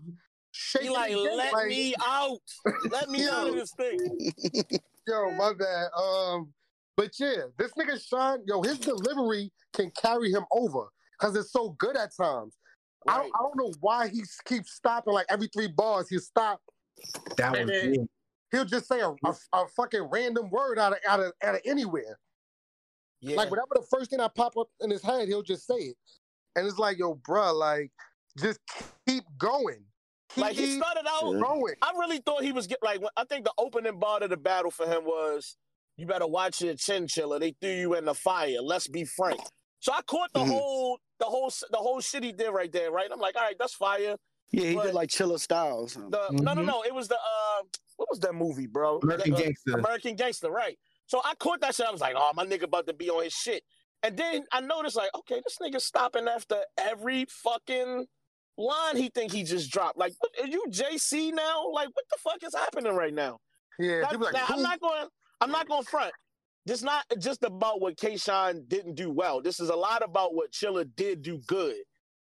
[0.80, 2.38] He like, the let like, me out.
[2.90, 3.98] Let me out of this thing.
[5.08, 5.88] Yo, my bad.
[5.96, 6.52] Um,
[6.96, 10.88] but yeah, this nigga Sean, yo, his delivery can carry him over
[11.18, 12.56] because it's so good at times.
[13.06, 16.08] I, don't, I don't know why he keeps stopping like every three bars.
[16.08, 16.60] He stop.
[17.36, 18.08] That was And then- good.
[18.52, 21.60] He'll just say a, a, a fucking random word out of out of out of
[21.66, 22.16] anywhere.
[23.20, 23.36] Yeah.
[23.36, 25.96] Like whatever the first thing I pop up in his head, he'll just say it.
[26.54, 27.90] And it's like, yo, bruh, like
[28.38, 28.60] just
[29.06, 29.84] keep going.
[30.34, 31.32] Keep like he started out.
[31.32, 31.74] Yeah.
[31.82, 33.00] I really thought he was get like.
[33.16, 35.56] I think the opening bar of the battle for him was,
[35.96, 37.38] "You better watch your chinchilla.
[37.38, 38.60] They threw you in the fire.
[38.62, 39.40] Let's be frank."
[39.80, 40.48] So I caught the Mhm.
[40.48, 42.90] whole, the whole, the whole shit he did right there.
[42.90, 43.08] Right.
[43.12, 44.16] I'm like, all right, that's fire.
[44.50, 45.94] Yeah, he But- did like Chiller Styles.
[45.94, 46.00] The
[46.32, 46.64] no, no, Mhm.
[46.66, 46.82] no.
[46.82, 47.62] It was the uh,
[47.96, 48.98] what was that movie, bro?
[49.02, 49.72] American The, uh, Gangster.
[49.78, 50.78] American Gangster, right?
[51.06, 51.86] So I caught that shit.
[51.86, 53.62] I was like, oh, my nigga about to be on his shit.
[54.02, 58.06] And then I noticed, like, okay, this nigga stopping after every fucking
[58.58, 59.98] line he think he just dropped.
[59.98, 61.68] Like, what, are you JC now?
[61.70, 63.38] Like, what the fuck is happening right now?
[63.78, 65.06] Yeah, Now, like, now, I'm not going.
[65.40, 66.12] I'm not going front.
[66.64, 69.40] This not just about what K Shine didn't do well.
[69.42, 71.76] This is a lot about what Chilla did do good.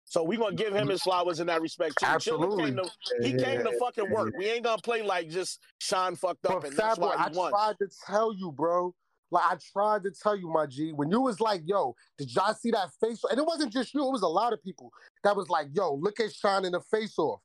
[0.06, 2.06] So we're gonna give him his flowers in that respect too.
[2.06, 2.66] Absolutely.
[2.66, 2.90] came to,
[3.22, 4.34] he came to fucking work.
[4.38, 7.38] We ain't gonna play like just Sean fucked up But and that's why I he
[7.38, 7.52] won.
[7.52, 8.94] tried to tell you, bro.
[9.34, 12.54] Like I tried to tell you, my G, when you was like, "Yo, did y'all
[12.54, 14.92] see that face?" And it wasn't just you; it was a lot of people
[15.24, 17.42] that was like, "Yo, look at Sean in the face off."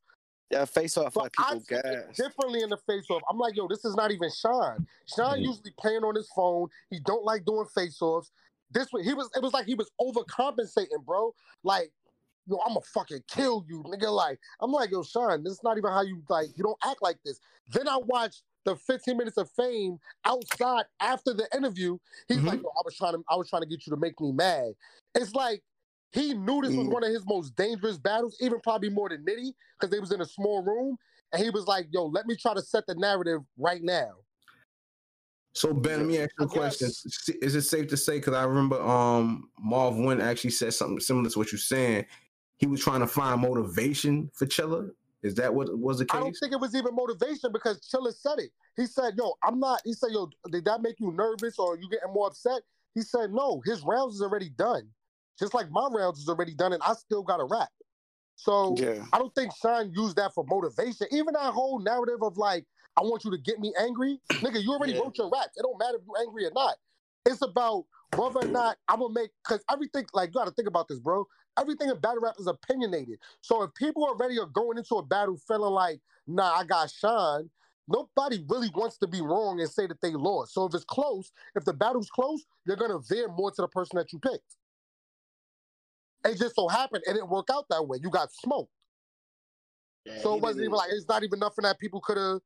[0.51, 2.16] Yeah, face off But like people took it gas.
[2.16, 3.22] differently in the face off.
[3.30, 4.86] I'm like, "Yo, this is not even Sean.
[5.07, 5.47] Sean Mhm.
[5.47, 6.68] usually playing on his phone.
[6.91, 8.30] He don't like doing face offs.
[8.70, 9.30] This one, he was.
[9.34, 11.34] It was like he was overcompensating, bro.
[11.62, 11.91] Like,
[12.47, 14.14] yo, I'm gonna fucking kill you, nigga.
[14.14, 16.49] Like, I'm like, yo, Sean, this is not even how you like.
[16.55, 17.41] You don't act like this.
[17.72, 21.97] Then I watched the 15 minutes of fame outside after the interview.
[22.29, 22.47] He's Mhm.
[22.47, 24.33] like, yo, I was trying to, I was trying to get you to make me
[24.33, 24.75] mad.
[25.14, 25.62] It's like
[26.12, 26.93] he knew this was Mm.
[26.93, 30.21] one of his most dangerous battles, even probably more than Nitty, because they was in
[30.21, 30.99] a small room.
[31.33, 34.12] And he was like, yo, let me try to set the narrative right now.
[35.55, 36.89] So Ben, let me ask you a question.
[37.43, 38.19] Is it safe to say?
[38.19, 42.07] Because I remember um Marv Won actually said something similar to what you're saying.
[42.59, 44.91] He was trying to find motivation for Chilla.
[45.23, 46.16] Is that what was the case?
[46.16, 48.51] I don't think it was even motivation because Chilla said it.
[48.77, 51.89] He said, "Yo, I'm not." He said, "Yo, did that make you nervous or you
[51.89, 52.62] getting more upset?"
[52.95, 54.89] He said, "No, his rounds is already done,
[55.39, 57.71] just like my rounds is already done, and I still got a rap."
[58.37, 59.05] So Yeah.
[59.12, 61.09] I don't think Sean used that for motivation.
[61.11, 62.64] Even that whole narrative of like,
[62.97, 65.01] "I want you to get me angry," nigga, you already Yeah.
[65.01, 65.57] wrote your raps.
[65.57, 66.77] It don't matter if you're angry or not.
[67.27, 70.68] It's about whether or not I'm gonna make because everything like you got to think
[70.68, 71.26] about this, bro.
[71.59, 73.18] Everything in battle rap is opinionated.
[73.40, 77.50] So if people already are going into a battle feeling like, nah, I got Sean,
[77.88, 80.54] nobody really wants to be wrong and say that they lost.
[80.54, 83.98] So if it's close, if the battle's close, you're gonna veer more to the person
[83.98, 84.56] that you picked.
[86.24, 87.98] It just so happened it didn't work out that way.
[88.02, 88.72] You got smoked.
[90.04, 92.40] Yeah, So it wasn't even like it's not even nothing that people could have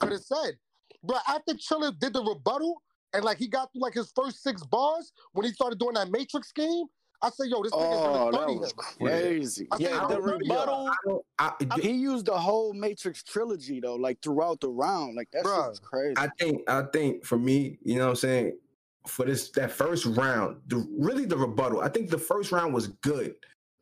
[0.00, 0.58] could have said.
[1.02, 2.82] But after Chilla did the rebuttal
[3.12, 6.10] and like he got through like his first six bars when he started doing that
[6.10, 6.86] matrix scheme,
[7.20, 9.66] I said, yo, this nigga's Oh, gonna that was crazy.
[9.72, 10.88] I Yeah, "He's the gonna 30 him." rebuttal.
[10.88, 11.24] I don't.
[11.38, 15.16] I, He used the whole Matrix trilogy though, like throughout the round.
[15.16, 15.68] Like that shit Bruh.
[15.70, 16.14] was crazy.
[16.16, 18.58] I think I think for me, you know what I'm saying,
[19.06, 21.80] for this that first round, the really the rebuttal.
[21.80, 23.34] I think the first round was good,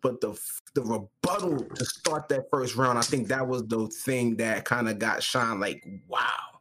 [0.02, 0.38] but the
[0.74, 4.88] the rebuttal to start that first round, I think that was the thing that kind
[4.88, 6.55] of got Sean like, wow.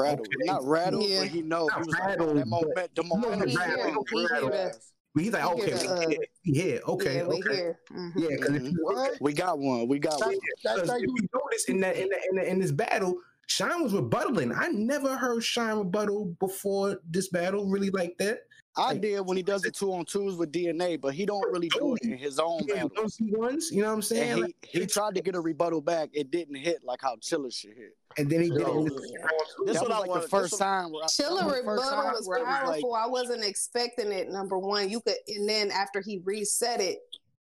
[0.00, 0.44] Rattled, okay.
[0.44, 1.20] not rattled, Yeah.
[1.20, 1.68] but he knows.
[1.70, 3.48] Not He was rattled, oh, that but- moment, the He wasn't momentum.
[3.48, 4.92] He rattled, hear- he real hear the- fast.
[5.14, 7.54] But he's like, okay, hear the, we uh, here, we here, okay, yeah, okay.
[7.56, 7.80] here.
[7.90, 8.12] Mhm.
[8.16, 8.72] Yeah, because if Mhm.
[8.72, 9.20] you look at What?
[9.22, 9.88] We got one.
[9.88, 10.34] We got That, one.
[10.64, 12.70] that, Because that if you, you notice in that in, the, in, the, in this
[12.72, 14.52] battle, Shine was rebuttaling.
[14.54, 18.40] I never heard Shine rebuttal before this battle, really like that.
[18.78, 21.50] I Like- did when he does the two on twos with DNA, but he don't
[21.50, 23.18] really do it in his own Yeah, battles.
[23.20, 24.42] one ones, you know what I'm saying?
[24.42, 26.10] Like, he, he tried to get a rebuttal back.
[26.12, 27.96] It didn't hit like how Chilla should hit.
[28.18, 28.84] and then he did it in Yo.
[28.84, 29.64] the second round, too.
[29.66, 31.54] This that what was like want- the first what- time where I, that Chilla was
[31.56, 32.94] the first rebuttal was where I was like, powerful.
[32.94, 34.28] I wasn't expecting it.
[34.30, 36.98] Number one, you could, and then after he reset it,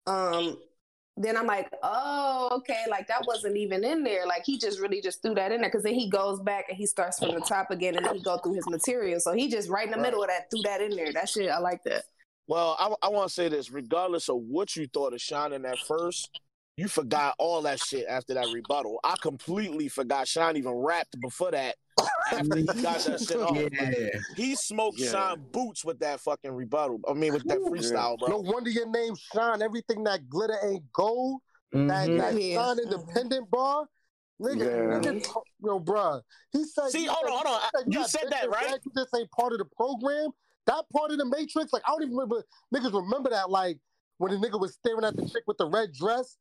[0.06, 0.56] um,
[1.16, 4.26] then I'm like, oh, okay, like that wasn't even in there.
[4.26, 6.76] Like he just really just threw that in there because then he goes back and
[6.76, 9.18] he starts from the top again and he go through his material.
[9.20, 10.02] So he just right in the Right.
[10.02, 11.12] middle of that threw that in there.
[11.12, 12.04] That shit, I like that.
[12.46, 15.62] Well, I, I want to say this: regardless of what you thought of Sean in
[15.62, 16.30] that first,
[16.76, 19.00] you forgot all that shit after that rebuttal.
[19.02, 21.76] I completely forgot Sean even rapped before that.
[22.30, 23.56] After he got that shit off.
[23.56, 24.08] Yeah.
[24.36, 25.10] he smoked Yeah.
[25.10, 27.00] Sean boots with that fucking rebuttal.
[27.08, 28.28] I mean, with that freestyle, bro.
[28.28, 29.62] No wonder your name shine.
[29.62, 31.40] Everything that glitter ain't gold.
[31.72, 32.18] That, Mhm.
[32.18, 32.54] that Yeah.
[32.62, 33.86] shine independent bar.
[34.40, 35.10] Nigga, Yeah.
[35.12, 36.20] nigga, yo, bruh.
[36.52, 37.90] He said, See, he hold said- on, hold on.
[37.90, 38.66] he You said that, right?
[38.72, 40.28] rag, You just ain't part of the program.
[40.66, 42.44] That part of the Matrix, like I don't even remember.
[42.74, 43.78] Niggas remember that, like
[44.18, 46.36] when the nigga was staring at the chick with the red dress,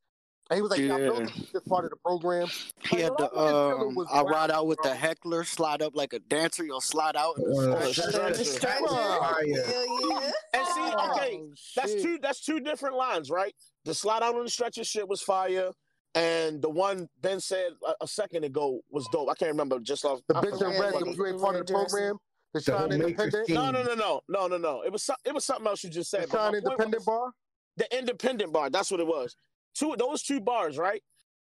[0.49, 2.47] and he was like, "Yeah, I know this is part of the program."
[2.89, 5.81] He had Like, the that nigga killer um, I ride out with the heckler, slide
[5.81, 7.37] up like a dancer, you'll slide out.
[7.37, 8.09] And Uh, Oh, stretch.
[8.09, 8.33] stretcher.
[8.37, 8.85] The stretcher.
[8.87, 9.65] Fire.
[9.65, 10.31] Hell yeah.
[10.53, 12.19] And see, okay, Oh, that's two.
[12.21, 13.53] That's two different lines, right?
[13.85, 15.71] The slide out on the stretcher shit was fire,
[16.13, 19.29] and the one Ben said a, a second ago was dope.
[19.29, 20.19] I can't remember just off.
[20.27, 22.17] The I bitch forgot in red, what if it part of the program,
[22.53, 23.49] the The shine independent.
[23.49, 24.81] No, no, no, no, no, no, no.
[24.83, 26.27] It was some, it was something else you just said.
[26.31, 27.31] but my shine independent was- bar.
[27.77, 28.69] the independent bar.
[28.69, 29.35] That's what it was.
[29.75, 31.01] Two those two bars, right?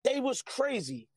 [0.04, 1.08] They was crazy.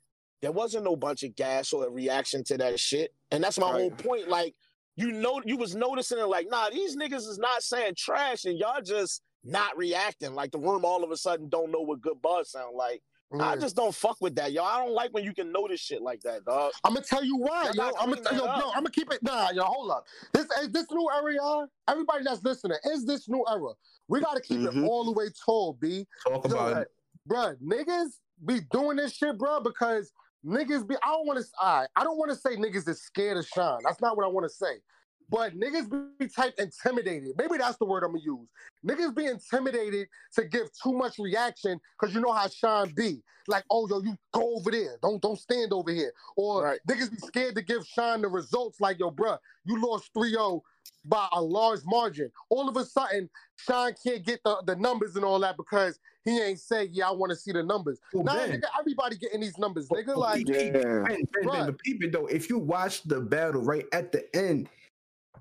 [0.43, 3.71] There wasn't no bunch of gas or a reaction to that shit, and that's my
[3.71, 3.81] Right.
[3.81, 4.29] whole point.
[4.29, 4.55] Like
[4.97, 6.27] you know, you was noticing it.
[6.27, 10.35] Like, nah, these niggas is not saying trash, and y'all just not reacting.
[10.35, 13.03] Like the room all of a sudden don't know what good bars sound like.
[13.39, 14.65] I just don't fuck with that, yo.
[14.65, 16.73] I don't like when you can notice shit like that, dog.
[16.83, 17.85] I'm gonna tell you why, yo.
[17.97, 18.51] I'm gonna clean yo, yo.
[18.71, 19.23] I'm gonna keep it.
[19.23, 20.05] Nah, yo, hold up.
[20.35, 21.67] This is this new era, y'all.
[21.89, 23.73] Everybody that's listening, is this new era?
[24.09, 24.85] We gotta keep Mhm.
[24.85, 26.09] it all the way tall, b.
[26.27, 26.89] Talk So, about it.
[27.29, 28.11] Bruh, niggas
[28.45, 30.13] be doing this shit, bruh, because
[30.45, 30.97] niggas be.
[31.03, 31.45] I don't want to.
[31.61, 33.81] I I don't want to say niggas is scared of Sean.
[33.85, 34.81] That's not what I want to say.
[35.29, 37.35] But niggas be type intimidated.
[37.39, 38.49] Maybe that's the word I'm gonna use.
[38.85, 43.23] Niggas be intimidated to give too much reaction because you know how Sean be.
[43.47, 44.99] Like, oh yo, you go over there.
[45.03, 46.13] Don't don't stand over here.
[46.37, 46.81] Or Right.
[46.89, 48.81] niggas be scared to give Sean the results.
[48.81, 50.63] Like, yo, bruh, you lost 3-0
[51.05, 52.31] by a large margin.
[52.49, 56.41] All of a sudden, Sean can't get the, the numbers and all that because he
[56.41, 57.99] ain't say, yeah, I want to see the numbers.
[58.13, 58.61] Well, Nah, Ben.
[58.61, 60.07] nigga, everybody getting these numbers, But- nigga.
[60.07, 60.71] but Like, peep, peep, Yeah.
[60.73, 61.67] Ben, Ben, Ben, Right.
[61.67, 62.27] but peep it though.
[62.27, 64.69] If you watch the battle right at the end,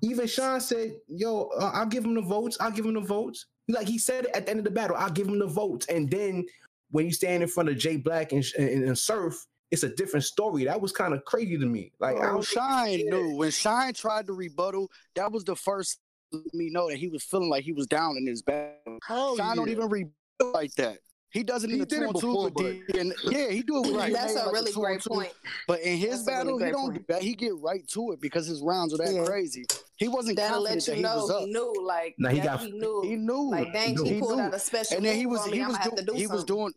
[0.02, 2.56] even Sean said, "Yo, uh, I'll give him the votes.
[2.60, 5.10] I'll give him the votes." Like he said at the end of the battle, "I'll
[5.10, 6.46] give him the votes." And then
[6.90, 10.24] when you stand in front of Jay Black and, and, and Surf, it's a different
[10.24, 10.64] story.
[10.64, 11.92] That was kind of crazy to me.
[12.00, 13.10] Like I Oh, don't Shine yeah.
[13.10, 14.90] knew when Shine tried to rebuttal.
[15.14, 16.00] That was the first
[16.32, 18.98] let me know that he was feeling like he was down in his battle.
[19.04, 20.14] hell Shine don't even rebuttal
[20.44, 20.98] like that.
[21.32, 23.62] He does it in He the two it on two, before, but then- yeah, he
[23.62, 24.12] do it Right.
[24.12, 25.10] That's a the really two great two.
[25.10, 25.32] point.
[25.68, 27.06] But in his That's a really battle, he don't point.
[27.06, 27.22] do that.
[27.22, 29.24] He get right to it because his rounds are that Yeah.
[29.24, 29.64] crazy.
[29.96, 31.40] He wasn't That'll confident let you that he know was up.
[31.42, 31.86] he knew.
[31.86, 33.02] Like, Nah, he got- he knew.
[33.02, 33.50] He knew.
[33.50, 34.42] like, dang, he, He pulled knew.
[34.42, 36.26] out a special and then he was he was gonna have to doing do he
[36.26, 36.72] was doing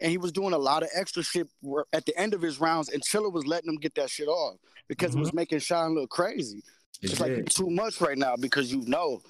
[0.00, 1.46] and he was doing a lot of extra shit
[1.92, 4.56] at the end of his rounds and Chilla was letting him get that shit off
[4.88, 5.36] because it was mm-hmm.
[5.36, 6.60] making Sean look crazy.
[7.02, 7.36] It It's like did.
[7.36, 9.22] you're too much right now because you know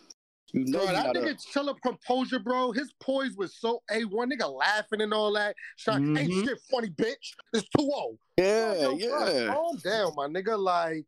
[0.52, 2.72] you know Bro, you that gotta, nigga Chilla composure, bro.
[2.72, 4.32] His poise was so A1.
[4.32, 5.56] Nigga laughing and all that.
[5.76, 6.44] Sean, ain't Mhm.
[6.44, 7.34] shit funny, bitch.
[7.52, 8.18] It's 2-0.
[8.36, 9.46] yeah Yo, bro, yeah.
[9.46, 10.58] Calm down, my nigga.
[10.58, 11.06] Like,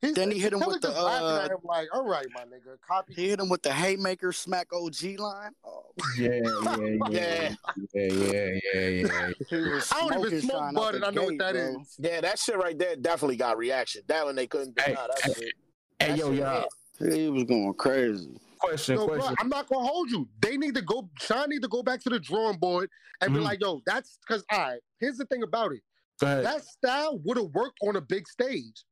[0.00, 2.26] he's, Then he hit him with the, just laughing uh, at him like, all right,
[2.34, 2.80] my nigga.
[2.86, 3.14] Copy.
[3.14, 5.52] He hit him with the haymaker smack OG line.
[5.64, 5.84] Oh,
[6.18, 7.54] Yeah, yeah, yeah, Yeah.
[7.92, 8.48] yeah, yeah, yeah,
[8.80, 9.32] yeah.
[9.50, 11.80] he I don't even smoke Sean bud out and I know what gate, that bro.
[11.80, 11.96] is.
[11.98, 14.02] Yeah, that shit right there definitely got reaction.
[14.06, 14.88] That one they couldn't deny.
[14.88, 15.52] Hey, that hey, shit.
[15.98, 16.68] Hey, That yo, y'all.
[16.98, 18.40] He was going crazy.
[18.58, 19.30] Question, Yo, bro.
[19.38, 20.28] I'm not gonna hold you.
[20.40, 21.08] They need to go.
[21.20, 22.90] Sean need to go back to the drawing board
[23.20, 23.44] and be Mhm.
[23.44, 25.82] like, "Yo, that's because all right." Here's the thing about it.
[26.20, 28.84] That style would have worked on a big stage.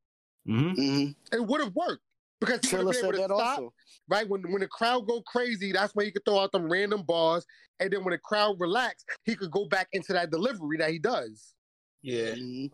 [0.45, 2.05] hmm hmm It would have worked
[2.39, 3.59] because he would have been able said to that stop.
[3.59, 3.75] also.
[4.09, 7.03] Right when when the crowd go crazy, that's when he could throw out them random
[7.03, 7.45] bars,
[7.81, 11.01] and then when the crowd relax, he could go back into that delivery that he
[11.01, 11.55] does.
[12.03, 12.35] Yeah.
[12.37, 12.71] Mhm.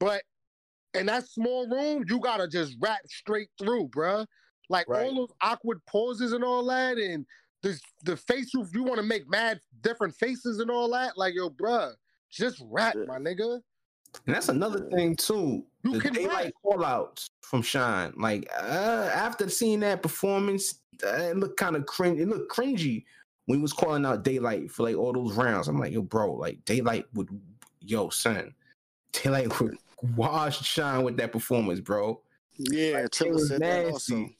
[0.00, 0.24] But
[0.94, 4.26] in that small room, you gotta just rap straight through, bruh.
[4.68, 5.06] Like Right.
[5.06, 7.26] all those awkward pauses and all that, and
[7.62, 11.16] the the face you you want to make mad different faces and all that.
[11.18, 11.92] Like yo, bruh,
[12.30, 13.04] just rap, Yeah.
[13.06, 13.60] my nigga.
[14.26, 15.64] And that's another thing too.
[15.82, 16.52] You the can daylight rap.
[16.62, 18.12] call outs from Shine.
[18.16, 22.20] Like uh, after seeing that performance, uh, it looked kind of cringe.
[22.20, 23.04] It looked cringy
[23.46, 25.66] when he was calling out daylight for like all those rounds.
[25.68, 27.28] I'm like, yo, bro, like daylight would,
[27.80, 28.54] yo, son,
[29.12, 29.76] daylight would
[30.16, 32.20] wash Shine with that performance, bro.
[32.56, 34.14] Yeah, It Trilla was said that also.
[34.16, 34.38] nasty.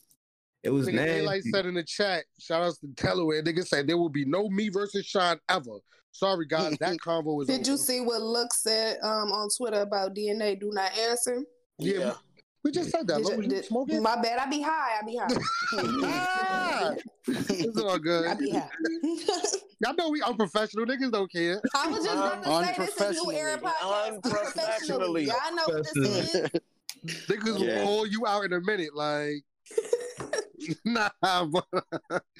[0.65, 1.51] It was Nigga Daylight nasty.
[1.51, 3.43] said in the chat, shout outs to Delaware.
[3.43, 5.79] Nigga said there will be no me versus Sean ever.
[6.13, 7.49] Sorry guys, that convo was.
[7.49, 11.43] Did you see what Lux said um, on Twitter about DNA do not answer?
[11.79, 12.15] Yeah, Yeah.
[12.63, 13.19] we just said that.
[13.19, 14.03] Did you- was you did- smoking?
[14.03, 14.39] My bad.
[14.39, 14.99] I be high.
[15.01, 16.97] I be high.
[17.27, 18.27] It's all good.
[18.27, 18.69] I be high.
[19.81, 20.85] Y'all know we unprofessional.
[20.87, 21.61] Niggas don't care.
[21.75, 24.15] I was just about to say this is a new era podcast.
[24.15, 25.25] Unprofessionally.
[25.25, 25.25] Unprofessionally.
[25.25, 26.51] Y'all know what this is.
[27.29, 27.79] Niggas Yeah.
[27.79, 28.95] will call you out in a minute.
[28.95, 29.43] Like,
[30.85, 31.11] nah,
[31.47, 31.67] but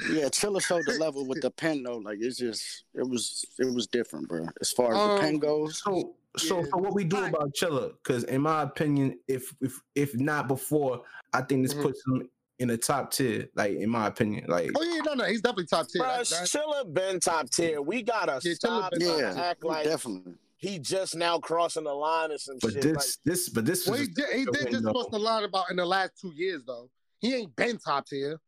[0.09, 1.99] Yeah, Chilla showed the level with the pen though.
[1.99, 4.47] Like it's just it was it was different, bro.
[4.61, 5.79] As far as Um, the pen goes.
[5.83, 6.65] So, so, Yeah.
[6.73, 7.29] so what we do Right.
[7.29, 7.93] about Chilla?
[8.03, 11.03] Because in my opinion, if if if not before,
[11.33, 11.83] I think this Mhm.
[11.83, 12.29] puts him
[12.61, 13.49] in the top tier.
[13.57, 16.03] Like in my opinion, like oh yeah, no, no, he's definitely top tier.
[16.03, 17.81] Bruh, That- that- Chilla been top tier.
[17.83, 20.35] We gotta Yeah, Chilla stop been Yeah, act like definitely.
[20.57, 22.83] he just now crossing the line or some but shit.
[22.83, 25.19] this like, this but this well, was he did, he a did just cross the
[25.19, 26.89] line about in the last two years though.
[27.25, 28.39] He ain't been top tier,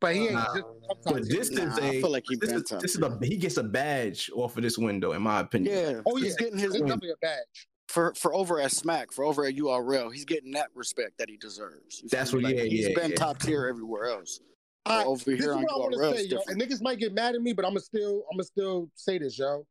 [0.00, 0.54] but he ain't Nah.
[0.54, 1.36] just top But tier.
[1.38, 3.18] this Nah, is I a feel like he this been is, top this is a
[3.22, 5.74] he gets a badge off of this window, in my opinion.
[5.76, 6.00] Yeah.
[6.04, 7.68] Oh yeah, He's getting his it's um, definitely a badge.
[7.86, 11.36] for for over at Smack, for over at URL, he's getting that respect that he
[11.36, 12.00] deserves.
[12.02, 12.46] You That's feel me?
[12.46, 13.16] what- yeah, He's yeah, been yeah.
[13.16, 14.40] top tier everywhere else.
[14.84, 16.40] But All right, over this is here on what I want URL, to say, yo.
[16.48, 19.16] And niggas might get mad at me, but I'm gonna still, I'm gonna still say
[19.16, 19.66] this, yo.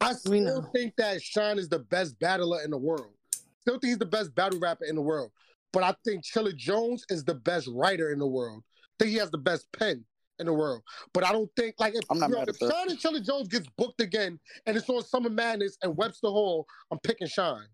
[0.00, 3.12] I still think that Sean is the best battler in the world.
[3.60, 5.30] Still think he's the best battle rapper in the world.
[5.76, 8.62] But I think Chilla Jones is the best writer in the world.
[8.64, 10.02] I think he has the best pen
[10.38, 10.80] in the world.
[11.12, 12.72] But I don't think like if, I'm not yo, mad if at.
[12.72, 16.66] Sean and Chilla Jones gets booked again and it's on Summer Madness and Webster Hall,
[16.90, 17.66] I'm picking Sean.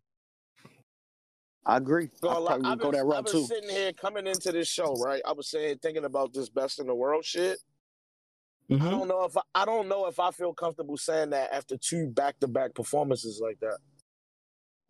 [1.65, 2.07] I agree.
[2.25, 3.47] I Well, like, probably I've go been, that I've route been too.
[3.47, 5.23] sitting here coming into this show, right?
[5.25, 7.61] I was saying, thinking about this best in the world shit.
[8.69, 8.91] I Mhm.
[8.91, 12.09] don't know if I, I don't know if I feel comfortable saying that after two
[12.09, 13.79] back to back performances like that.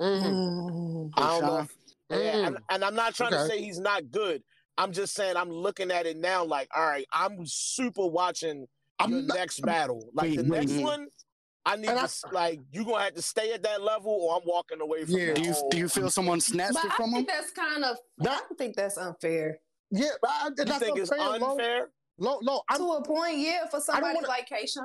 [0.01, 0.22] Mhm.
[0.22, 1.10] Mm.
[1.18, 1.59] I don't know.
[1.59, 1.76] If,
[2.20, 2.62] yeah, and, Mm.
[2.70, 4.43] and I'm not trying to say he's not good.
[4.78, 8.66] I'm just saying I'm looking at it now like, all right, I'm super watching
[8.98, 10.09] I'm your not- next battle.
[10.14, 10.68] Like the Wait, wait.
[10.68, 11.09] next one,
[11.66, 14.12] I need And to I- s like you're gonna have to stay at that level,
[14.12, 15.14] or I'm walking away from.
[15.16, 15.34] Yeah.
[15.34, 17.14] Do you whole- do you feel someone snatched But it I from him?
[17.24, 17.97] think that's kind of.
[18.20, 19.59] I don't think that's unfair.
[19.90, 21.51] Yeah, but I, You that's think what it's I'm saying, Lo.
[21.52, 21.90] unfair?
[22.18, 24.84] Lo, Lo, I'm, to a point, yeah, for somebody wanna- like K Shine.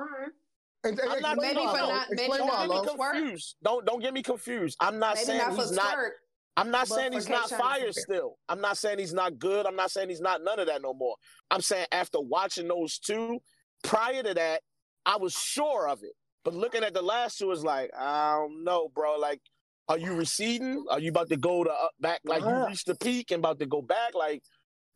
[0.84, 1.88] and, and I'm not maybe why, for Lo.
[1.88, 3.56] not- maybe Explain Don't why, get me confused.
[3.62, 4.76] Don't don't get me confused.
[4.80, 5.92] I'm not Maybe saying not for he's not.
[5.92, 6.12] Skirk.
[6.58, 8.38] I'm not but saying he's not K Shine, it's fire still.
[8.48, 9.66] I'm not saying he's not good.
[9.66, 11.16] I'm not saying he's not none of that no more.
[11.50, 13.38] I'm saying after watching those two,
[13.84, 14.62] prior to that,
[15.06, 16.12] I was sure of it.
[16.44, 19.16] But looking at the last two is like, I don't know, bro.
[19.18, 19.40] Like,
[19.88, 20.84] are you receding?
[20.90, 22.20] Are you about to go to up back?
[22.24, 24.14] Like you Uh, reached the peak and about to go back?
[24.14, 24.42] Like,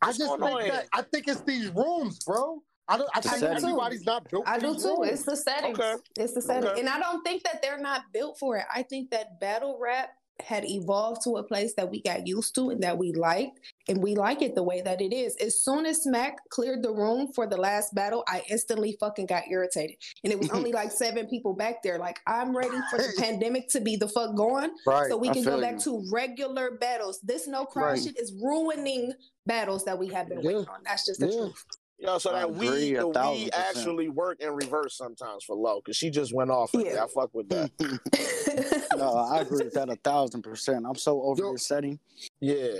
[0.00, 0.88] I just going think on that?
[0.92, 2.60] I think it's these rooms, bro.
[2.88, 3.08] I don't.
[3.14, 3.64] I The think setting.
[3.64, 4.44] everybody's not built.
[4.46, 4.96] I do these too.
[4.98, 5.10] rooms.
[5.12, 5.78] It's the settings.
[5.78, 5.94] Okay.
[6.18, 6.68] It's the setting.
[6.70, 6.80] Okay.
[6.80, 8.64] And I don't think that they're not built for it.
[8.74, 10.10] I think that battle rap
[10.40, 13.60] had evolved to a place that we got used to and that we liked.
[13.88, 15.36] And we like it the way that it is.
[15.36, 19.44] As soon as Smack cleared the room for the last battle, I instantly fucking got
[19.48, 19.96] irritated.
[20.24, 21.98] And it was only like seven people back there.
[21.98, 25.08] Like, I'm ready for the pandemic to be the fuck gone Right.
[25.08, 25.80] so we can go back you.
[25.80, 27.20] to regular battles.
[27.22, 28.02] This no crowd Right.
[28.02, 29.12] shit is ruining
[29.46, 30.80] battles that we have been waiting on.
[30.84, 31.38] That's just the Yeah.
[31.38, 31.64] truth.
[32.02, 35.80] Yo, so that we agree, a the we actually work in reverse sometimes for low
[35.80, 36.70] because she just went off.
[36.74, 37.04] Yeah.
[37.04, 37.70] I fuck with that.
[38.96, 40.84] no, I agree with that a thousand percent.
[40.86, 41.52] I'm so over Yo.
[41.52, 41.98] this setting.
[42.40, 42.74] Yeah.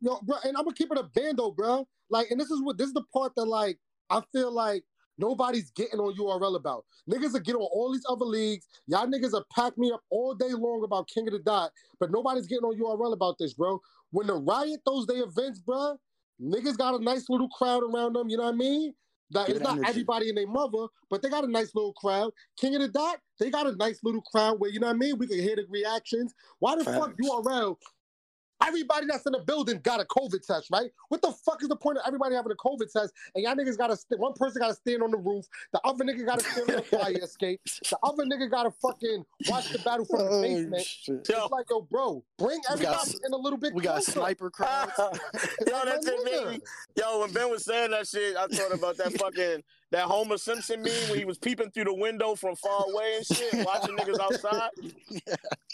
[0.00, 1.86] Yo, bro, and I'm gonna keep it a bando, bro.
[2.10, 3.78] Like, and this is what this is the part that like
[4.10, 4.84] I feel like
[5.18, 6.84] nobody's getting on URL about.
[7.10, 8.66] Niggas are getting on all these other leagues.
[8.86, 12.10] Y'all niggas are pack me up all day long about King of the Dot, but
[12.10, 13.80] nobody's getting on URL about this, bro.
[14.10, 15.98] When the riot those day events, bro,
[16.40, 18.28] niggas got a nice little crowd around them.
[18.28, 18.94] You know what I mean?
[19.32, 19.88] Good it's not energy.
[19.88, 22.30] everybody and their mother, but they got a nice little crowd.
[22.58, 24.98] King of the Dot, they got a nice little crowd where you know what I
[24.98, 25.18] mean.
[25.18, 26.32] We can hear the reactions.
[26.60, 27.28] Why the fuck Facts.
[27.28, 27.76] URL
[28.62, 30.90] Everybody that's in the building got a COVID test, right?
[31.08, 33.12] What the fuck is the point of everybody having a COVID test?
[33.34, 35.80] And y'all niggas got to st- one person got to stand on the roof, the
[35.84, 39.24] other nigga got to stand on the fire escape, the other nigga got to fucking
[39.48, 40.82] watch the battle from the Oh, basement.
[40.84, 41.28] shit.
[41.28, 43.94] Yo, It's like, yo, bro, bring We got everybody in a little bit We got
[43.96, 44.12] closer.
[44.12, 44.92] sniper crowds.
[44.98, 45.20] yo, Like,
[45.66, 46.50] that my shit made nigga.
[46.52, 46.60] me.
[46.96, 49.62] Yo, when Ben was saying that shit, I thought about that fucking
[49.92, 53.26] that Homer Simpson meme when he was peeping through the window from far away and
[53.26, 54.70] shit, watching niggas outside.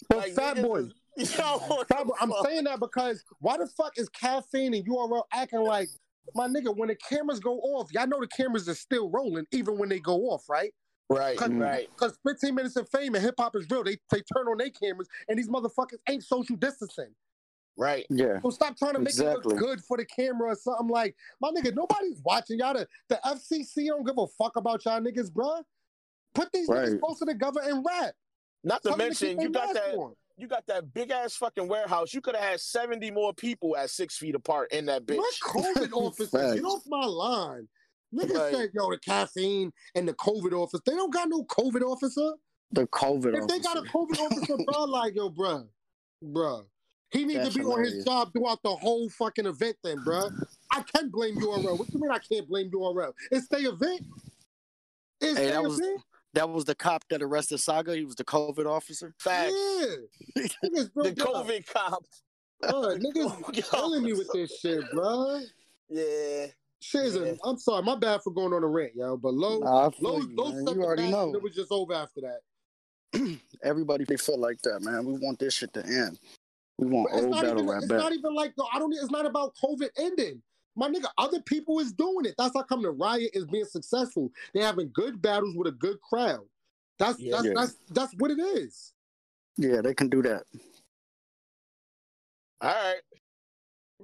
[0.08, 3.66] But Like, Fat niggas Boy, is- Yo, what Fat I'm saying that because why the
[3.66, 5.88] fuck is caffeine and URL acting like
[6.34, 6.74] my nigga?
[6.74, 9.98] When the cameras go off, y'all know the cameras are still rolling even when they
[9.98, 10.72] go off, right?
[11.10, 11.62] Right, Cause- mm.
[11.62, 11.88] right.
[11.90, 13.84] Because 15 minutes of fame and hip hop is real.
[13.84, 17.14] They they turn on their cameras and these motherfuckers ain't social distancing.
[17.76, 18.06] Right.
[18.10, 18.40] Yeah.
[18.42, 21.50] So stop trying to make it look good for the camera or something like my
[21.50, 21.74] nigga.
[21.74, 22.74] Nobody's watching y'all.
[22.74, 25.62] The, the FCC don't give a fuck about y'all niggas, bruh.
[26.34, 27.00] Put these niggas Right.
[27.00, 28.14] closer together and rap.
[28.64, 30.14] Not to Tell them to mention, their you got that on.
[30.36, 32.12] You got that big ass fucking warehouse.
[32.14, 35.16] You could have had 70 more people at six feet apart in that bitch.
[35.18, 36.54] What COVID officer?
[36.54, 37.68] Get off my line.
[38.14, 38.54] Niggas Right.
[38.54, 40.82] said, yo, the caffeine and the COVID officer.
[40.84, 42.32] They don't got no COVID officer.
[42.72, 43.36] The COVID.
[43.36, 43.92] If they got a officer.
[43.92, 45.66] COVID officer, bro, like, yo, bro,
[46.22, 46.62] bro.
[47.10, 50.30] He needs to be on his job throughout the whole fucking event, then, bro.
[50.70, 51.78] I can't blame URL.
[51.78, 53.12] What do you mean I can't blame URL?
[53.30, 54.02] It's the event.
[55.20, 56.00] It's Hey, the that was- event.
[56.34, 57.94] That was the cop that arrested Saga.
[57.94, 59.14] He was the COVID officer.
[59.18, 59.52] Facts.
[59.52, 60.42] Yeah.
[60.62, 62.04] The COVID cop.
[62.60, 65.40] bro, niggas killing me with this shit, bro.
[65.88, 66.46] Yeah.
[66.80, 67.32] Shit is Yeah.
[67.44, 69.16] I'm sorry, my bad for going on a rant, yo.
[69.16, 71.34] But low, Nah, low, you, low You already know.
[71.34, 73.38] It was just over after that.
[73.62, 75.04] Everybody they feel like that, man.
[75.04, 76.18] We want this shit to end.
[76.78, 77.66] We want old battle even.
[77.68, 77.98] rap It's back.
[77.98, 78.92] not even like I don't.
[78.94, 80.42] It's not about COVID ending.
[80.74, 82.34] My nigga, other people is doing it.
[82.38, 84.30] That's how come the riot is being successful.
[84.54, 86.46] They're having good battles with a good crowd.
[86.98, 87.32] That's Yeah.
[87.32, 87.52] that's Yeah.
[87.56, 88.92] that's that's what it is.
[89.56, 90.44] Yeah, they can do that.
[92.60, 93.00] All right.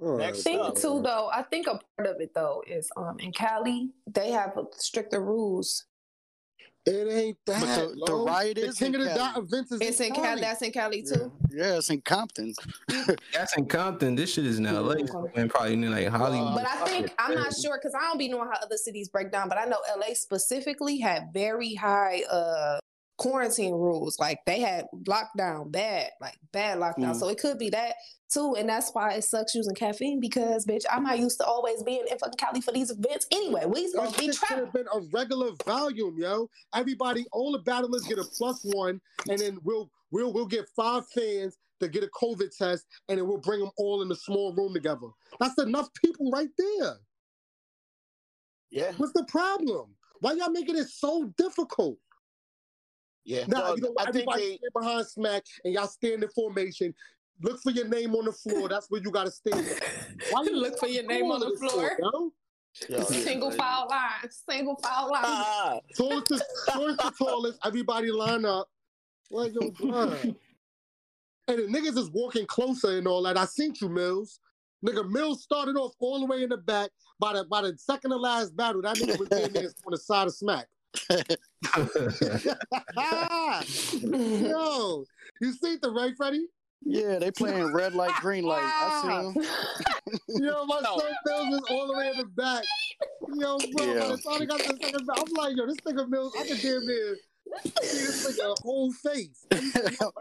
[0.01, 0.75] All Next I think up.
[0.75, 4.55] too though, I think a part of it though is um in Cali, they have
[4.73, 5.85] stricter rules.
[6.85, 7.61] It ain't that.
[7.61, 8.25] But the, the Lo.
[8.25, 9.19] riot The is King in of the Cali.
[9.19, 11.31] Dot events is It's in Cali, that's in Cali too.
[11.51, 12.53] Yeah, it's in Compton.
[13.33, 14.15] That's in Compton.
[14.15, 14.95] This shit is in LA.
[15.35, 16.55] And probably in like Hollywood.
[16.55, 19.31] But I think I'm not sure because I don't be knowing how other cities break
[19.31, 19.49] down.
[19.49, 22.79] But I know LA specifically had very high uh
[23.19, 24.17] quarantine rules.
[24.17, 27.11] Like they had lockdown, bad, like bad lockdown.
[27.11, 27.15] Mm.
[27.15, 27.95] So it could be that
[28.33, 31.83] too, and that's why it sucks using caffeine because bitch, I'm not used to always
[31.83, 33.27] being in fucking Cali for these events.
[33.31, 34.65] Anyway, we That supposed to be shit should traveling.
[34.65, 36.49] have been a regular volume, yo.
[36.73, 41.03] Everybody, all the battlers get a plus one, and then we'll we'll we'll get five
[41.09, 44.53] fans to get a COVID test, and then we'll bring them all in a small
[44.53, 45.07] room together.
[45.39, 46.95] That's enough people right there.
[48.71, 48.91] Yeah.
[48.97, 49.95] What's the problem?
[50.21, 51.97] Why y'all making it so difficult?
[53.25, 53.45] Yeah.
[53.47, 54.07] Nah, Well, you know what?
[54.07, 56.93] I think Everybody they, stand behind smack, and y'all stand in formation.
[57.41, 58.67] Look for your name on the floor.
[58.67, 59.65] That's where you got to stand.
[60.31, 61.91] Why you Look for your name on the this floor.
[61.97, 62.31] for,
[62.89, 62.97] yo?
[62.97, 65.21] yo, Single file line, single file line.
[65.25, 68.67] ah, Tallest to, tallest to tallest, everybody line up.
[69.31, 70.35] Like, yo, bruh.
[71.47, 73.37] And the niggas is walking closer and all that.
[73.37, 74.39] I seen you, Mills.
[74.85, 76.91] Nigga, Mills started off all the way in the back.
[77.19, 79.97] By the by the second to last battle, that nigga was in there on the
[79.97, 80.67] side of smack.
[84.41, 85.05] Yo,
[85.41, 86.47] you see the right, Freddie?
[86.85, 88.63] Yeah, they playing red light, green light.
[88.63, 89.07] I see
[90.37, 90.43] them.
[90.43, 90.97] Yo, my No.
[90.97, 92.63] son Mills is all the way in the back.
[93.35, 94.07] Yo, bro, by Yeah.
[94.07, 96.57] the time I got the second battle, I'm like, yo, this nigga Mills, I can
[96.61, 97.17] damn near
[97.81, 99.45] see this nigga whole face.
[99.51, 99.57] I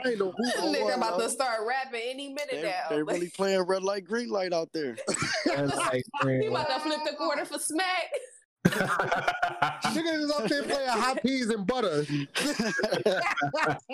[0.07, 1.25] ain't know who This nigga was, about yo.
[1.27, 2.89] to start rapping any minute They, now.
[2.91, 4.97] they really playing red light, green light out there.
[5.47, 5.73] That's
[6.25, 8.11] he about to flip the quarter for smack.
[9.85, 12.05] Niggas is up there playing hot peas and butter.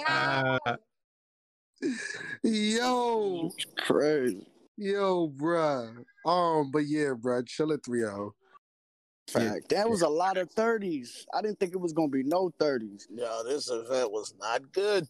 [0.06, 0.59] Uh,
[2.42, 4.46] Yo, Crazy.
[4.76, 6.05] yo, bruh.
[6.24, 8.34] Um, but yeah, bruh, chill at 3 0.
[9.30, 9.68] Fact.
[9.70, 11.24] That was a lot of 30s.
[11.32, 13.06] I didn't think it was gonna be no 30s.
[13.14, 15.06] yo, this event was not good.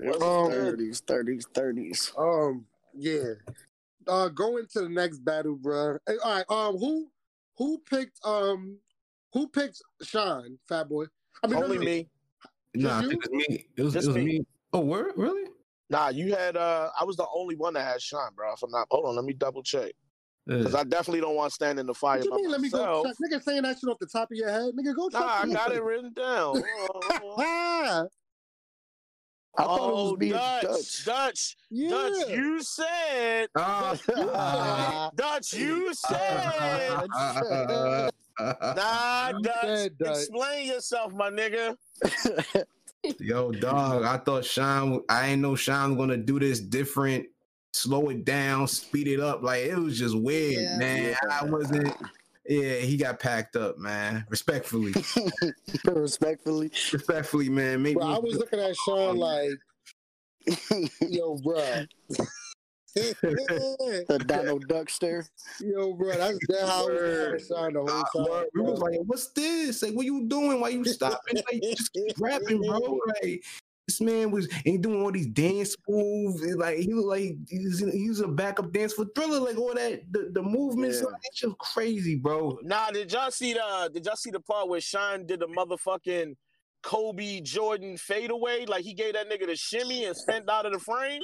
[0.00, 2.12] It was Um, 30s, 30s, 30s.
[2.18, 3.34] Um, yeah.
[4.06, 5.98] Uh, going to the next battle, bruh.
[6.06, 6.44] Hey, all right.
[6.50, 7.10] Um, who
[7.56, 8.78] who picked um
[9.32, 11.04] who picked Sean, Fat Boy?
[11.42, 11.90] I mean, Only no, no.
[11.90, 12.08] me.
[12.74, 13.08] nah, I you?
[13.10, 13.66] think it was me.
[13.76, 14.24] It was, it Just was me.
[14.24, 14.46] me.
[14.72, 15.12] Oh, word?
[15.16, 15.50] Really?
[15.90, 16.56] Nah, you had.
[16.56, 18.52] uh I was the only one that had Sean, bro.
[18.52, 19.92] If I'm not, hold on, let me double check
[20.48, 22.50] because I definitely don't want to stand in the fire What you by mean?
[22.50, 23.14] Let me go check.
[23.22, 24.72] Nigga saying that shit off the top of your head.
[24.74, 25.20] Nigga, go check.
[25.20, 26.62] Nah, I got it written down.
[27.38, 28.04] Ah,
[29.58, 31.04] I thought it oh, was being Dutch, Dutch.
[31.04, 31.90] Dutch, yeah.
[31.90, 32.30] Dutch.
[32.30, 35.10] You said, Ah.
[35.16, 35.52] Dutch.
[35.52, 37.08] You said.
[37.10, 39.44] Nah, You Dutch.
[39.64, 40.16] said, Dutch.
[40.16, 41.76] Explain yourself, my nigga.
[43.20, 47.26] Yo, dog, I thought Sean, I ain't know Sean was gonna do this different,
[47.72, 49.42] slow it down, speed it up.
[49.42, 50.76] Like it was just weird, Yeah.
[50.78, 51.16] man.
[51.30, 51.94] I wasn't,
[52.48, 54.26] yeah, he got packed up, man.
[54.28, 54.92] Respectfully,
[55.84, 56.70] Respectfully.
[56.92, 57.82] respectfully, man.
[57.82, 59.50] Make Bro, I was looking at Sean like,
[61.00, 61.84] yo, bro.
[63.22, 65.26] The Donald Duck stare.
[65.60, 68.30] yo, bro, that's that how I was looking at Sean the whole I- time.
[68.30, 69.82] word, we was like, what's this?
[69.82, 70.60] Like, what you doing?
[70.60, 71.36] Why you stopping?
[71.50, 72.98] Like, just keep rapping, bro.
[73.22, 73.44] Like,
[73.86, 76.42] this man was ain't doing all these dance moves.
[76.42, 79.40] and, Like, he was like, he was, he was a backup dance for Thriller.
[79.40, 81.04] Like, all that, the, the movements, Yeah.
[81.06, 82.58] like, that shit was crazy, bro.
[82.62, 83.90] Nah, did y'all see the?
[83.92, 86.34] Did y'all see the part where Sean did the motherfucking
[86.82, 88.66] Kobe Jordan fadeaway?
[88.66, 91.22] Like he gave that nigga the shimmy and spent out of the frame.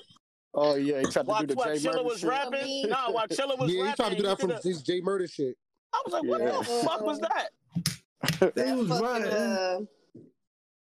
[0.57, 2.29] Oh yeah, he tried to While, do the while Jay Chilla Murder was shit.
[2.29, 4.69] rapping, nah, while Chilla was Yeah, he tried to do that he from did a-
[4.69, 5.57] his J Murder shit.
[5.93, 6.59] I was like, what Yeah.
[6.59, 8.55] the fuck was that?
[8.55, 9.25] They was fucking, right.
[9.27, 9.81] uh,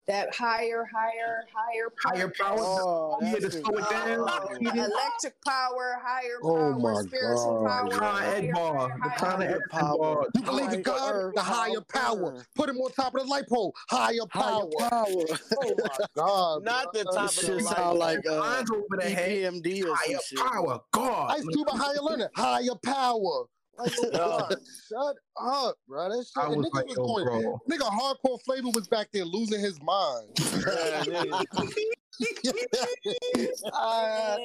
[0.06, 2.56] that higher, higher, higher, Higher power.
[2.60, 4.26] Oh, he had to slow it down.
[4.28, 7.66] Oh, electric power, higher Oh power, my spiritual God.
[7.66, 7.90] power.
[7.90, 8.74] Con higher, Ed Bar.
[8.74, 9.18] higher, The higher.
[9.18, 9.98] Con Ed Power.
[9.98, 10.28] Bar.
[10.34, 12.32] You believe in Higher God, the higher power.
[12.32, 12.46] power.
[12.54, 13.74] Put him on top of the light pole.
[13.88, 14.66] Higher power.
[14.78, 15.26] Higher power.
[15.56, 16.64] Oh my God.
[16.64, 18.16] Not the top This of the sound light.
[18.16, 19.54] like uh, over the head.
[19.54, 20.38] EPMD or Higher some shit.
[20.38, 20.80] power.
[20.92, 21.30] God.
[21.38, 22.30] Ice Cube a higher learner.
[22.34, 23.46] Higher power.
[23.78, 26.08] Like, shut up, bro.
[26.08, 26.44] That shit.
[26.44, 27.60] I was niggas like, was yo, going, bro.
[27.68, 30.28] nigga, hardcore flavor was back there losing his mind.
[33.72, 34.36] Uh,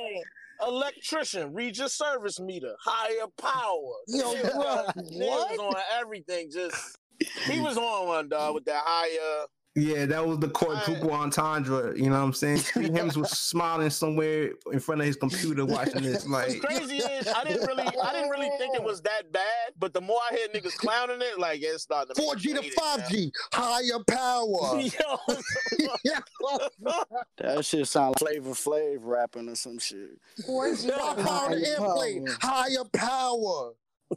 [0.67, 3.93] electrician, read your service meter, higher power.
[4.07, 5.59] Yo, Shit, bro, was what?
[5.59, 6.49] on everything.
[6.51, 6.97] Just
[7.45, 9.45] he was on one dog with that higher.
[9.79, 11.95] Yeah, that was the court quadruple entendre.
[11.97, 12.57] You know what I'm saying?
[12.57, 16.25] Speed Hims was smiling somewhere in front of his computer watching this.
[16.27, 19.73] What's Like, crazy is I didn't really I didn't really think it was that bad,
[19.79, 22.73] but the more I hear niggas clowning it, like it's starting to 4G to hate
[22.73, 22.99] it, man.
[23.09, 24.79] 5G, higher power.
[26.03, 26.93] Yo,
[27.37, 30.19] That shit sound like Flavor Flav rapping or some shit.
[30.47, 30.89] 4G.
[30.97, 32.37] Power Higher airplane, power.
[32.41, 33.71] higher power.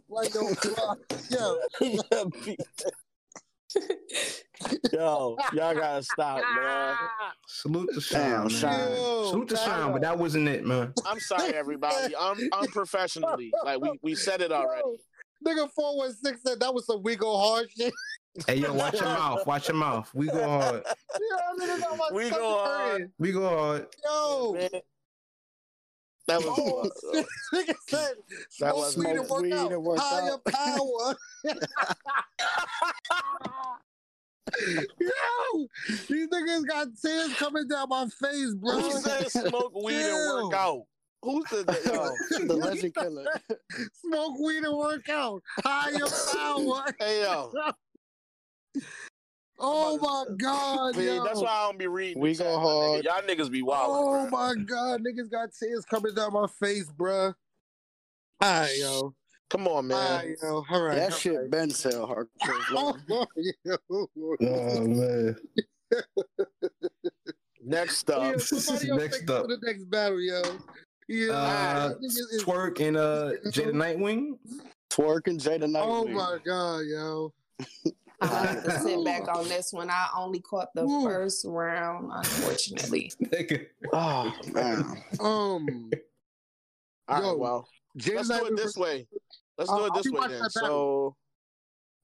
[0.09, 0.97] Like yo, bro,
[1.28, 1.59] yo,
[4.93, 6.97] Yo, y'all gotta stop, man.
[7.47, 8.70] salute to Damn, Sean, Sean.
[8.70, 8.97] man.
[8.97, 9.82] yo, Salute to Tyler.
[9.82, 10.93] Sean, but that wasn't it, man.
[11.05, 12.15] I'm sorry, everybody.
[12.19, 13.53] I'm unprofessionally.
[13.65, 14.82] Like we, we said it already.
[14.85, 14.97] Yo,
[15.53, 17.93] Nigga 416 said that was some we go hard shit.
[18.47, 19.47] Hey, yo, watch your mouth.
[19.47, 20.09] Watch your mouth.
[20.15, 20.85] We go hard.
[21.20, 22.90] Yo, nigga got my We stomach go hard.
[22.93, 23.12] hurting.
[23.19, 23.86] We go hard.
[24.05, 24.70] Yo, Man.
[26.28, 26.90] That was Oh,
[27.55, 28.15] nigga said
[28.61, 29.73] That smoke was weed and smoke work weed out.
[29.73, 30.44] and work Higher out.
[30.44, 31.16] power.
[35.01, 35.66] Yo,
[36.09, 38.81] these niggas got tears coming down my face, bro.
[38.81, 40.82] Who said smoke weed and work out?
[41.23, 41.85] Who said that?
[41.85, 43.24] Yo, The legend killer.
[44.05, 45.43] Smoke weed and work out.
[45.65, 46.85] Higher power.
[46.99, 47.53] hey yo,
[49.64, 51.24] Oh my god, man, yo.
[51.24, 52.20] that's why I don't be reading.
[52.20, 53.05] We the go chat, hard.
[53.05, 53.05] nigga.
[53.05, 53.90] Y'all niggas be wild.
[53.90, 57.32] Oh my god, niggas got tears coming down my face, bruh.
[58.43, 59.14] Alright, yo.
[59.48, 59.97] Come on, man.
[59.98, 60.64] Alright, yo.
[60.68, 60.97] Alright.
[60.97, 62.26] That shit Ben sell hardcore.
[62.70, 63.26] Oh,
[63.64, 63.76] yo.
[64.43, 65.36] Oh man.
[67.64, 69.47] Next up, somebody else Next up.
[69.47, 70.43] the next battle, yo.
[71.09, 71.32] Yeah.
[71.32, 74.39] Uh, niggas Twork and uh Jada Nightwing.
[74.90, 75.84] Twerking Jada Nightwing.
[75.84, 77.32] oh my god, yo.
[78.23, 79.90] I have to sit back on this one.
[79.90, 81.05] I only caught the Woo.
[81.05, 83.12] first round, unfortunately.
[83.23, 83.66] Nigga.
[83.93, 85.03] Oh man.
[85.20, 85.90] Um,
[87.09, 87.69] all right, Yo, well,
[87.99, 89.09] Jada let's do it this way.
[89.59, 90.51] Let's Uh, do it this way then.
[90.51, 91.16] So,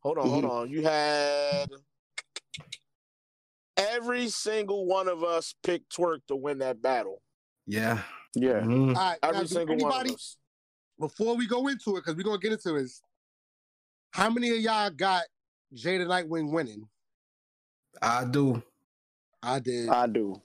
[0.00, 0.50] hold on, hold Mhm.
[0.50, 0.70] on.
[0.70, 1.70] You had
[3.76, 7.22] every single one of us picked Twork to win that battle.
[7.66, 8.02] Yeah.
[8.34, 8.60] Yeah.
[8.60, 8.88] Mhm.
[8.88, 10.36] All right, Every do single one of us.
[10.98, 13.02] before we go into it, because we're gonna get into this,
[14.10, 15.24] how many of y'all got
[15.74, 16.88] Jada Nightwing winning?
[18.00, 18.62] I do.
[19.42, 19.88] I did.
[19.88, 20.40] I do.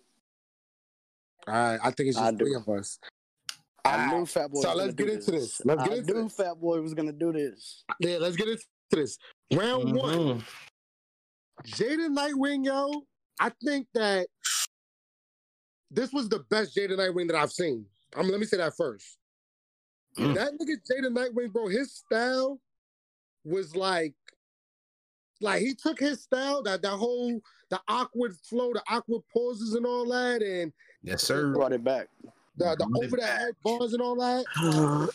[1.47, 2.45] All right, I think it's just do.
[2.45, 2.99] three of us.
[3.85, 4.61] I All knew Fat Boy.
[4.61, 5.61] so was let's get do into this.
[5.65, 6.35] Let's I get into knew this.
[6.35, 7.83] Fat Boy was gonna do this.
[7.99, 9.17] Yeah, let's get into this.
[9.53, 10.43] Round one, Mhm.
[11.67, 13.05] Jada Nightwing, yo.
[13.39, 14.27] I think that
[15.91, 17.85] this was the best Jada Nightwing that I've seen.
[18.15, 19.17] Um, let me say that first.
[20.17, 20.35] Mm.
[20.35, 22.61] That nigga Jada Nightwing, bro, his style
[23.43, 24.13] was like,
[25.43, 27.39] like he took his style, that that whole
[27.69, 31.53] the awkward flow, the awkward pauses and all that, and Yes, sir.
[31.53, 32.07] Brought it back.
[32.57, 34.45] the, the over the head bars and all that.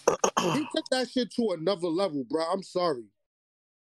[0.55, 2.45] He took that shit to another level, bro.
[2.45, 3.03] I'm sorry.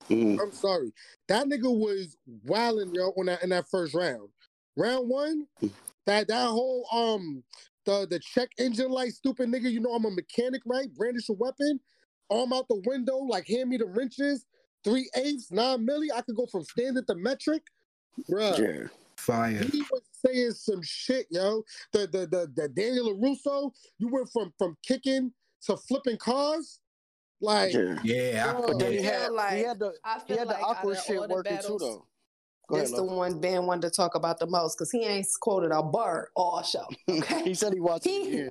[0.09, 0.41] Mm.
[0.41, 0.93] I'm sorry.
[1.29, 4.29] That nigga was wilding yo on that in that first round.
[4.77, 5.47] Round one,
[6.07, 7.45] that that whole um
[7.87, 9.71] the the check engine light stupid nigga.
[9.71, 10.93] You know I'm a mechanic, right?
[10.93, 11.79] Brandish a weapon,
[12.31, 14.45] arm out the window, like hand me the wrenches,
[14.85, 16.09] three eighths, nine milli.
[16.15, 17.63] I could go from standard to metric,
[18.31, 18.59] bruh.
[18.59, 18.89] Yeah.
[19.17, 19.63] Fire.
[19.71, 21.63] He was saying some shit, yo.
[21.93, 25.33] The the the, the Daniel Russo, you went from from kicking
[25.67, 26.81] to flipping cars,
[27.41, 27.75] like.
[27.75, 27.99] Yeah.
[28.03, 28.47] Yeah.
[28.49, 30.49] I, But But then he I feel had like- he had the he feel had
[30.49, 32.07] the awkward shit all the working too though.
[32.69, 33.17] Go ahead, the Lo.
[33.17, 36.63] one Ben wanted to talk about the most because he ain't quoted a bar all
[36.63, 36.87] show.
[37.11, 37.43] Okay.
[37.43, 38.51] he said he watched it He- again.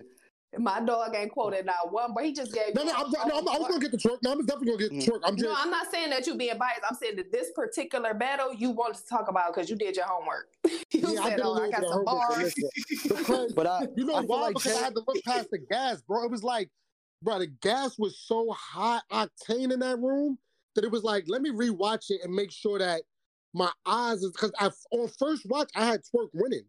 [0.57, 3.47] My dog ain't quoted not one, but he just gave No, no, I'm, no, I'm,
[3.49, 4.23] I was gonna get the Twork.
[4.23, 5.05] No, I'm definitely gonna get the Mhm.
[5.05, 5.21] Twork.
[5.23, 6.81] I'm just No, I'm not saying that you being biased.
[6.89, 10.07] I'm saying that this particular battle you wanted to talk about because you did your
[10.07, 10.49] homework.
[10.65, 12.55] you yeah, I said, did a "Oh, I got some bars."
[13.07, 14.41] Because But I you know I why?
[14.41, 16.23] like because I had to look past the gas, bro.
[16.23, 16.71] It was like,
[17.21, 20.39] bro, the gas was so high octane in that room
[20.73, 23.03] that it was like, let me rewatch it and make sure that
[23.53, 26.65] my eyes is because I on first watch I had Twork winning,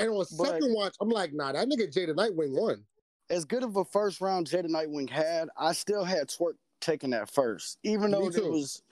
[0.00, 2.84] and on But- second watch I'm like, nah, that nigga Jada Nightwing won.
[3.30, 7.30] as good of a first round Jada Nightwing had, I still had Twork taking that
[7.30, 7.78] first.
[7.84, 8.82] Even though it was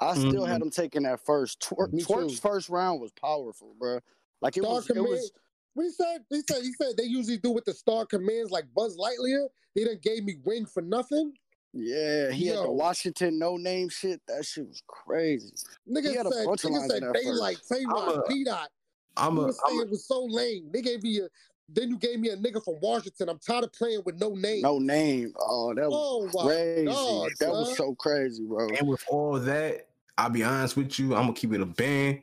[0.00, 0.48] I still Mhm.
[0.48, 1.60] had him taking that first.
[1.60, 2.40] Twork, Me Twork's too.
[2.40, 4.00] first round was powerful, bro.
[4.42, 5.08] Like it Star was it Command.
[5.08, 5.32] was
[5.74, 6.24] What he said?
[6.30, 9.48] He said he said they usually do with the star commands like Buzz Lightyear.
[9.74, 11.36] They done gave me wing for nothing.
[11.72, 14.20] yeah, he had the Washington no name shit.
[14.28, 15.52] That shit was crazy.
[15.88, 18.18] Nigga He had a said, bunch of nigga lines said in that daylight, I'm Fayrod,
[18.18, 18.70] a- P dot.
[19.16, 20.70] I'm You a, were saying I'm it was so lame.
[20.72, 21.28] They gave me a
[21.68, 23.28] then you gave me a nigga from Washington.
[23.30, 24.62] I'm tired of playing with no name.
[24.62, 25.32] No name.
[25.38, 26.84] Oh, that was Oh crazy.
[26.84, 28.68] God, that was so crazy, bro.
[28.78, 29.88] and with all that,
[30.18, 31.14] I'll be honest with you.
[31.14, 32.22] I'm gonna keep it a band.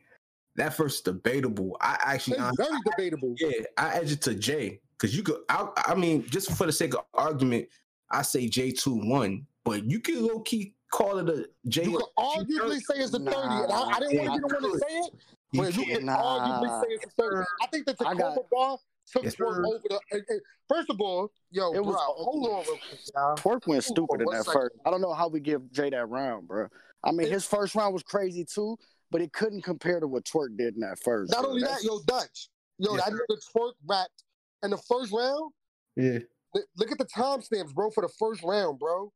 [0.57, 1.77] That first debatable.
[1.81, 3.35] I actually, It's honestly, very debatable.
[3.39, 6.73] yeah, I edge it to Jay Because you could, I, I mean, just for the
[6.73, 7.69] sake of argument,
[8.11, 11.85] I say J two one, but you could low key call it a J.
[11.85, 14.55] You could arguably say it's a 30, and I, I didn't Nah, want you to
[14.55, 15.13] want to say it,
[15.51, 16.61] You but you can't- can Nah.
[16.61, 17.45] arguably say it's a 30.
[17.61, 18.77] I think the I got- Tacoma bar
[19.11, 19.99] took Yes, Twork over the.
[20.11, 23.35] and- and First of all, yo, It bro, was- hold on real.
[23.35, 24.53] Twork went stupid in that second.
[24.61, 24.75] first.
[24.85, 26.69] I don't know how we give Jay that round, bro.
[27.03, 28.77] I mean, It- his first round was crazy too,
[29.09, 31.31] but it couldn't compare to what Twork did in that first.
[31.31, 31.49] Not bro.
[31.49, 34.23] only That's- that, yo, Dutch, yo, Yes, that nigga Twork rapped
[34.63, 35.51] in the first round.
[35.97, 36.19] Yeah,
[36.53, 39.11] Look- Look at the timestamps, bro, for the first round, bro.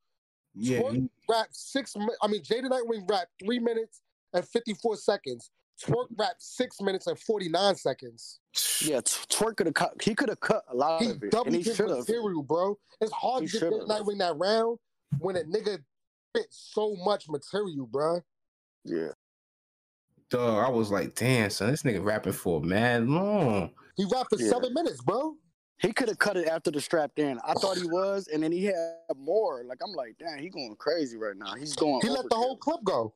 [0.55, 0.81] yeah.
[0.81, 1.95] Twork he- rapped six.
[2.21, 4.01] I mean, Jada Nightwing rapped three minutes
[4.33, 5.51] and fifty-four seconds.
[5.83, 8.39] Twork rapped six minutes and forty-nine seconds.
[8.81, 10.01] Yeah, T- Twork could have cut.
[10.01, 11.99] He could have cut a lot He of it, and doubled he should have.
[11.99, 12.77] material, bro.
[13.01, 13.87] It's hard He to get Jada should've.
[13.89, 14.79] Nightwing that round
[15.19, 15.79] when a nigga
[16.33, 18.21] fit so much material, bro.
[18.85, 19.09] Yeah,
[20.29, 23.71] Dog, I was like, damn, son, this nigga rapping for mad long.
[23.97, 24.49] He rapped for Yeah.
[24.49, 25.35] seven minutes, bro.
[25.79, 27.37] he could have cut it after the strapped in.
[27.45, 28.75] I thought he was, and then he had
[29.17, 29.63] more.
[29.65, 31.53] Like I'm like, damn, he going crazy right now.
[31.55, 31.99] He's going.
[32.01, 32.37] He let the overkill.
[32.37, 33.13] whole clip go.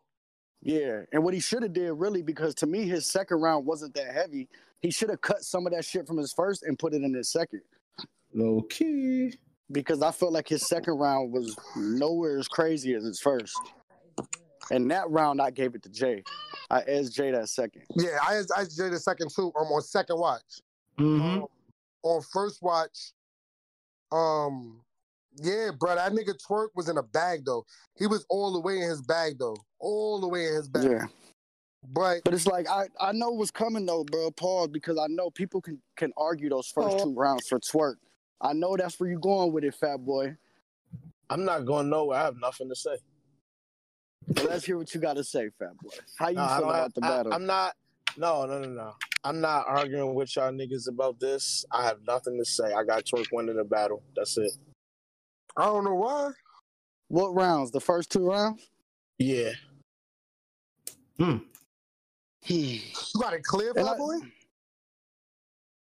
[0.62, 3.94] Yeah, and what he should have did really, because to me his second round wasn't
[3.96, 4.50] that heavy.
[4.82, 7.14] He should have cut some of that shit from his first and put it in
[7.14, 7.62] his second.
[8.38, 9.34] Okay.
[9.72, 13.58] because I felt like his second round was nowhere as crazy as his first.
[14.72, 16.24] And that round, I gave it to Jay.
[16.70, 17.84] I edged Jay that second.
[17.96, 19.52] Yeah, I I Jay the second too.
[19.60, 20.62] Um, on second watch.
[21.00, 21.42] Mm-hmm.
[21.42, 21.46] Um,
[22.04, 23.14] on first watch,
[24.12, 24.82] um,
[25.36, 27.66] yeah, bro, that nigga Twork was in a bag though.
[27.98, 30.84] He was all the way in his bag though, all the way in his bag.
[30.86, 31.06] Yeah,
[31.88, 34.32] But but it's like I, I know what's coming though, bro.
[34.32, 37.04] Pause because I know people can can argue those first Oh.
[37.06, 37.96] two rounds for Twork.
[38.42, 40.36] I know that's where you going with it, fat boy.
[41.30, 42.18] I'm not going nowhere.
[42.20, 42.98] I have nothing to say.
[44.28, 45.90] But let's hear what you got to say, fat boy.
[46.18, 47.34] How you No, I feel about have- the I- battle?
[47.34, 47.76] I'm not.
[48.18, 48.94] No, no, no, no.
[49.24, 51.64] I'm not arguing with y'all niggas about this.
[51.72, 52.74] I have nothing to say.
[52.74, 54.02] I got Twork winning the battle.
[54.16, 54.52] That's it.
[55.60, 56.32] I don't know why.
[57.10, 57.72] what rounds?
[57.72, 58.70] The first two rounds?
[59.18, 59.52] Yeah.
[61.18, 61.38] Hmm.
[62.46, 62.80] You
[63.20, 64.16] got it clear, And fat I- boy.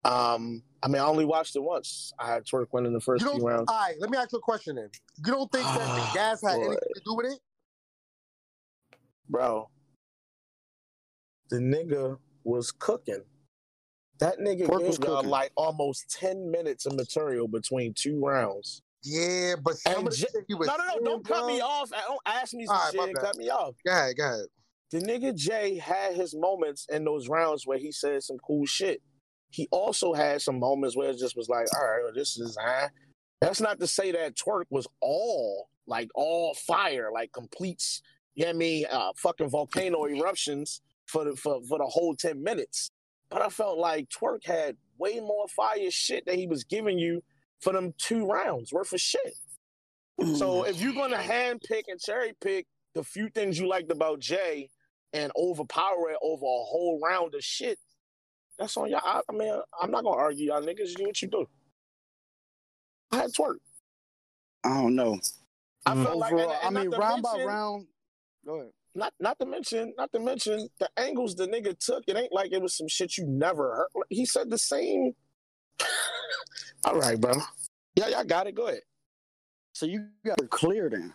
[0.04, 0.62] Um.
[0.82, 2.12] I mean, I only watched it once.
[2.18, 3.64] I had Twork winning the first You few rounds.
[3.68, 4.88] All right, let me ask you a question then.
[5.24, 6.66] You don't think that the gas had Boy.
[6.66, 7.40] anything to do with it?
[9.28, 9.68] Bro,
[11.50, 13.24] the nigga was cooking.
[14.20, 15.30] That nigga Twork was gave y'all cooking.
[15.30, 18.82] like almost 10 minutes of material between two rounds.
[19.06, 21.46] Yeah, but some And of the J- he was No, no, no, don't cut bro-
[21.54, 21.90] me off.
[21.90, 23.76] Don't ask me some All right, shit and cut me off.
[23.86, 24.46] Go ahead, go ahead.
[24.92, 29.02] The nigga Jay had his moments in those rounds where he said some cool shit.
[29.50, 32.56] He also had some moments where it just was like, all right, well, this is
[32.58, 32.88] uh
[33.40, 38.02] That's not to say that Twork was all like all fire, like completes,
[38.34, 42.14] you know what I mean, uh, fucking volcano eruptions for the for, for the whole
[42.16, 42.90] 10 minutes.
[43.30, 47.22] But I felt like Twork had way more fire shit that he was giving you
[47.60, 49.34] for them two rounds worth of shit.
[50.36, 54.18] So if you're gonna hand pick and cherry pick the few things you liked about
[54.20, 54.70] Jay
[55.12, 57.78] and overpower it over a whole round of shit,
[58.58, 59.00] that's on y'all.
[59.04, 60.94] I, I mean, I'm not gonna argue y'all niggas.
[60.94, 61.46] Do what you do.
[63.12, 63.58] I had Twork.
[64.64, 65.18] I don't know.
[65.84, 66.04] I Mm.
[66.04, 67.86] felt like, and- and I mean, not to round by round.
[68.46, 68.72] Go ahead.
[68.94, 72.04] Not not to mention, not to mention the angles the nigga took.
[72.08, 74.04] It ain't like it was some shit you never heard.
[74.08, 75.12] He said the same.
[76.84, 77.34] All right, bro.
[77.96, 78.54] Yeah, y'all got it.
[78.54, 78.82] Go ahead.
[79.74, 81.12] So you got it clear then.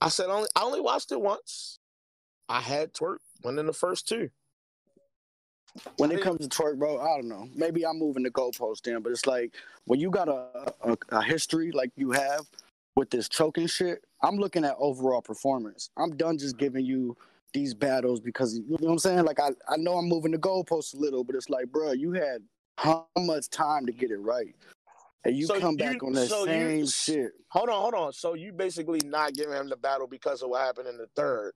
[0.00, 0.48] I said only.
[0.56, 1.78] I only watched it once.
[2.48, 4.30] I had Twork winning the first two.
[5.96, 7.48] when it comes to Twork, bro, I don't know.
[7.54, 9.54] Maybe I'm moving the goalpost in, but it's like
[9.86, 12.46] when you got a, a a history like you have
[12.96, 14.04] with this choking shit.
[14.22, 15.90] I'm looking at overall performance.
[15.96, 17.16] I'm done just giving you
[17.54, 19.24] these battles because you know what I'm saying.
[19.24, 22.12] Like I I know I'm moving the goalpost a little, but it's like, bro, you
[22.12, 22.42] had
[22.78, 24.54] how much time to get it right,
[25.24, 27.32] and you So come you- back on that so you- same shit.
[27.48, 28.12] Hold on, hold on.
[28.12, 31.52] So you basically not giving him the battle because of what happened in the third.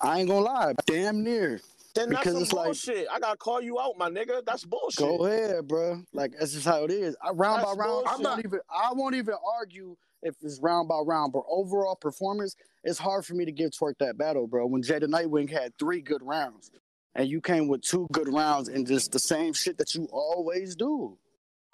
[0.00, 1.60] I ain't gonna lie, damn near.
[1.94, 3.08] Then that's Because some it's like- bullshit.
[3.10, 4.44] I gotta call you out, my nigga.
[4.44, 4.98] That's bullshit.
[4.98, 6.02] Go ahead, bro.
[6.12, 7.16] Like that's just how it is.
[7.22, 8.26] I, round That's by round, I bullshit.
[8.26, 8.60] won't even.
[8.70, 12.54] I won't even argue if it's round by round, but overall performance,
[12.84, 14.66] it's hard for me to give Twork that battle, bro.
[14.66, 16.70] When Jada Nightwing had three good rounds,
[17.16, 20.76] and you came with two good rounds and just the same shit that you always
[20.76, 21.18] do.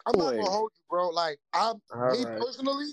[0.06, 1.10] I'm not gonna hold you, bro.
[1.10, 2.39] Like I'm All me right.
[2.40, 2.86] personally,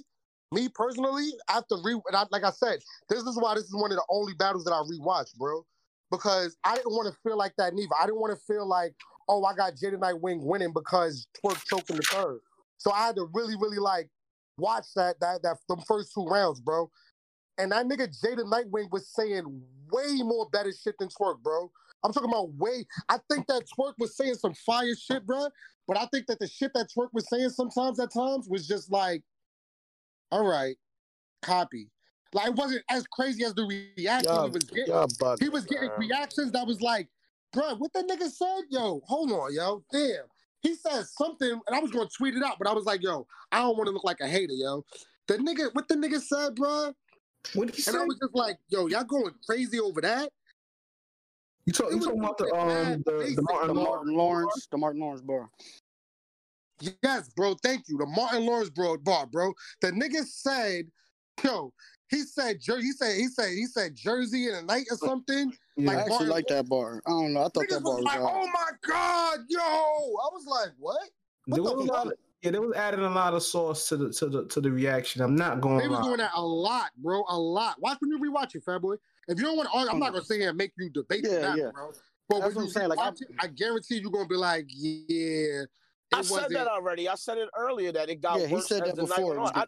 [0.52, 3.66] me personally, I have to re and I, like I said, this is why this
[3.66, 5.64] is one of the only battles that I rewatched, bro.
[6.12, 7.94] Because I didn't want to feel like that neither.
[8.00, 8.96] I didn't want to feel like,
[9.28, 12.40] oh, I got Jada Nightwing winning because Twork choked in the third.
[12.78, 14.10] So I had to really, really like
[14.58, 16.90] watch that that that the first two rounds, bro.
[17.60, 19.62] And that nigga Jada Nightwing was saying
[19.92, 21.72] way more better shit than Twork, bro.
[22.04, 22.86] I'm talking about way.
[23.10, 25.48] I think that Twork was saying some fire shit, bro.
[25.88, 28.92] But I think that the shit that Twork was saying sometimes at times was just
[28.92, 29.24] like,
[30.32, 30.78] all right,
[31.42, 31.90] copy.
[32.34, 34.94] Like it wasn't as crazy as the reaction Y'all, he was getting.
[34.94, 36.00] y'all bugging, He was getting man.
[36.00, 37.08] reactions that was like,
[37.52, 38.66] bro, what the nigga said?
[38.70, 39.84] Yo, hold on, yo.
[39.92, 40.26] Damn.
[40.62, 43.26] He said something, and I was gonna tweet it out, but I was like, yo,
[43.52, 44.86] I don't want to look like a hater, yo.
[45.28, 46.94] The nigga, what the nigga said, bro?
[47.54, 47.92] What did he say?
[47.92, 50.30] And I was just like, yo, y'all going crazy over that?
[51.66, 53.86] You, talk, you talking about the um the, the The Martin Lawrence?
[53.86, 55.50] Martin Lawrence, the Martin Lawrence bar.
[57.04, 57.56] Yes, bro.
[57.62, 57.98] Thank you.
[57.98, 59.54] The Martin Lawrence bro bar, bro.
[59.82, 60.86] The nigga said,
[61.44, 61.74] yo,
[62.10, 65.52] he said Jer- he said he said he said Jersey in a night or something.
[65.76, 65.92] Yeah.
[65.92, 67.02] I Like actually Martin like that bar.
[67.06, 67.42] I don't know.
[67.42, 68.42] I thought Niggas that bar was was like, hard.
[68.44, 69.60] oh my god, yo.
[69.60, 70.98] I was like, what?
[71.48, 72.14] there What was the a lot fuck?
[72.14, 74.72] of, yeah, they was adding a lot of sauce to the to the to the
[74.72, 75.22] reaction.
[75.22, 75.80] I'm not going.
[75.80, 77.24] They was doing that a lot, bro.
[77.28, 77.76] A lot.
[77.82, 78.96] Watch when you rewatch it, fat boy.
[79.30, 81.24] If you don't want to argue, I'm not gonna sit here and make you debate
[81.24, 81.72] Yeah, the yeah.
[81.72, 81.92] bro.
[82.28, 84.36] But That's when what you I'm saying, like, rewatch it, I guarantee you're gonna be
[84.36, 85.64] like, yeah.
[86.14, 87.08] I said that already.
[87.08, 89.40] I said it earlier that it got Yeah, he said as that the night before.
[89.40, 89.64] went on.
[89.64, 89.66] I,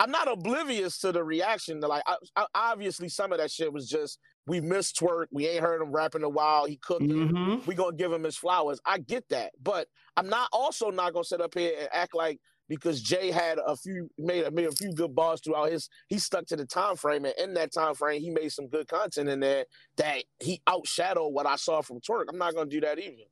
[0.00, 1.80] I'm not oblivious to the reaction.
[1.80, 5.28] To like, I, I, obviously, some of that shit was just we missed Twork.
[5.30, 6.66] We ain't heard him rap in a while.
[6.66, 7.02] He cooked.
[7.02, 7.10] it.
[7.12, 8.80] hmm We gonna give him his flowers.
[8.84, 9.86] I get that, but
[10.16, 13.76] I'm not also not gonna sit up here and act like because Jay had a
[13.76, 15.88] few made made a few good balls throughout his.
[16.08, 18.88] He stuck to the time frame, and in that time frame, he made some good
[18.88, 19.64] content in there
[19.96, 22.26] that he outshadowed what I saw from Twork.
[22.28, 23.24] I'm not gonna do that either.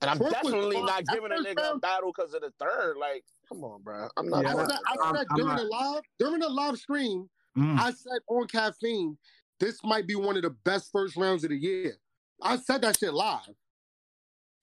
[0.00, 2.96] And I'm Twork definitely not giving a first nigga a battle because of the third.
[2.98, 4.08] Like, come on, bro.
[4.16, 4.42] I'm not.
[4.44, 5.04] Yeah, I said, I bro.
[5.04, 7.78] I'm- said I'm during not- the live, during the live stream, Mm.
[7.78, 9.16] I said on caffeine,
[9.60, 11.96] this might be one of the best first rounds of the year.
[12.42, 13.54] I said that shit live.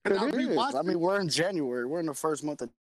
[0.04, 0.48] And I It is.
[0.50, 1.86] rewatched I mean, we're in January.
[1.86, 2.81] We're in the first month of the year,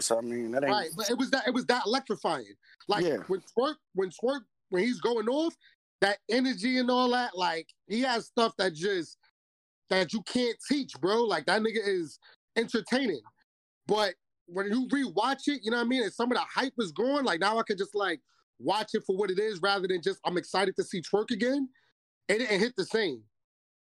[0.00, 0.72] so I mean, that ain't.
[0.72, 2.54] Right, but it was that it was that electrifying.
[2.88, 3.18] Like Yeah.
[3.28, 5.54] when Twork, when Twork, when he's going off,
[6.00, 9.16] that energy and all that, like he has stuff that just
[9.90, 11.24] that you can't teach, bro.
[11.24, 12.18] Like that nigga is
[12.56, 13.20] entertaining.
[13.86, 14.14] But
[14.46, 16.02] when you rewatch it, you know what I mean?
[16.02, 17.24] And some of the hype is gone.
[17.24, 18.20] Like now I could just like
[18.58, 21.68] watch it for what it is rather than just I'm excited to see Twork again.
[22.28, 23.22] It didn't hit the same.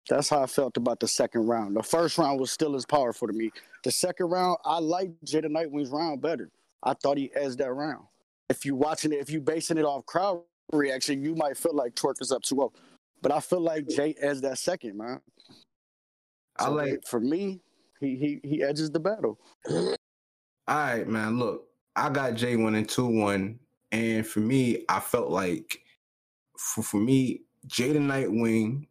[0.10, 1.76] That's how I felt about the second round.
[1.76, 3.52] The first round was still as powerful to me.
[3.84, 6.50] The second round, I liked Jada Nightwing's round better.
[6.84, 8.06] I thought he edged that round.
[8.50, 10.42] If you're watching it, if you're basing it off crowd
[10.74, 12.74] reaction, you might feel like Twork is up 2-0.
[13.22, 15.22] But I feel like Jay edged that second, man.
[16.58, 17.06] I like.
[17.06, 17.62] for me,
[18.00, 19.40] he he he edges the battle.
[19.68, 19.96] All
[20.68, 21.38] right, man.
[21.38, 23.60] Look, I got J one and two one,
[23.92, 25.82] and for me, I felt like
[26.58, 28.88] for for me, Jaden Nightwing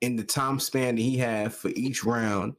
[0.00, 2.54] in the time span that he had for each round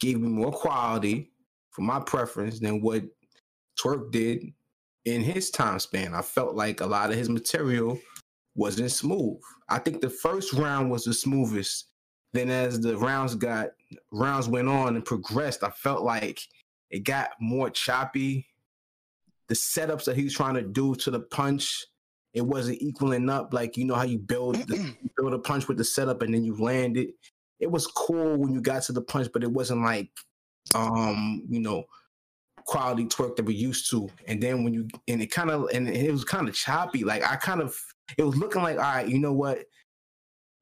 [0.00, 1.30] gave me more quality
[1.70, 3.02] for my preference than what
[3.78, 4.52] Twork did
[5.04, 6.14] in his time span.
[6.14, 7.98] I felt like a lot of his material
[8.54, 9.38] wasn't smooth.
[9.68, 11.88] I think the first round was the smoothest.
[12.32, 13.68] Then as the rounds got
[14.10, 16.40] rounds went on and progressed, I felt like
[16.90, 18.46] it got more choppy.
[19.48, 21.86] The setups that he was trying to do to the punch,
[22.36, 23.54] it wasn't equaling up.
[23.54, 26.32] Like you know how you build the, you build a punch with the setup and
[26.34, 27.14] then you land it.
[27.58, 30.10] It was cool when you got to the punch, but it wasn't like
[30.74, 31.84] um, you know,
[32.66, 34.08] quality Twork that we're used to.
[34.26, 37.04] And then when you and it kind of and it was kind of choppy.
[37.04, 37.74] Like I kind of
[38.18, 39.64] it was looking like, all right, you know what?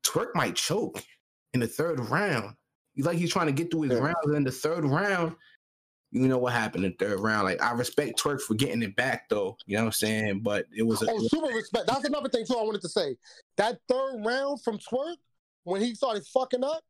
[0.05, 1.03] Twork might choke
[1.55, 2.55] in the third round.
[2.93, 4.17] He's like he's trying to get through his rounds.
[4.25, 5.35] And in the third round,
[6.15, 7.45] you know what happened in the third round.
[7.45, 9.57] Like I respect Twork for getting it back though.
[9.67, 10.41] You know what I'm saying?
[10.41, 11.89] But it was a, Oh, super respect.
[11.89, 12.57] That's another thing too.
[12.57, 13.17] I wanted to say
[13.57, 15.17] that third round from Twork
[15.65, 16.83] when he started fucking up.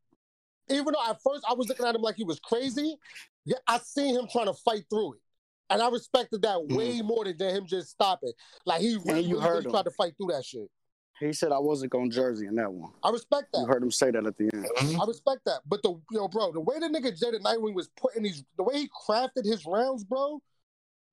[0.69, 2.97] Even though at first I was looking at him like he was crazy,
[3.45, 5.21] yeah, I seen him trying to fight through it,
[5.69, 6.75] and I respected that mm.
[6.75, 8.33] way more than him just stopping.
[8.65, 9.71] Like he really, you heard really him.
[9.73, 10.71] tried to fight through that shit.
[11.21, 12.91] He said I wasn't going Jersey in that one.
[13.03, 13.61] I respect that.
[13.61, 14.67] You heard him say that at the end.
[14.79, 15.01] Mhm.
[15.01, 15.61] I respect that.
[15.67, 18.79] But the yo, bro, the way the nigga Jada Nightwing was putting these, the way
[18.81, 20.43] he crafted his rounds, bro,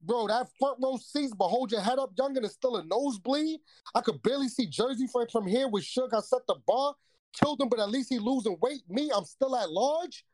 [0.02, 3.60] bro, that front row seats, but hold your head up, youngin, is still a nosebleed.
[3.94, 6.14] I could barely see Jersey from, from here with Suge.
[6.14, 6.95] I set the bar,
[7.40, 8.82] killed him, but at least he losing weight.
[8.90, 10.26] Me, I'm still at large.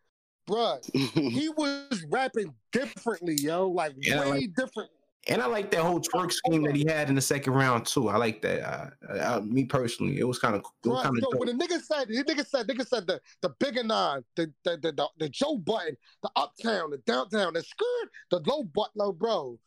[0.50, 3.68] Bruh, he was rapping differently, yo.
[3.68, 4.90] Like Yeah, way like- different.
[5.30, 8.10] And I like that whole Twork scheme that he had in the second round too.
[8.10, 8.62] I like that.
[8.62, 11.82] Uh, uh, me personally, it was kind of it kind of yo, when the nigga
[11.82, 15.30] said, the nigga said, nigga said the the bigger nine, the the, the the the
[15.30, 19.60] Joe Button, the uptown, the downtown, the skirt, the low butler, bro.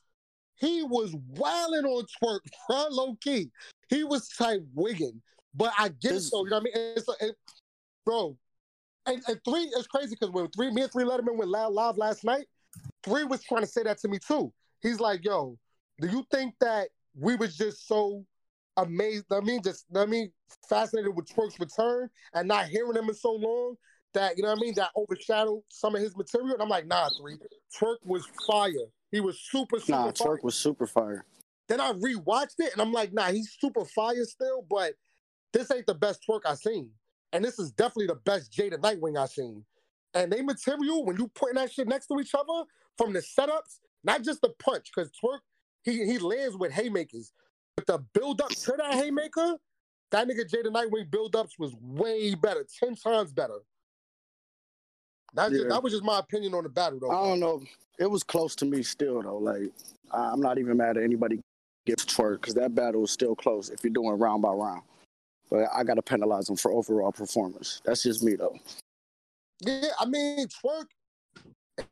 [0.56, 3.50] He was wilding on Twork, bro, low key.
[3.88, 5.20] He was type wigging,
[5.54, 6.44] but I get it This- though.
[6.44, 6.94] You know what I mean?
[6.96, 7.36] It's it,
[8.04, 8.36] bro.
[9.06, 11.96] And, and three is crazy because when three, me and three Letterman went live, live
[11.96, 12.46] last night,
[13.02, 14.52] three was trying to say that to me too.
[14.82, 15.58] He's like, "Yo,
[16.00, 18.24] do you think that we was just so
[18.76, 19.26] amazed?
[19.32, 20.32] I mean, just I mean,
[20.68, 23.76] fascinated with Twork's return and not hearing him in so long
[24.14, 26.54] that you know what I mean that overshadowed some of his material.
[26.54, 27.38] And I'm like, nah, three.
[27.78, 28.70] Twork was fire.
[29.10, 30.06] He was super super fire.
[30.06, 30.26] Nah, fire.
[30.26, 31.24] Twork was super fire.
[31.68, 34.94] Then I rewatched it and I'm like, nah, he's super fire still, but
[35.52, 36.90] this ain't the best Twork I seen.
[37.32, 39.64] And this is definitely the best Jada Nightwing I seen.
[40.14, 42.64] And they material, when you putting that shit next to each other
[42.98, 45.40] from the setups, not just the punch, because Twork,
[45.82, 47.32] he he lands with haymakers.
[47.76, 49.56] But the build up to that haymaker,
[50.10, 53.58] that nigga Jada Nightwing build ups was way better, 10 times better.
[55.34, 57.10] That's just, that was just my opinion on the battle though.
[57.10, 57.62] I don't know.
[57.98, 59.38] It was close to me still though.
[59.38, 59.70] Like
[60.10, 61.40] I'm not even mad at anybody
[61.86, 64.82] gets Twork because that battle is still close if you're doing round by round.
[65.48, 67.80] But I gotta penalize him for overall performance.
[67.84, 68.58] That's just me though.
[69.60, 70.86] Yeah, I mean Twork.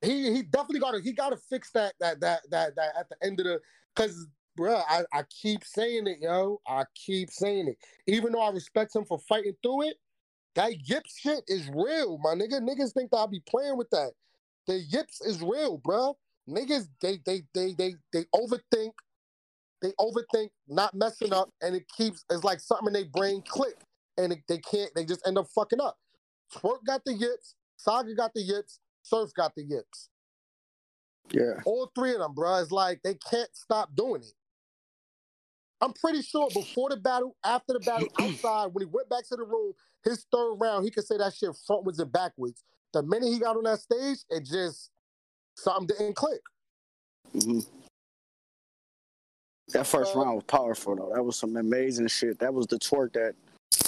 [0.02, 3.08] He he definitely got to he got to fix that that that that that at
[3.08, 3.60] the end of the
[3.94, 4.26] because
[4.58, 6.60] bruh, I I keep saying it, yo.
[6.66, 7.78] I keep saying it.
[8.06, 9.96] Even though I respect him for fighting through it,
[10.54, 12.60] that yips shit is real, my nigga.
[12.60, 14.12] Niggas think that I'll be playing with that.
[14.66, 16.14] The yips is real, bruh.
[16.48, 18.92] Niggas they they they they they overthink.
[19.82, 23.76] They overthink not messing up, and it keeps it's like something in their brain click,
[24.16, 24.90] and it, they can't.
[24.94, 25.98] They just end up fucking up.
[26.52, 27.54] Twork got the yips.
[27.76, 28.80] Saga got the yips.
[29.08, 30.08] Surf got the yips.
[31.30, 31.60] Yeah.
[31.64, 32.60] All three of them, bro.
[32.60, 34.32] It's like they can't stop doing it.
[35.80, 39.36] I'm pretty sure before the battle, after the battle, outside, when he went back to
[39.36, 39.72] the room,
[40.04, 42.64] his third round, he could say that shit frontwards and backwards.
[42.92, 44.90] The minute he got on that stage, it just
[45.56, 46.40] something didn't click.
[47.32, 47.60] hmm
[49.72, 51.12] That first round was powerful though.
[51.14, 52.38] That was some amazing shit.
[52.38, 53.34] That was the Twork that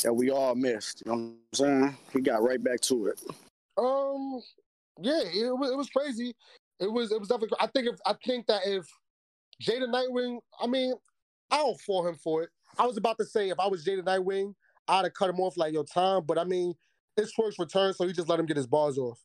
[0.02, 1.02] that we all missed.
[1.04, 1.96] You know what I'm saying?
[2.12, 3.20] He got right back to it.
[3.78, 4.42] Um,
[5.00, 6.34] yeah, it was, it was crazy.
[6.78, 7.58] It was it was definitely.
[7.60, 8.86] I think if I think that if
[9.62, 10.94] Jada Nightwing, I mean,
[11.50, 12.50] I don't for him for it.
[12.78, 14.54] I was about to say if I was Jada Nightwing,
[14.88, 16.22] I'd have cut him off like your time.
[16.26, 16.74] But I mean,
[17.16, 19.18] it's Twork's return, so you just let him get his bars off.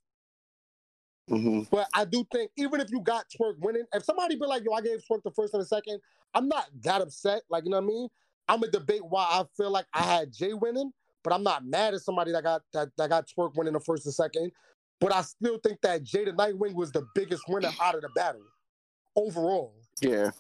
[1.30, 4.64] hmm But I do think even if you got Twork winning, if somebody be like,
[4.66, 6.00] yo, I gave Twork the first and the second,
[6.34, 7.44] I'm not that upset.
[7.50, 8.10] Like, you know what I mean?
[8.48, 10.92] I'm gonna debate why I feel like I had Jay winning,
[11.24, 14.06] but I'm not mad at somebody that got that, that got Twork winning the first
[14.06, 14.52] and second.
[15.00, 18.42] But I still think that Jada Nightwing was the biggest winner out of the battle
[19.16, 19.74] overall.
[20.02, 20.32] Yeah.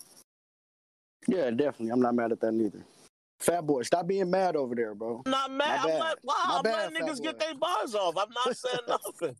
[1.27, 1.89] Yeah, definitely.
[1.89, 2.85] I'm not mad at that neither.
[3.39, 5.21] Fat boy, stop being mad over there, bro.
[5.25, 5.67] I'm not mad.
[5.67, 5.99] My I'm bad.
[5.99, 8.15] let, wow, My I'm bad, letting fat niggas get their bars off.
[8.17, 9.35] I'm not saying nothing.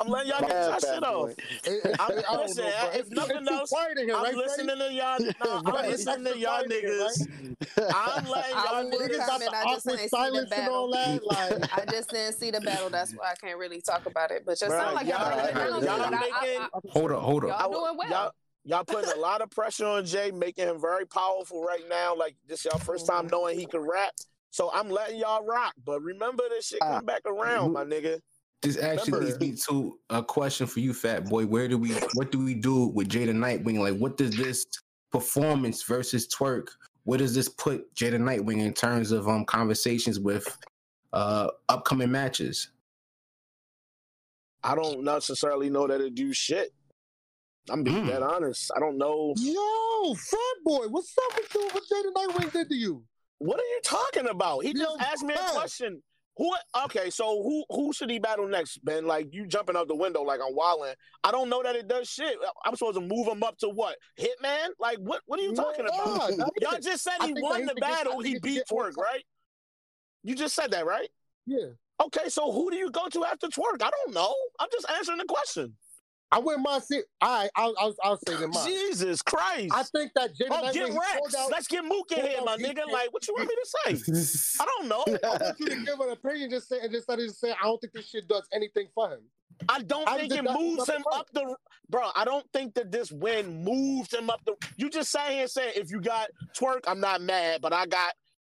[0.00, 1.06] I'm letting y'all get bad, your shit boy.
[1.06, 1.30] off.
[1.30, 4.36] It- it- I'm- I don't listen, know, if nothing else, here, I'm right, Freddie?
[4.36, 5.18] listening to y'all.
[5.20, 5.26] No,
[5.72, 5.84] Right.
[5.84, 7.94] I'm listening to y'all Extra niggas.
[7.94, 10.52] I'm letting y'all was gonna Niggas got comment, the I just didn't see the silence
[10.52, 11.24] and all that.
[11.26, 12.90] Like, I just didn't see the battle.
[12.90, 14.44] That's why I can't really talk about it.
[14.46, 16.14] But just Bruh, sound like y'all, y'all- doing y'all good.
[16.14, 17.60] I- I- making- Hold up, hold up.
[17.60, 18.08] Y'all doing well.
[18.10, 18.30] Y'all,
[18.64, 22.14] y'all putting a lot of pressure on Jay, making him very powerful right now.
[22.14, 23.28] Like this y'all first time mm-hmm.
[23.28, 24.12] knowing he can rap.
[24.50, 25.74] So I'm letting y'all rock.
[25.84, 28.20] But remember this shit ah, come back around, my nigga.
[28.62, 31.46] This actually Remember- leads me to a question for you, Fat Boy.
[31.46, 31.92] Where do we?
[32.14, 33.78] What do we do with Jada Nightwing?
[33.78, 34.66] Like, what does this
[35.12, 36.68] performance versus Twork?
[37.04, 40.56] Where does this put Jada Nightwing in terms of um conversations with
[41.12, 42.70] uh upcoming matches?
[44.64, 46.72] I don't necessarily know that it do shit.
[47.70, 48.08] I'm being Mm.
[48.08, 48.70] dead honest.
[48.74, 49.34] I don't know.
[49.36, 51.68] yo, Fat Boy, what's up with you?
[51.72, 53.04] What Jada Nightwing did to you?
[53.38, 54.60] What are you talking about?
[54.64, 55.52] He just asked me a Fat.
[55.52, 56.02] question.
[56.38, 56.54] Who?
[56.84, 59.06] Okay, so who who should he battle next, Ben?
[59.06, 60.94] Like you jumping out the window like I'm wilding.
[61.24, 62.36] I don't know that it does shit.
[62.64, 63.96] I'm supposed to move him up to what?
[64.20, 64.68] Hitman?
[64.78, 65.22] Like what?
[65.26, 66.30] What are you talking about?
[66.60, 68.20] Y'all just said he won the he should get- battle.
[68.20, 69.22] He beat Twork, right?
[70.24, 71.08] You just said that, right?
[71.46, 71.68] Yeah.
[72.04, 73.80] Okay, so who do you go to after Twork?
[73.82, 74.34] I don't know.
[74.60, 75.74] I'm just answering the question.
[76.32, 77.02] I wouldn't mind seeing.
[77.20, 78.66] All right, I'll, I'll, I'll say them mine.
[78.66, 79.72] Jesus Christ.
[79.74, 81.34] I think that Jada oh, Nightwing get he Rex.
[81.38, 81.50] out.
[81.50, 82.78] Let's get Mook in here, my nigga.
[82.78, 82.92] it.
[82.92, 83.54] Like, what you want me
[83.94, 84.60] to say?
[84.62, 85.04] I don't know.
[85.06, 86.50] I want you to give an opinion.
[86.50, 87.52] Just say and just let it say.
[87.52, 89.20] I don't think this shit does anything for him.
[89.68, 91.56] I don't I think it moves him up the
[91.88, 92.10] bro.
[92.14, 94.54] I don't think that this win moves him up the.
[94.76, 96.28] You just sat here and said if you got
[96.58, 98.12] Twork, I'm not mad, but I got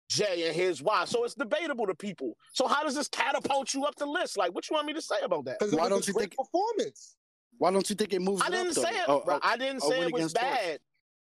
[0.10, 1.08] Jay and his wife.
[1.08, 2.36] So it's debatable to people.
[2.54, 4.38] So how does this catapult you up the list?
[4.38, 5.58] Like, what you want me to say about that?
[5.60, 7.16] Because it Why was don't a you great think- performance?
[7.62, 8.42] Why don't you think it moves?
[8.42, 8.82] I it didn't up, though?
[8.82, 9.36] say it, Oh, bro.
[9.36, 10.52] oh, I didn't oh, say it was against Twork.
[10.52, 10.80] bad.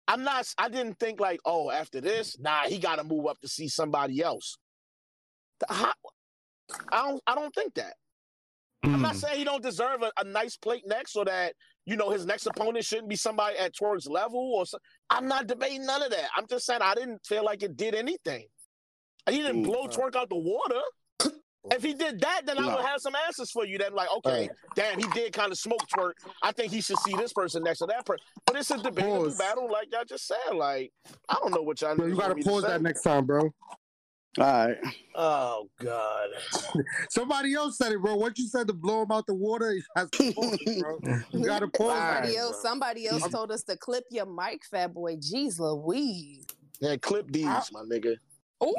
[0.06, 0.46] I'm not.
[0.56, 3.66] I didn't think like, oh, after this, nah, he got to move up to see
[3.66, 4.56] somebody else.
[5.58, 5.92] The- how-
[6.92, 7.20] I don't.
[7.26, 7.94] I don't think that.
[8.84, 9.20] I'm not Mm.
[9.20, 11.54] saying he don't deserve a, a nice plate next, so that
[11.86, 14.38] you know his next opponent shouldn't be somebody at Twork's level.
[14.54, 14.78] Or so,
[15.10, 16.28] I'm not debating none of that.
[16.36, 18.46] I'm just saying I didn't feel like it did anything.
[19.28, 19.66] He didn't Mm.
[19.66, 20.80] blow Twork out the water.
[21.70, 23.78] If he did that, then I would have some answers for you.
[23.78, 26.14] Then like, okay, damn, he did kind of smoke Twork.
[26.42, 28.24] I think he should see this person next to that person.
[28.46, 30.54] But it's a debatable battle, like y'all just said.
[30.54, 30.92] Like,
[31.28, 31.96] I don't know what y'all.
[31.96, 33.50] Yo, you gotta want to pause that next time, bro.
[34.38, 34.76] All right.
[35.14, 36.28] Oh God.
[37.10, 38.14] Somebody else said it, bro.
[38.16, 41.00] What you said to blow him out the water, he has to pause it, bro.
[41.32, 41.88] You gotta pause.
[41.88, 42.70] Somebody Alright, else, bro.
[42.70, 45.16] somebody else told us to clip your mic, fat boy.
[45.16, 46.46] Jeez Louise.
[46.80, 48.14] Yeah, clip these, I- my nigga.
[48.64, 48.74] Ooh,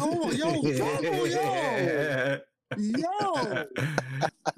[0.00, 2.38] Oh, yo, Tomo, yo.
[2.76, 3.64] Yo.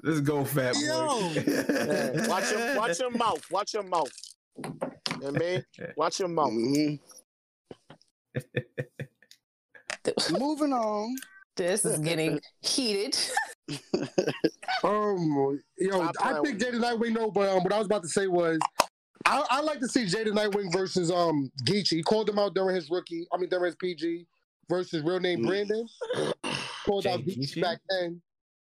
[0.03, 0.79] Let's go, fat boy.
[0.81, 1.31] Yo.
[1.35, 3.51] Yeah, Watch your watch your mouth.
[3.51, 4.11] Watch your mouth.
[4.63, 4.73] You
[5.21, 5.63] know I mean?
[5.95, 6.51] Watch your mouth.
[6.51, 6.99] Mhm.
[10.39, 11.15] Moving on.
[11.55, 13.17] This is getting heated.
[14.83, 17.13] Um, yo, Stop I think with Jada Nightwing.
[17.13, 18.59] No, but um, what I was about to say was,
[19.25, 21.95] I I like to see Jada Nightwing versus um Geechee.
[21.95, 23.25] He called him out during his rookie.
[23.33, 24.27] I mean during his PG
[24.69, 25.47] versus real name Mm.
[25.47, 25.87] Brandon.
[26.85, 27.61] Called out Geechee Geechee?
[27.61, 28.21] back then.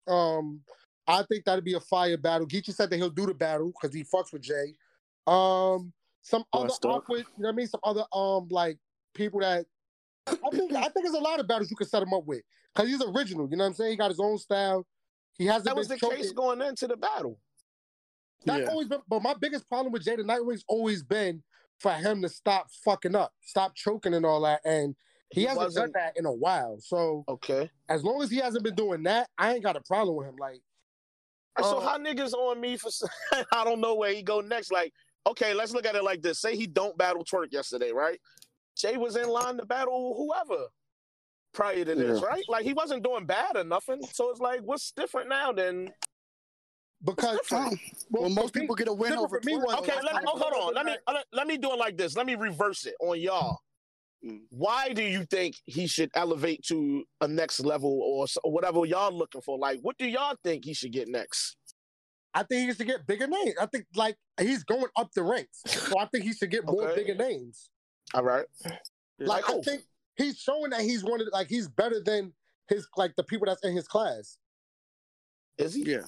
[0.07, 0.61] Um,
[1.07, 2.47] I think that'd be a fire battle.
[2.47, 4.75] Geechee said that he'll do the battle because he fucks with Jay.
[5.27, 7.67] Um, some other Bust awkward, you know what I mean?
[7.67, 8.77] Some other um like
[9.13, 9.65] people that
[10.27, 12.41] I think I think there's a lot of battles you can set him up with
[12.73, 13.47] because he's original.
[13.49, 13.91] You know what I'm saying?
[13.91, 14.85] He got his own style.
[15.37, 16.17] He hasn't That was been the choking.
[16.17, 17.39] case going into the battle.
[18.45, 18.69] That's Yeah.
[18.71, 21.43] always been, but my biggest problem with Jada Nightwing's always been
[21.79, 24.95] for him to stop fucking up, stop choking and all that, and
[25.31, 26.77] he, He hasn't wasn't- done that in a while.
[26.79, 27.69] So Okay.
[27.89, 30.35] as long as he hasn't been doing that, I ain't got a problem with him.
[30.37, 30.61] Like,
[31.59, 32.89] So Uh, how niggas on me for
[33.51, 34.71] I don't know where he go next.
[34.71, 34.93] Like,
[35.27, 36.39] okay, let's look at it like this.
[36.39, 38.19] Say he don't battle Twork yesterday, right?
[38.77, 40.67] Jay was in line to battle whoever
[41.53, 42.25] prior to this, Yeah.
[42.25, 42.43] right?
[42.47, 44.01] Like he wasn't doing bad or nothing.
[44.13, 45.89] So it's like, what's different now than
[47.03, 47.71] because Oh,
[48.11, 49.79] well, most people get a win over me Twork.
[49.79, 50.73] Okay, let me oh, hold on.
[50.73, 52.15] Let me let, let me do it like this.
[52.15, 53.59] Let me reverse it on y'all.
[54.25, 54.41] Mm.
[54.51, 59.11] Why do you think he should elevate to a next level or so- whatever y'all
[59.11, 59.57] looking for?
[59.57, 61.57] Like, what do y'all think he should get next?
[62.33, 63.55] I think he should get bigger names.
[63.59, 66.89] I think like he's going up the ranks, so I think he should get more
[66.89, 67.01] Okay.
[67.03, 67.69] bigger names.
[68.13, 68.45] All right.
[69.19, 69.81] Like I think
[70.15, 72.31] he's showing that he's one of like he's better than
[72.69, 74.37] his like the people that's in his class.
[75.57, 75.83] Is he?
[75.83, 76.03] Yeah.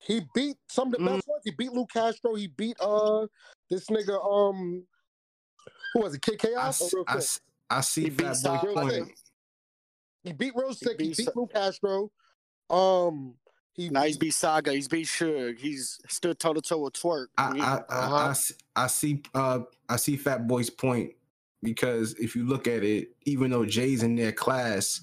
[0.00, 1.06] He beat some of the Mm.
[1.16, 1.42] best ones.
[1.44, 2.34] He beat Luke Castro.
[2.36, 3.26] He beat uh
[3.68, 4.86] this nigga um
[5.94, 6.22] who was it?
[6.22, 6.80] Kid Chaos.
[6.80, 7.18] s- or Real I Sick?
[7.22, 7.40] s-
[7.70, 8.92] I see He beat fat boy Saul Real point.
[8.94, 9.14] Sick.
[10.24, 11.00] He beat Real Sick.
[11.00, 12.10] He beat beat Sa- Luke Castro.
[12.70, 13.34] Um,
[13.74, 14.72] he Now he's beat Saga.
[14.72, 15.58] He's beat Suge.
[15.58, 17.28] He's stood toe to toe with Twork.
[17.38, 18.14] I, I, I, Uh-huh.
[18.16, 21.12] I s- I see uh I see Fat Boy's point
[21.62, 25.00] because if you look at it, even though Jay's in their class,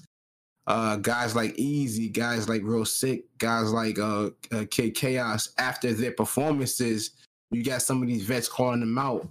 [0.66, 5.92] uh guys like Easy, guys like Real Sick, guys like uh, uh Kid Chaos, after
[5.94, 7.10] their performances,
[7.50, 9.28] you got some of these vets calling them out.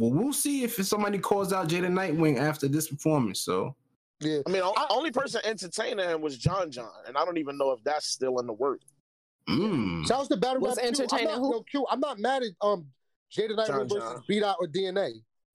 [0.00, 3.40] Well, we'll see if somebody calls out Jada Nightwing after this performance.
[3.40, 3.76] So
[4.20, 4.38] yeah.
[4.46, 7.72] I mean, the only person entertaining him was John John, and I don't even know
[7.72, 8.80] if that's still in the work.
[9.46, 10.06] mm.
[10.08, 10.88] Shouts to Battle Was Rap Q.
[10.88, 11.54] I'm entertaining not, who?
[11.56, 12.86] yo, Q, I'm not mad at um
[13.30, 14.22] Jada Nightwing John versus John.
[14.26, 15.10] Beat Out or DNA.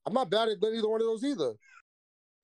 [0.06, 1.54] I'm not bad at either one of those either.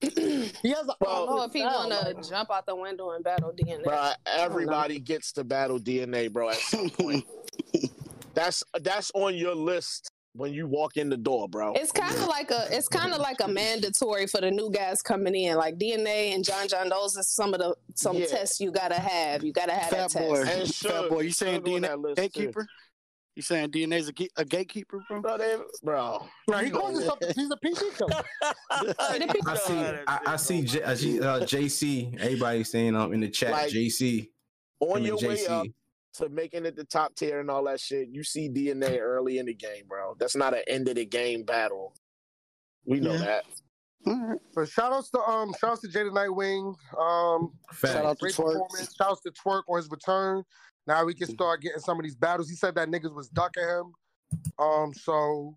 [0.00, 2.74] he has a Well- I don't know if he style, wanna like- jump out the
[2.74, 3.84] window and battle DNA.
[3.84, 6.48] Bro, everybody gets to battle DNA, bro.
[6.50, 7.24] At some point,
[8.34, 11.72] that's that's on your list when you walk in the door, bro.
[11.74, 15.02] It's kind of like a it's kind of like a mandatory for the new guys
[15.02, 15.56] coming in.
[15.56, 18.26] Like DNA and John John, those are some of the some Yeah.
[18.26, 19.44] tests you gotta have.
[19.44, 20.44] You gotta have Fat that boy.
[20.44, 20.84] test.
[20.84, 21.20] And Fat boy.
[21.20, 22.22] You saying Suge DNA that list, too.
[22.22, 22.66] gatekeeper?
[23.34, 25.20] You saying DNA's a, ga- a gatekeeper, bro?
[25.22, 26.26] Bro, they, bro.
[26.48, 28.22] Right, he calls himself he's a PC killer.
[29.46, 29.74] I see,
[30.06, 32.18] I, I see, J, I see uh, JC.
[32.20, 34.28] Everybody saying um in the chat, Like, JC.
[34.80, 35.66] on your and way up
[36.14, 39.46] to making it the top tier and all that shit, you see DNA early in
[39.46, 40.14] the game, bro.
[40.18, 41.94] That's not an end of the game battle.
[42.84, 43.18] We know Yeah.
[43.18, 43.44] that.
[44.06, 44.38] All right.
[44.54, 46.74] But shout outs to um shout outs to Jada Nightwing.
[46.98, 47.94] Um Facts.
[47.94, 48.52] Shout out to great Twork.
[48.58, 48.94] performance.
[48.96, 50.42] Shout outs to Twork on his return.
[50.86, 52.48] Now we can start getting some of these battles.
[52.50, 53.92] He said that niggas was ducking him.
[54.58, 55.56] Um so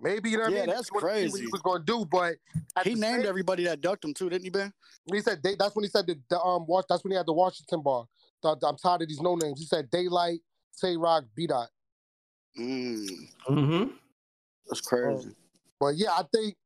[0.00, 0.74] maybe you know what I Yeah, mean?
[0.74, 1.40] that's He wanted see What crazy.
[1.42, 2.36] he was gonna do, but
[2.84, 4.72] He named same- everybody that ducked him too, didn't he, Ben?
[5.12, 7.26] He said they, that's when he said that the um watch that's when he had
[7.26, 8.06] the Washington bar.
[8.42, 9.60] The- the- I'm tired of these no names.
[9.60, 10.40] He said Daylight,
[10.80, 11.68] Tay Rock, B Dot.
[12.58, 13.90] Mm, Mm-hmm.
[14.68, 15.34] that's crazy.
[15.80, 16.56] But yeah, I think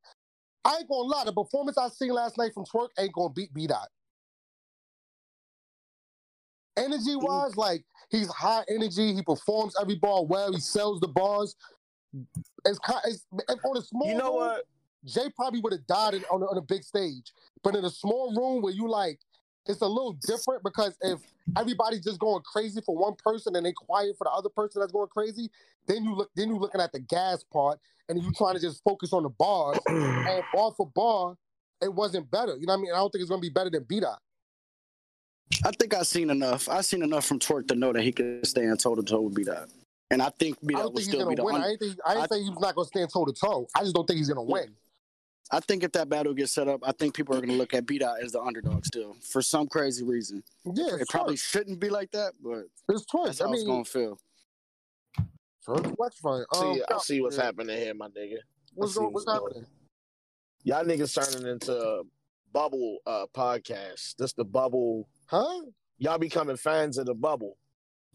[0.65, 1.23] I ain't gonna lie.
[1.25, 3.87] The performance I seen last night from Twork ain't gonna beat B Dot.
[6.75, 9.13] Energy wise, like he's high energy.
[9.13, 10.51] He performs every bar well.
[10.53, 11.55] He sells the bars.
[12.65, 14.07] It's, ki- it's if on a small.
[14.07, 14.65] You know room, what?
[15.05, 17.31] Jay probably would have died in, on, a, on a big stage,
[17.63, 19.19] but in a small room where you like,
[19.67, 21.19] it's a little different because if
[21.57, 24.91] everybody's just going crazy for one person and they quiet for the other person that's
[24.91, 25.49] going crazy,
[25.87, 27.79] then you look, then you're looking at the gas part
[28.09, 31.35] and you're trying to just focus on the bars and bar for bar,
[31.81, 32.55] it wasn't better.
[32.57, 32.91] You know what I mean?
[32.93, 34.19] I don't think it's gonna be better than B Dot.
[35.65, 36.67] I think I've seen enough.
[36.69, 39.35] I've seen enough from Twork to know that he could stand toe to toe with
[39.35, 39.69] B Dot.
[40.11, 41.55] And I think B I Dot don't will think he's still gonna be the win.
[41.55, 43.67] un- I ain't think I ain't I- say he's not gonna stand toe to toe.
[43.75, 44.69] I just don't think he's gonna win.
[45.51, 47.73] I think if that battle gets set up, I think people are going to look
[47.73, 50.43] at B Dot as the underdog still for some crazy reason.
[50.65, 51.39] Yeah, It probably Twork.
[51.39, 53.27] shouldn't be like that, but It's twice.
[53.27, 54.19] that's I how it's going to feel.
[55.65, 56.43] Twork, what's fine.
[56.55, 57.43] Um, See, I see what's yeah.
[57.45, 58.37] happening here, my nigga.
[58.73, 59.13] What's going?
[59.13, 59.69] what's What's going happening?
[60.63, 62.03] Y'all niggas turning into
[62.51, 64.15] bubble uh podcast.
[64.17, 65.07] This the bubble.
[65.27, 65.61] Huh?
[65.97, 67.57] Y'all becoming fans of the bubble.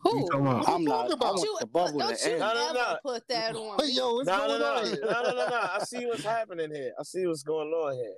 [0.02, 0.26] What you Who?
[0.30, 0.68] talking about?
[0.68, 1.08] I'm not.
[1.08, 1.34] talking I about?
[1.34, 2.40] want You, the bubble don't to you end.
[2.40, 2.98] No, no, ever no.
[3.04, 4.82] put that on Hey, yo, what's No, going no, no, on?
[4.84, 4.98] no, here?
[5.02, 5.60] no, no, no.
[5.72, 6.92] I see what's happening here.
[6.98, 8.14] I see what's going on here.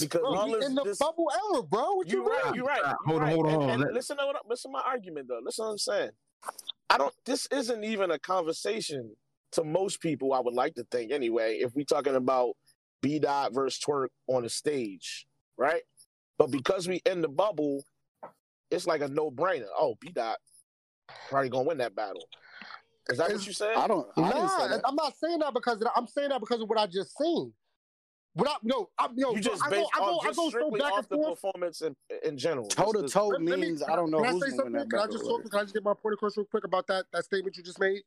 [0.00, 1.94] Because Bro, all we this, in the this bubble era, bro.
[1.94, 2.54] What you, you right, mean?
[2.56, 2.78] you right.
[2.80, 2.96] Stop.
[3.06, 3.34] you Hold on, right.
[3.34, 3.70] hold on, And- on.
[3.70, 5.40] and Let- listen to what listen to my argument though.
[5.44, 6.10] Listen to what I'm saying.
[6.90, 7.14] I don't.
[7.26, 9.16] This isn't even a conversation
[9.52, 10.32] to most people.
[10.32, 11.56] I would like to think anyway.
[11.58, 12.54] If we're talking about
[13.02, 15.26] B Dot versus Twork on a stage,
[15.58, 15.82] right?
[16.38, 17.84] But because we in the bubble,
[18.70, 19.68] it's like a no brainer.
[19.78, 20.38] Oh, B Dot
[21.28, 22.22] probably gonna win that battle.
[23.08, 23.74] Is that what you said?
[23.76, 24.06] I don't.
[24.16, 24.78] I didn't say Nah.
[24.84, 25.92] I'm not saying that because of that.
[25.96, 27.52] I'm saying that because of what I just seen.
[28.34, 30.26] What I no, I'm yo, you so just I go, based I go, off I
[30.28, 31.42] just go so back off and the forth.
[31.42, 32.66] performance in, in general.
[32.66, 34.72] Toe to toe Let- let me- means I don't know Can I say going something?
[34.72, 36.86] that Can I just talk, can I just get my point across real quick about
[36.86, 38.00] that that statement you just made?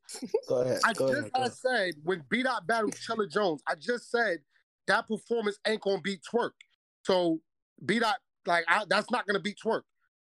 [0.48, 0.80] Go ahead.
[0.84, 4.38] I go just ahead, I said when B Dot battled Chilla Jones, I just said
[4.88, 6.54] that performance ain't gonna beat Twork.
[7.04, 7.40] So
[7.84, 8.16] B Dot
[8.46, 9.82] like I, that's not gonna beat Twork.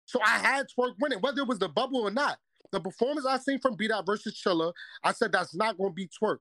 [0.07, 2.39] So I had Twork winning, whether it was the bubble or not.
[2.73, 4.73] The performance I seen from B Dot versus Chilla,
[5.03, 6.39] I said that's not gonna beat Twork.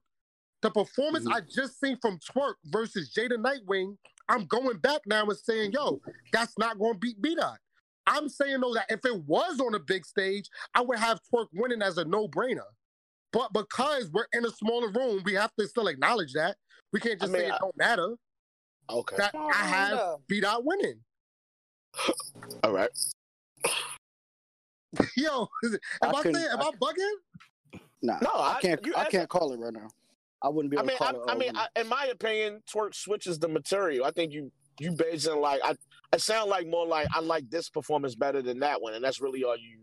[0.62, 1.32] The performance Mhm.
[1.34, 3.96] I just seen from Twork versus Jada Nightwing,
[4.28, 6.00] I'm going back now and saying, yo,
[6.32, 7.58] that's not gonna beat B Dot.
[8.06, 11.48] I'm saying though that if it was on a big stage, I would have Twork
[11.52, 12.66] winning as a no-brainer.
[13.32, 16.56] But because we're in a smaller room, we have to still acknowledge that.
[16.92, 18.16] We can't I just mean, say it I- don't matter.
[18.88, 19.16] Okay.
[19.16, 20.22] That I have no.
[20.26, 21.00] beat out winning.
[22.64, 22.90] All right.
[25.16, 27.80] Yo, is it, am I I, couldn't- saying, am I I bugging?
[28.02, 28.84] Nah, No, I I- can't.
[28.86, 29.88] you I can't call it right now.
[30.42, 31.30] I wouldn't be I able mean, to I, call it.
[31.30, 31.52] I a mean.
[31.54, 34.04] I, in my opinion, Twork switches the material.
[34.06, 34.50] I think you
[34.80, 35.74] you basing like I.
[36.12, 39.20] It sound like more like I like this performance better than that one, and that's
[39.20, 39.80] really all you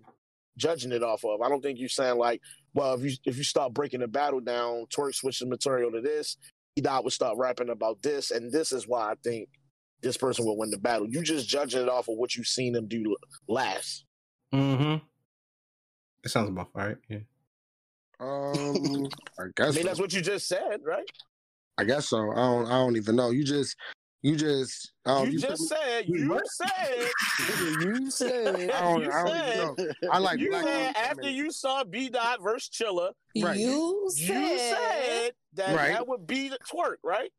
[0.57, 1.41] judging it off of.
[1.41, 2.41] I don't think you saying like,
[2.73, 6.37] well, if you if you start breaking the battle down, Twork switches material to this,
[6.75, 9.47] he dot would start rapping about this, and this is why I think
[10.01, 11.07] this person will win the battle.
[11.07, 13.15] You just judging it off of what you've seen them do
[13.47, 14.05] last.
[14.53, 15.05] Mm-hmm.
[16.23, 16.97] It sounds about right.
[17.09, 17.19] Yeah.
[18.19, 19.09] Um, I guess.
[19.39, 19.87] I guess mean, so.
[19.87, 21.05] that's what you just said, right?
[21.77, 22.31] I guess so.
[22.31, 22.65] I don't.
[22.65, 23.29] I don't even know.
[23.29, 23.75] You just,
[24.23, 24.91] you just.
[25.05, 26.05] I don't, you just said.
[26.07, 26.47] You what?
[26.47, 27.07] said.
[27.81, 28.71] you said.
[28.71, 30.09] I don't, you I don't said- even know.
[30.11, 31.01] I like you black said people.
[31.03, 33.57] After mean, you saw B Dot versus Chilla, Right.
[33.57, 35.91] You said, you said that Right.
[35.93, 37.31] that would beat Twork, right?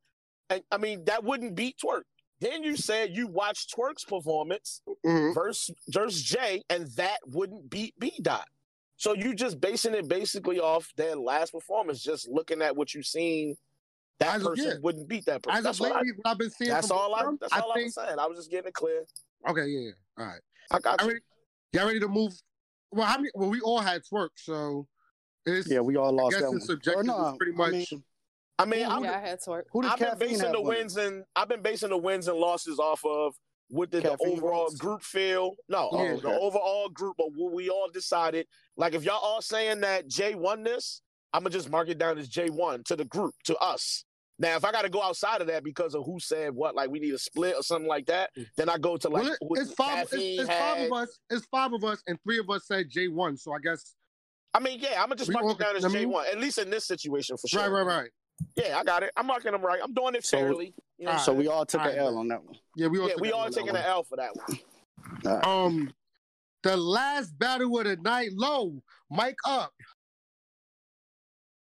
[0.51, 2.03] And I mean that wouldn't beat Twork.
[2.41, 5.35] Then you said you watched Twork's performance mhm.
[5.35, 8.47] versus versus Jay, and that wouldn't beat B Dot.
[8.97, 13.07] So you just basing it basically off their last performance, just looking at what you've
[13.07, 13.57] seen.
[14.21, 14.73] That As person yeah.
[14.83, 15.59] wouldn't beat that person.
[15.59, 15.95] As That's of I.
[15.95, 16.71] lately, what I've been seeing.
[16.71, 17.23] That's all I.
[17.25, 18.19] them, That's all I, think, was saying.
[18.19, 19.05] I was just getting it clear.
[19.49, 19.91] Okay, yeah, yeah.
[20.19, 20.41] All right.
[20.73, 21.13] I got Y'all you.
[21.15, 21.25] ready,
[21.73, 22.33] y'all ready to move?
[22.91, 23.31] Well, how many?
[23.35, 24.89] Well, we all had Twork, so
[25.47, 25.71] it's.
[25.71, 26.61] Yeah, we all I lost guess that it's one.
[26.63, 27.01] subjective.
[27.01, 27.73] Or no, it's pretty I much.
[27.73, 28.05] mean,
[28.59, 29.67] I mean, Who- I'm, yeah, I had to work.
[29.73, 30.67] who did I've been basing the winning?
[30.81, 33.35] wins and I've been basing the wins and losses off of
[33.69, 34.77] what did the overall votes?
[34.77, 35.53] group feel?
[35.69, 36.15] No, Yeah.
[36.15, 38.47] uh, the overall group, but what we all decided.
[38.77, 41.03] Like if y'all all saying that Jay won this,
[41.33, 44.05] I'm gonna just mark it down as Jay won to the group, to us.
[44.41, 46.91] Now, if I got to go outside of that because of who said what, like
[46.91, 49.61] we need a split or something like that, then I go to like well, it-
[49.63, 50.03] it's five.
[50.05, 51.19] It's, caffeine it's five of us.
[51.29, 53.37] It's five of us, and three of us said J one.
[53.37, 53.95] So I guess
[54.55, 56.27] I mean, yeah, I'm gonna just mark it down as J one.
[56.27, 57.61] at least in this situation for sure.
[57.63, 58.11] right, right, right.
[58.57, 59.11] Yeah, I got it.
[59.17, 59.81] I'm marking them right.
[59.83, 62.19] I'm doing it So- You know what I'm So we all took Alright, an L
[62.19, 62.57] on that one.
[62.77, 63.07] Yeah, we all.
[63.09, 64.59] yeah, took we that all taking an L for that one.
[65.27, 65.45] Alright.
[65.47, 65.93] Um,
[66.63, 69.73] the last battle of the night, low, mic up.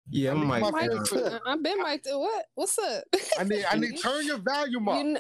[0.10, 0.90] Yeah, I'm My like, Mike,
[1.46, 2.04] I've been Mike.
[2.08, 2.46] What?
[2.56, 3.04] What's up?
[3.38, 5.02] I need, I need turn your volume You up.
[5.02, 5.20] kn-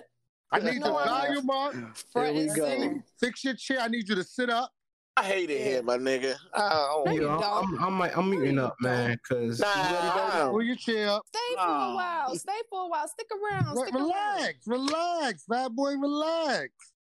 [0.51, 1.73] I need know the volume up.
[2.11, 3.03] front and center.
[3.19, 3.81] Fix your chair.
[3.81, 4.71] I need you to sit up.
[5.19, 6.35] I hate it here, my nigga.
[6.53, 7.81] Oh, No, yeah, you I'm, don't.
[7.83, 10.49] I'm, I'm, I'm muting up, man, because Nah.
[10.49, 11.23] Pull your chair up.
[11.27, 12.35] Stay for a while.
[12.35, 13.07] Stay for a while.
[13.07, 13.75] Stick around.
[13.75, 14.03] Re- Stick around.
[14.05, 16.69] relax, relax, fat boy, relax.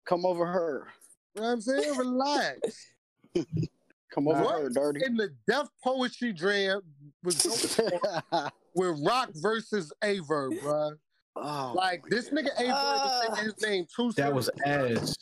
[0.06, 0.88] Come over her.
[1.36, 1.98] You know what I'm saying?
[1.98, 2.60] Relax.
[4.14, 4.62] Come over What?
[4.62, 5.06] her, dirty.
[5.06, 6.82] In the Def Poetry Jam
[7.24, 7.46] was
[8.76, 10.92] with Rock versus Aye Verb, bro.
[11.36, 13.22] oh, Like this nigga Aye Verb Uh.
[13.36, 14.12] saying his name too.
[14.14, 15.16] that was ass.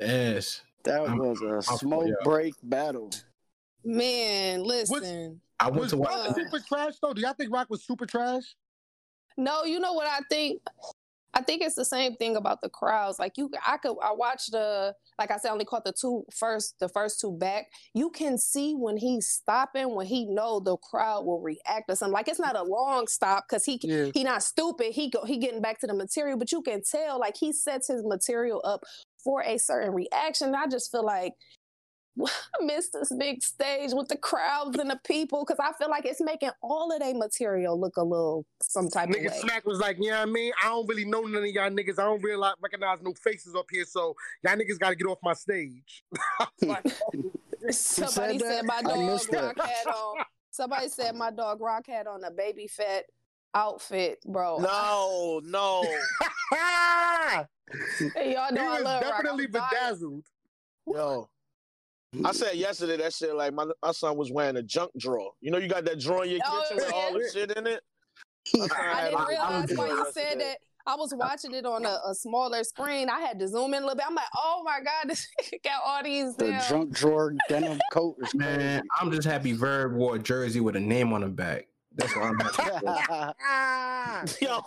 [0.00, 0.60] Ass.
[0.84, 2.14] That I'm- was a smoke yeah.
[2.22, 3.10] break battle.
[3.84, 5.40] Man, listen.
[5.60, 6.34] I went Was to watch Rock Uh.
[6.34, 7.12] super trash though?
[7.12, 8.56] Do y'all think Rock was super trash?
[9.36, 10.62] No, you know what I think?
[11.36, 13.18] I think it's the same thing about the crowds.
[13.18, 16.24] Like you, I could, I watched the, like I said, I only caught the two
[16.32, 17.66] first, the first two back.
[17.92, 22.12] You can see when he's stopping, when he know the crowd will react or something.
[22.12, 24.10] Like it's not a long stop because he Yeah.
[24.14, 24.92] he not stupid.
[24.92, 27.88] He go he getting back to the material, but you can tell like he sets
[27.88, 28.84] his material up
[29.24, 30.54] for a certain reaction.
[30.54, 31.32] I just feel like
[32.22, 36.04] I miss this big stage with the crowds and the people because I feel like
[36.04, 39.38] it's making all of their material look a little some type Nigga of way.
[39.40, 40.52] Smack was like, you know what I mean?
[40.62, 41.98] I don't really know none of y'all niggas.
[41.98, 44.14] I don't realize recognize no faces up here, so
[44.44, 46.04] y'all niggas gotta get off my stage.
[46.62, 47.32] Like, oh,
[47.70, 49.56] Somebody said said, my dog missed that.
[49.56, 50.24] Rock had on.
[50.50, 53.04] Somebody said my dog Rock had on a baby fat
[53.54, 54.58] outfit, bro.
[54.58, 55.84] No, no.
[58.14, 59.10] Hey, y'all he I was love Rock.
[59.22, 60.24] definitely I'm bedazzled.
[60.86, 61.28] Yo.
[62.24, 65.32] I said yesterday that shit like my, my son was wearing a junk drawer.
[65.40, 67.66] You know you got that drawer in your Oh, kitchen with all the shit in
[67.66, 67.80] it?
[68.54, 70.26] My I didn't realize why you yesterday.
[70.28, 70.58] said that.
[70.86, 73.08] I was watching it on a, a smaller screen.
[73.08, 74.04] I had to zoom in a little bit.
[74.06, 75.26] I'm like, oh my god, this
[75.64, 76.36] got all these.
[76.36, 78.16] The damn- junk drawer denim coat.
[78.34, 81.66] Man, I'm just happy Verb wore a jersey with a name on the back.
[81.96, 84.36] That's what I'm happy.
[84.44, 84.60] Yo,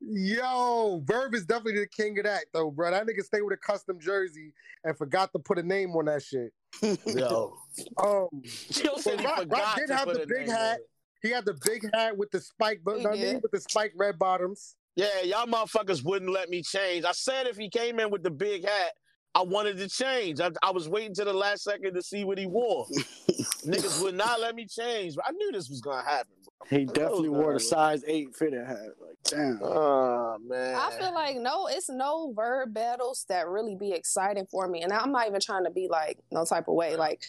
[0.00, 2.90] yo, Verb is definitely the king of that though, bro.
[2.90, 4.52] That nigga stayed with a custom jersey
[4.84, 6.52] and forgot to put a name on that shit.
[7.06, 7.56] yo.
[7.98, 10.80] Um, Yo said he Rock- Rock did have the big hat.
[11.22, 13.92] he had the big hat with the spike, but He I mean, with the spike
[13.96, 14.76] red bottoms.
[14.96, 17.04] Yeah, y'all motherfuckers wouldn't let me change.
[17.04, 18.92] I said if he came in with the big hat,
[19.36, 20.40] I wanted to change.
[20.40, 22.86] I, I was waiting to the last second to see what he wore.
[23.66, 25.14] Niggas would not let me change.
[25.22, 26.32] I knew this was gonna happen.
[26.70, 28.78] he definitely wore the size eight fitted hat.
[28.98, 29.60] Like, damn.
[29.62, 30.74] Oh man.
[30.74, 34.90] I feel like no, it's no verb battles that really be exciting for me, and
[34.90, 36.96] I'm not even trying to be like no type of way.
[36.96, 37.22] Like,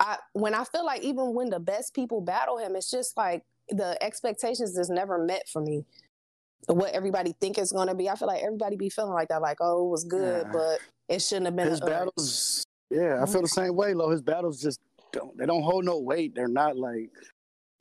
[0.00, 3.44] I when I feel like even when the best people battle him, it's just like
[3.68, 5.84] the expectations is never met for me.
[6.66, 9.42] What everybody think is gonna be, I feel like everybody be feeling like that.
[9.42, 10.52] Like, oh, it was good, Nah.
[10.52, 10.78] but
[11.12, 11.68] it shouldn't have been.
[11.68, 13.94] His battles, yeah, I feel the same way.
[13.94, 14.80] Lo, his battles just
[15.12, 15.36] don't.
[15.36, 16.34] They don't hold no weight.
[16.34, 17.10] They're not like.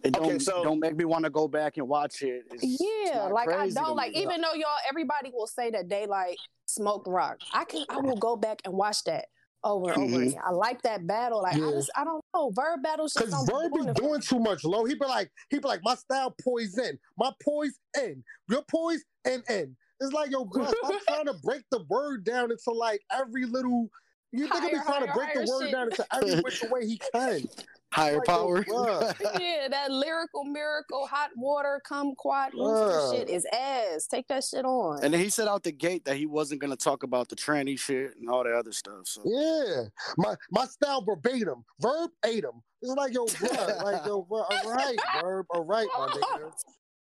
[0.03, 2.44] It don't so- don't make me want to go back and watch it.
[2.52, 3.94] It's- it's Yeah, not like I don't me.
[3.95, 7.38] like even though y'all everybody will say that they like smoked rock.
[7.53, 9.26] I can I will go back and watch that
[9.64, 10.28] over and over Mhm.
[10.30, 10.41] again.
[10.44, 11.44] I like that battle.
[11.44, 12.49] Like I just I don't know.
[12.49, 14.20] Verb battles Cause Verb be is doing it for doing me.
[14.22, 14.86] too much, low.
[14.86, 19.44] He be like, he be like, my style poison, my poise in, your poise and
[19.52, 19.78] in.
[20.02, 23.88] It's like, yo, bro, I'm trying to break the word down into like every little.
[24.32, 25.72] You think he be Higher, trying to break the word shit.
[25.72, 27.48] down into every which way he can.
[27.94, 28.64] higher Like, power.
[28.64, 29.14] bruh.
[29.40, 32.53] yeah, that lyrical miracle, hot water, kumquat, Bruh.
[32.56, 34.07] rooster shit is ass.
[34.07, 35.03] Take that shit on.
[35.03, 37.78] and then he said out the gate that he wasn't gonna talk about the tranny
[37.78, 39.06] shit and all the other stuff.
[39.06, 39.84] So Yeah,
[40.18, 41.64] my my style verbatim.
[41.80, 42.64] Verb ate him.
[42.82, 44.40] It's like yo, bro, like yo, bro.
[44.41, 45.45] All right, verb.
[45.52, 46.52] All right, my nigga.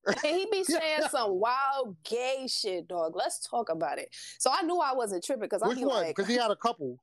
[0.07, 3.13] And he be saying some wild gay shit, dog.
[3.17, 4.09] Let's talk about it.
[4.39, 6.03] So I knew I wasn't tripping because I Which be one?
[6.03, 6.99] like, Because he had a couple.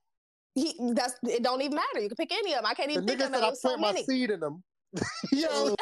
[0.56, 1.44] he that's it.
[1.44, 2.00] Don't even matter.
[2.00, 2.66] You can pick any of them.
[2.66, 3.40] I can't The even think nigga of them.
[3.40, 4.04] said I There's so my many.
[4.04, 4.64] seed in them.
[5.32, 5.76] yo,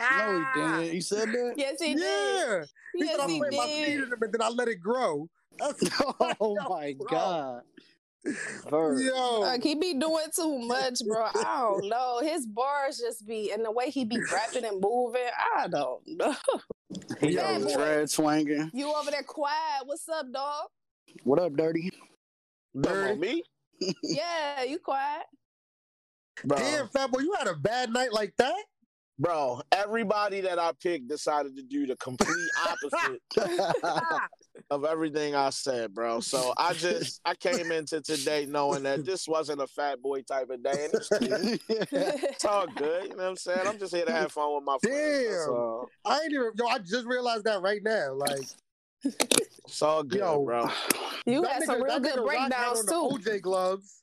[0.00, 0.92] no, he didn't.
[0.92, 1.54] He said that.
[1.56, 2.02] Yes, he did.
[2.02, 2.64] yeah.
[2.94, 4.02] He Yes, said I he plant my seed did.
[4.02, 5.28] in them and then I let it grow.
[5.58, 7.08] That's oh my bro.
[7.08, 7.62] god.
[8.70, 8.98] Verb.
[9.00, 11.24] Yo, Like he be doing too much, bro.
[11.24, 12.20] I don't know.
[12.22, 15.20] His bars just be and the way he be rapping and moving.
[15.56, 16.34] I don't know.
[17.20, 18.70] He Bad got dread swinging.
[18.72, 19.84] You over there quiet?
[19.84, 20.66] What's up, dog?
[21.24, 21.90] What up, dirty?
[22.80, 23.42] Dirty me?
[24.02, 25.24] Yeah, you quiet.
[26.44, 26.58] Bro.
[26.58, 28.54] damn, fat boy, you had a bad night like that.
[29.18, 33.22] Bro, everybody that I picked decided to do the complete opposite
[34.70, 36.20] of everything I said, bro.
[36.20, 40.50] So I just I came into today knowing that this wasn't a fat boy type
[40.50, 41.08] of day, and it's,
[41.92, 43.04] it's all good.
[43.04, 43.66] You know what I'm saying?
[43.66, 45.28] I'm just here to have fun with my friends.
[45.28, 45.54] That's Damn.
[45.54, 45.88] all.
[46.04, 46.50] I ain't even.
[46.58, 48.14] Yo, I just realized that right now.
[48.14, 48.40] Like
[49.04, 50.44] It's all good, Yo.
[50.44, 50.68] bro.
[51.26, 53.30] You that had nigga- some real good nigga Rock had breakdowns too.
[53.30, 54.00] OJ gloves.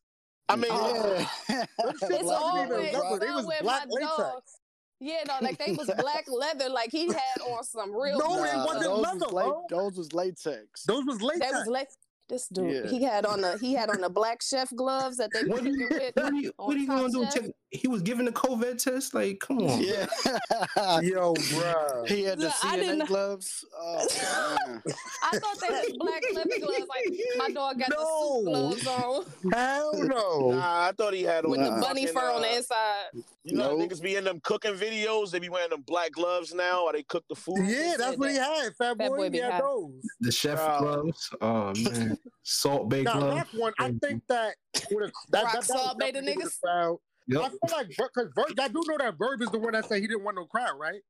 [0.49, 1.25] I mean, yeah.
[1.47, 1.65] Them
[1.99, 3.19] shit It's wasn't always even rubber.
[3.19, 4.57] They was somewhere black my latex.
[5.01, 5.09] Dog.
[5.09, 6.69] Yeah, no, like they was black leather.
[6.69, 8.19] Like he had on some real.
[8.19, 9.65] No, good it wasn't those leather, was la- bro.
[9.69, 10.83] those was latex.
[10.85, 11.51] Those was latex.
[11.51, 11.89] That was like
[12.31, 12.85] this dude.
[12.85, 12.89] Yeah.
[12.89, 15.69] He had on the he had on the black chef gloves that they What are
[15.69, 16.13] you, with.
[16.15, 17.25] what you, what are you gonna do?
[17.31, 19.13] Check, he was giving the COVID test.
[19.13, 19.81] Like, come on.
[19.81, 20.07] Yeah.
[21.01, 22.03] Yo, bro.
[22.07, 23.65] he had the Look, I CNN know- gloves.
[23.77, 24.07] Oh.
[25.23, 26.85] I thought they was black leather gloves.
[26.89, 28.41] Like my dog got the No.
[28.41, 30.51] suit gloves on Hell no.
[30.51, 33.05] nah, I thought he had on with the bunny fucking, fur on uh, the inside.
[33.43, 33.89] You know, Nope.
[33.91, 35.31] niggas be in them cooking videos.
[35.31, 37.57] They be wearing them black gloves now, or they cook the food.
[37.65, 38.75] Yeah, that's said what he had.
[38.77, 39.59] Fat boy, Fat boy he had high.
[39.59, 39.91] those.
[40.19, 40.79] The chef Bro.
[40.79, 41.29] gloves.
[41.41, 43.35] Oh man, salt baked Now, gloves.
[43.35, 44.55] Rock one, I think that
[44.91, 46.61] would have that, Rock that, that Salt was made the definitely with niggas?
[46.61, 46.97] crowd.
[47.31, 50.01] I feel like because Verb, I do know that Verb is the one that said
[50.01, 51.01] he didn't want no crowd, right?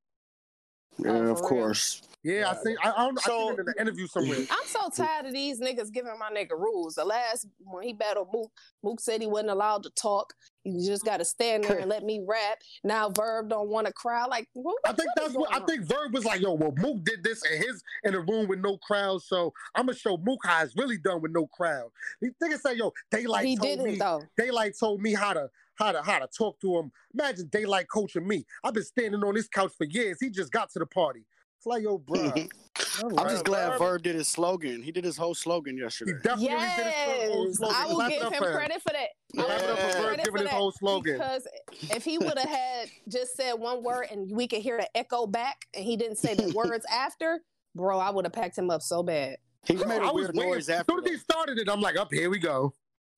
[1.05, 1.49] Oh, yeah, Oh, of for real?
[1.49, 2.01] course.
[2.23, 3.17] Yeah, I think I, I don't.
[3.17, 4.37] I So- seen it in an interview somewhere.
[4.51, 6.93] I'm so tired of these niggas giving my nigga rules.
[6.93, 8.51] The last when he battled Mook,
[8.83, 10.33] Mook said he wasn't allowed to talk.
[10.63, 12.59] You just got to stand there and let me rap.
[12.83, 14.25] Now Verb don't want to cry.
[14.25, 15.85] Like, what, I think what that's is what I think.
[15.85, 18.77] Verb was like, "Yo, well, Mook did this in his in a room with no
[18.77, 22.59] crowd, so I'm gonna show Mook how it's really done with no crowd." He nigga
[22.59, 23.95] say, "Yo, Daylight he told didn't me.
[23.97, 24.21] though.
[24.37, 25.49] Daylight told me how to
[25.81, 26.91] how to how to talk to him.
[27.13, 28.45] Imagine Daylight coaching me.
[28.63, 30.17] I've been standing on this couch for years.
[30.19, 31.25] He just got to the party.
[31.57, 32.31] It's like, yo, bro.
[33.17, 34.81] I'm just glad Verb- Verb did his slogan.
[34.81, 36.13] He did his whole slogan He yesterday.
[36.23, 37.75] definitely did his whole Yes, slogan.
[37.77, 38.55] I will Clap give him for him.
[38.55, 39.07] credit for that.
[39.37, 41.13] I will Clap up for Verb giving for his whole slogan.
[41.13, 41.47] Because
[41.95, 45.27] if he would have had just said one word and we could hear the echo
[45.27, 47.41] back, and he didn't say the words after,
[47.75, 49.37] bro, I would have packed him up so bad.
[49.67, 50.51] He made I a was weird waiting.
[50.53, 50.93] noise As after.
[50.93, 52.73] soon as he started it, I'm like, up here we go.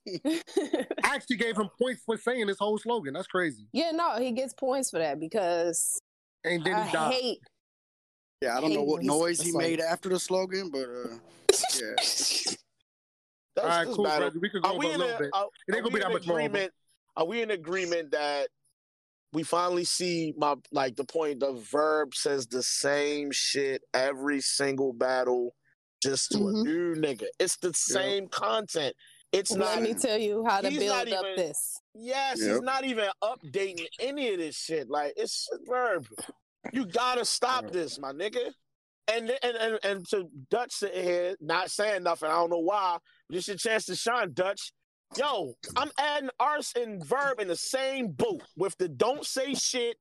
[0.08, 3.14] I actually gave him points for saying this whole slogan.
[3.14, 3.68] That's crazy.
[3.72, 6.00] yeah, no, he gets points for that because
[6.44, 7.14] And then I died.
[7.14, 7.40] hate.
[8.42, 11.16] Yeah, I don't know what noise he made after the slogan, but uh,
[11.80, 11.94] yeah.
[13.56, 14.20] That's All right, cool, battle.
[14.22, 14.40] brother.
[14.42, 15.30] We could go Are over we a little a, bit.
[15.34, 16.40] are, It ain't gonna be that in much more.
[16.40, 16.74] agreement?
[17.16, 18.48] Are we in agreement that
[19.32, 24.92] we finally see my like the point the verb says the same shit every single
[24.92, 25.56] battle,
[26.02, 26.64] just to a Mhm.
[26.64, 27.28] new nigga.
[27.40, 28.96] It's the same content.
[29.34, 29.82] It's Let not.
[29.82, 31.80] me tell you how to build not up even- this.
[31.96, 34.90] Yes, he's not even updating any of this shit.
[34.90, 36.08] Like it's verb.
[36.72, 38.54] You gotta stop this, my nigga.
[39.08, 42.30] And and and and to Dutch sitting here not saying nothing.
[42.30, 43.00] I don't know why.
[43.30, 44.72] This your chance to shine, Dutch.
[45.18, 49.98] Yo, I'm adding arse and verb in the same boat with the don't say shit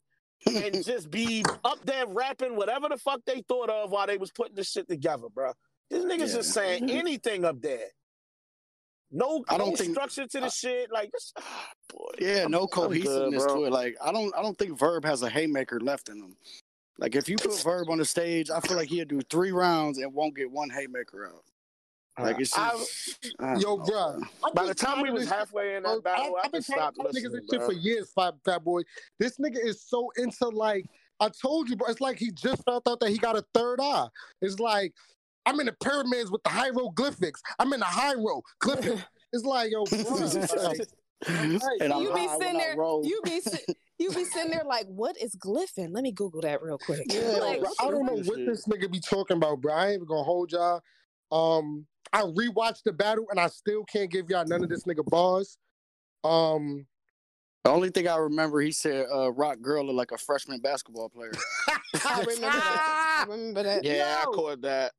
[0.46, 4.30] and just be up there rapping whatever the fuck they thought of while they was
[4.30, 5.52] putting this shit together, bro.
[5.90, 6.38] This nigga's Yeah.
[6.38, 6.96] just saying mm-hmm.
[6.96, 7.88] anything up there.
[9.12, 10.90] No, I don't no think- structure to the shit.
[10.90, 12.10] Like this, ah, boy.
[12.18, 13.56] Yeah, no I'm good, cohesiveness bro.
[13.56, 13.72] to it.
[13.72, 16.36] Like I don't, I don't think Verb has a haymaker left in him.
[16.98, 19.98] Like if you put Verb on the stage, I feel like he'll do three rounds
[19.98, 21.44] and won't get one haymaker out.
[22.22, 24.20] Like it's just, I don't Yo, know, bro.
[24.44, 25.94] I'm By the time we of was halfway in bro.
[25.96, 28.34] that battle, I, I've been just trying stopped to niggas this shit for years, Fat,
[28.44, 28.82] fat boy.
[29.18, 30.84] This nigga is so into like
[31.20, 31.88] I told you, bro.
[31.88, 34.08] It's like he just found out that he got a third eye.
[34.42, 34.92] It's like
[35.46, 37.42] I'm in the pyramids with the hieroglyphics.
[37.58, 39.02] I'm in the hieroglyphics.
[39.34, 39.98] It's like yo, bro.
[41.28, 43.40] like, And I'm you be sitting there, you be
[43.98, 45.88] you be sitting there like, what is glyphin?
[45.90, 47.06] Let me Google that real quick.
[47.08, 49.72] Yeah, like, Bro, I don't know what this nigga be talking about, bro.
[49.72, 50.82] I ain't even gonna hold y'all.
[51.30, 55.04] Um, I rewatched the battle and I still can't give y'all none of this nigga
[55.06, 55.56] bars.
[56.24, 56.86] Um,
[57.64, 61.08] The only thing I remember, he said, uh, "Rock girl look like a freshman basketball
[61.08, 61.32] player."
[62.04, 63.24] I remember that.
[63.28, 63.84] I remember that.
[63.84, 64.92] Yeah, I caught that.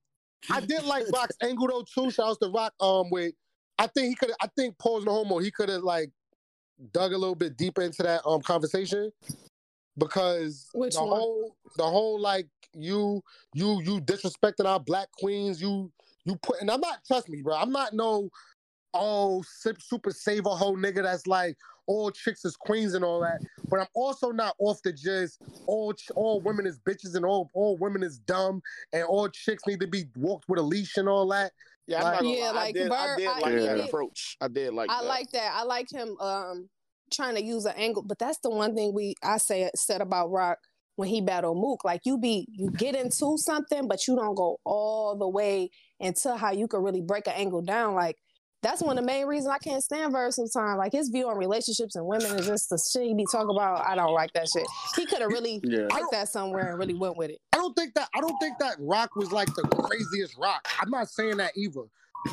[0.52, 2.12] I did like Rock's angle though too.
[2.12, 2.74] Shouts to Rock.
[2.80, 3.34] Um, with
[3.78, 4.32] I think he could.
[4.42, 5.40] I think Paul's no homo.
[5.40, 6.10] He could have like
[6.92, 9.12] dug a little bit deeper into that um conversation
[9.98, 11.20] because Which the one?
[11.20, 13.22] whole the whole like you
[13.54, 15.62] you you disrespecting our black queens.
[15.62, 15.92] You
[16.26, 17.56] you put and I'm not trust me, bro.
[17.56, 18.30] I'm not no
[18.94, 19.44] oh
[19.80, 21.58] super saver whole nigga that's like
[21.88, 23.42] all chicks is queens and all that.
[23.74, 27.50] But I'm also not off the just all ch- all women is bitches and all
[27.56, 28.62] all women is dumb
[28.94, 31.54] and all chicks need to be walked with a leash and all that.
[31.88, 32.50] Yeah, I'm Like- not gonna Yeah, lie.
[32.50, 33.84] I like did, I Verb- did I- like that Yeah.
[33.86, 34.38] approach.
[34.40, 35.08] I did like I that.
[35.08, 35.54] like that.
[35.56, 36.70] I like him um
[37.12, 40.30] trying to use an angle, but that's the one thing we I say said about
[40.30, 40.60] Rock
[40.96, 41.84] when he battled Mook.
[41.84, 46.38] Like you be you get into something, but you don't go all the way into
[46.38, 47.96] how you can really break an angle down.
[47.96, 48.18] Like
[48.64, 50.78] that's one of the main reasons I can't stand Verb sometimes.
[50.78, 53.86] Like his view on relationships and women is just the shit he be talking about.
[53.86, 54.66] I don't like that shit.
[54.96, 57.40] He could have really Yeah, took that somewhere and really went with it.
[57.54, 60.66] I don't think that I don't think that Rock was like the craziest Rock.
[60.82, 61.82] I'm not saying that either,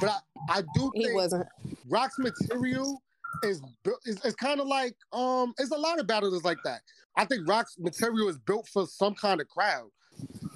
[0.01, 0.19] but I,
[0.59, 1.47] I do He wasn't.
[1.89, 3.02] Rock's material
[3.43, 5.52] is built is, is kind of like um.
[5.59, 6.81] It's a lot of battles like that.
[7.16, 9.89] I think Rock's material is built for some kind of crowd,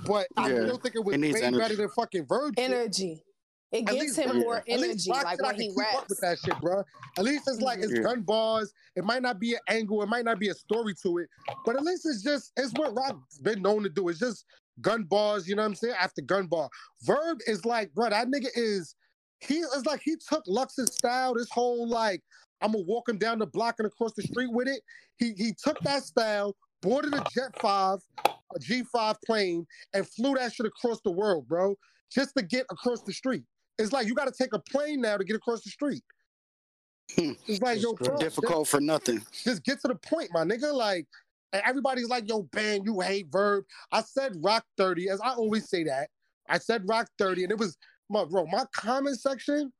[0.06, 0.62] but I Yeah.
[0.62, 1.58] still think it was It way energy.
[1.58, 2.54] better than fucking Verb.
[2.56, 2.70] shit.
[2.70, 3.22] Energy.
[3.74, 5.60] It At gives least him Rock- more at least energy, like said I when can
[5.62, 6.08] he keep up raps.
[6.08, 6.84] with that shit, bro.
[7.18, 8.02] At least it's like it's Yeah.
[8.02, 8.72] gun bars.
[8.94, 10.00] It might not be an angle.
[10.02, 11.28] It might not be a story to it,
[11.66, 14.08] but at least it's just it's what Rock's been known to do.
[14.08, 14.44] It's just
[14.80, 15.48] gun bars.
[15.48, 15.94] You know what I'm saying?
[15.98, 16.70] After gun bar,
[17.02, 18.94] Verb is like, bro, that nigga is.
[19.40, 21.34] He is like he took Lux's style.
[21.34, 22.22] This whole like
[22.60, 24.82] I'm gonna walk him down the block and across the street with it.
[25.16, 30.52] He he took that style, boarded a Jet Five, a G5 plane, and flew that
[30.52, 31.76] shit across the world, bro,
[32.08, 33.42] just to get across the street.
[33.78, 36.02] It's like you got to take a plane now to get across the street.
[37.16, 37.32] Hmm.
[37.46, 39.22] It's like yo, bro, difficult for nothing.
[39.44, 40.72] Just, get to the point, my nigga.
[40.72, 41.06] Like
[41.52, 43.64] everybody's like, yo, Ben, you hate Verb.
[43.92, 46.08] I said Rock 30, as I always say that.
[46.48, 47.76] I said Rock 30, and it was
[48.10, 48.46] my bro.
[48.46, 49.72] My comment section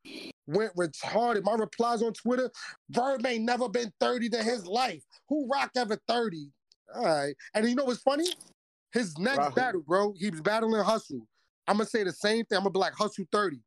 [0.46, 1.44] went retarded.
[1.44, 2.50] My replies on Twitter,
[2.90, 5.02] Verb ain't never been 30 to his life.
[5.28, 6.50] Who Rock ever 30?
[6.94, 7.34] All right.
[7.54, 8.26] And you know what's funny?
[8.92, 9.50] His next Bro.
[9.50, 11.26] battle, bro, he was battling Hustle.
[11.66, 12.57] I'm gonna say the same thing.
[12.59, 13.59] I'm gonna be like Hustle 30.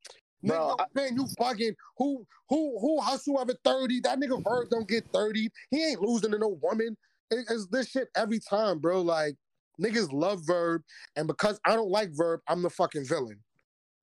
[0.44, 4.02] Bro, nigga, man, you fucking Who who who hustle over 30?
[4.02, 5.50] That nigga Verb don't get 30.
[5.72, 6.96] He ain't losing to no woman.
[7.32, 9.02] It- it's this shit every time, bro.
[9.02, 9.36] Like
[9.82, 10.84] niggas love Verb,
[11.16, 13.40] and because I don't like Verb, I'm the fucking villain.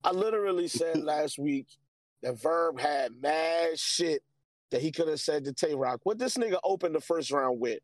[0.03, 1.67] I literally said last week
[2.21, 4.21] that Verb had mad shit
[4.71, 6.01] that he could have said to Tay Rock.
[6.03, 7.79] What this nigga opened the first round with?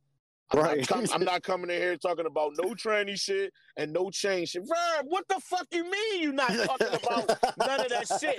[0.54, 0.90] I'm, Right.
[0.90, 4.64] not, I'm not coming in here talking about no tranny shit and no chain shit.
[4.64, 8.38] Verb, what the fuck you mean you not talking about none of that shit?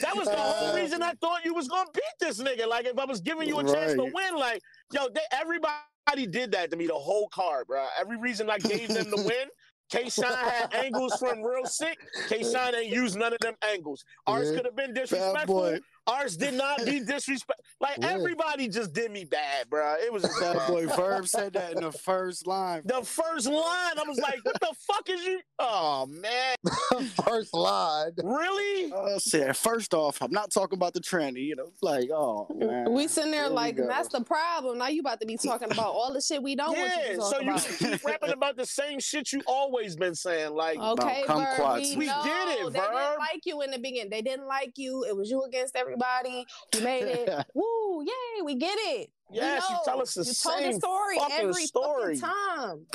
[0.00, 2.66] That was the whole reason I thought you was gonna beat this nigga.
[2.66, 4.60] Like if I was giving you a chance to win, like
[4.92, 7.86] yo, they, everybody did that to me the whole card, bro.
[7.98, 9.48] Every reason I gave them to win.
[9.90, 11.98] K-Shine had angles from real sick.
[12.28, 14.02] K-Shine ain't used none of them angles.
[14.26, 14.56] Ours Yeah.
[14.56, 15.78] could have been disrespectful.
[16.06, 16.12] Boy.
[16.12, 17.60] Ours did not be disrespect.
[17.80, 18.10] Like Yeah.
[18.12, 19.94] everybody just did me bad, bro.
[19.98, 20.68] It was just Bad bad.
[20.68, 22.82] boy Verb said that in the first line.
[22.84, 26.56] The first line, I was like, "What the fuck is you?" Oh man,
[27.26, 28.12] First line.
[28.22, 28.92] really?
[28.92, 31.44] Uh, said, first off, I'm not talking about the tranny.
[31.46, 32.92] You know, like, oh man.
[32.92, 34.78] We sitting there Here we like, that's the problem.
[34.78, 37.12] Now you about to be talking about all the shit we don't want you Yeah.
[37.12, 40.52] to talk So you keep rapping about the same shit you always been saying.
[40.54, 41.80] Like, Okay, About Verb, kumquats.
[41.90, 42.22] we, We know.
[42.24, 44.10] get it, They didn't like you in the beginning.
[44.10, 45.04] They didn't like you.
[45.08, 46.46] It was you against everybody.
[46.74, 47.46] You made it.
[47.54, 49.10] Woo, yay, we get it.
[49.30, 49.80] We Yes, you know.
[49.84, 52.16] tell us the you told same the story fucking every story.
[52.18, 52.86] fucking time.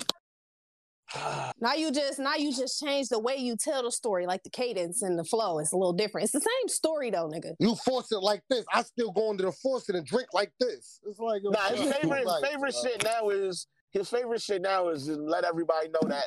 [1.62, 4.50] Now you just now you just change the way you tell the story, like the
[4.50, 5.58] cadence and the flow.
[5.60, 6.26] It's a little different.
[6.26, 7.54] It's the same story though, nigga.
[7.60, 8.66] You force it like this.
[8.74, 11.00] I still go into the force it and drink like this.
[11.08, 14.42] It's like Nah, his that's favorite, his like, favorite uh, shit now is his favorite
[14.42, 16.26] shit now is to let everybody know that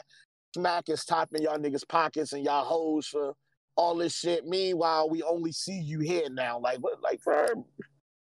[0.55, 3.35] Smack is topping y'all niggas' pockets and y'all hoes for
[3.81, 4.47] all this shit.
[4.47, 6.59] Meanwhile, we only see you here now.
[6.59, 7.01] Like what?
[7.03, 7.59] Like Verb?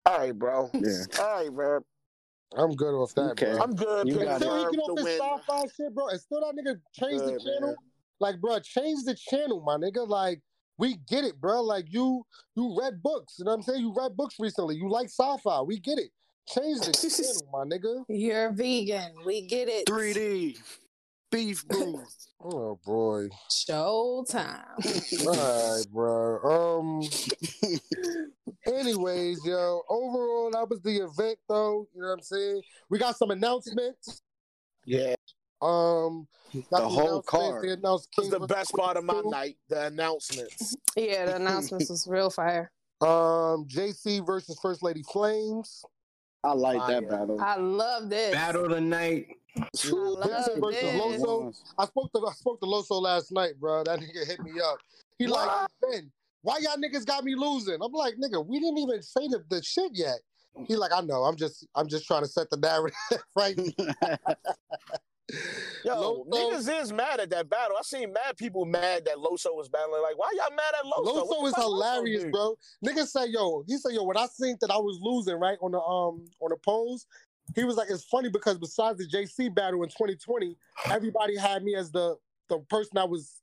[0.07, 0.71] All right, bro.
[0.75, 1.05] Yeah.
[1.21, 1.83] All right, Verb.
[2.57, 3.51] I'm good off that, Okay.
[3.53, 3.61] bro.
[3.63, 4.09] I'm good.
[4.09, 4.47] You Pick got it.
[4.47, 5.19] Until he Verb get to off his win.
[5.21, 7.69] sci-fi shit, bro, and still that nigga change the channel.
[7.69, 7.77] man.
[8.21, 10.09] Like, bro, change the channel, my nigga.
[10.09, 10.41] Like,
[10.79, 11.61] we get it, bro.
[11.63, 12.25] Like, you
[12.57, 13.35] you read books.
[13.39, 13.81] You know what I'm saying?
[13.81, 14.77] You read books recently.
[14.77, 15.61] You like sci-fi.
[15.63, 16.11] We get it.
[16.49, 18.05] Change the channel, my nigga.
[18.09, 19.13] You're vegan.
[19.27, 19.87] We get it.
[19.87, 20.59] 3D.
[21.31, 22.03] Beef brew.
[22.43, 23.29] Oh boy.
[23.51, 25.27] Showtime.
[25.27, 26.79] All right, bro.
[26.79, 27.03] Um.
[28.67, 29.83] Anyways, yo.
[29.89, 31.87] Overall, that was the event, though.
[31.95, 32.63] You know what I'm saying?
[32.91, 34.23] We got some announcements.
[34.85, 35.15] Yeah,
[35.61, 37.29] Um, got The some whole announcements.
[37.29, 37.65] card.
[37.65, 39.57] They announced that was the King best part of my night.
[39.69, 40.77] The announcements.
[40.97, 42.71] yeah, the announcements was real fire.
[43.01, 45.85] Um, JC versus First Lady Flames.
[46.45, 47.01] I like Fire.
[47.01, 47.41] that battle.
[47.41, 48.33] I love this.
[48.33, 49.27] Battle of the night.
[49.57, 51.01] love versus this.
[51.01, 51.55] Loso.
[51.77, 53.83] I spoke to I spoke to Loso last night, bro.
[53.85, 54.79] That nigga hit me up.
[55.19, 55.51] He like,
[55.83, 56.11] Ben,
[56.43, 57.79] why y'all niggas got me losing?
[57.83, 60.21] I'm like, nigga, we didn't even say the, the shit yet.
[60.67, 61.25] He like, I know.
[61.25, 62.97] I'm just I'm just trying to set the narrative
[63.37, 63.59] right.
[65.85, 67.77] Yo, Loso- niggas is mad at that battle.
[67.79, 70.03] I seen mad people mad that Loso was battling.
[70.03, 71.27] Like, why y'all mad at Loso?
[71.27, 72.57] Loso is fuck Loso hilarious, bro.
[72.85, 75.73] Niggas say, yo, he said, yo, when I seen that I was losing, right, on
[75.73, 77.07] the um on the polls,
[77.55, 80.57] he was like, it's funny because besides the JC battle in 2020,
[80.91, 82.17] everybody had me as the
[82.49, 83.43] the person that was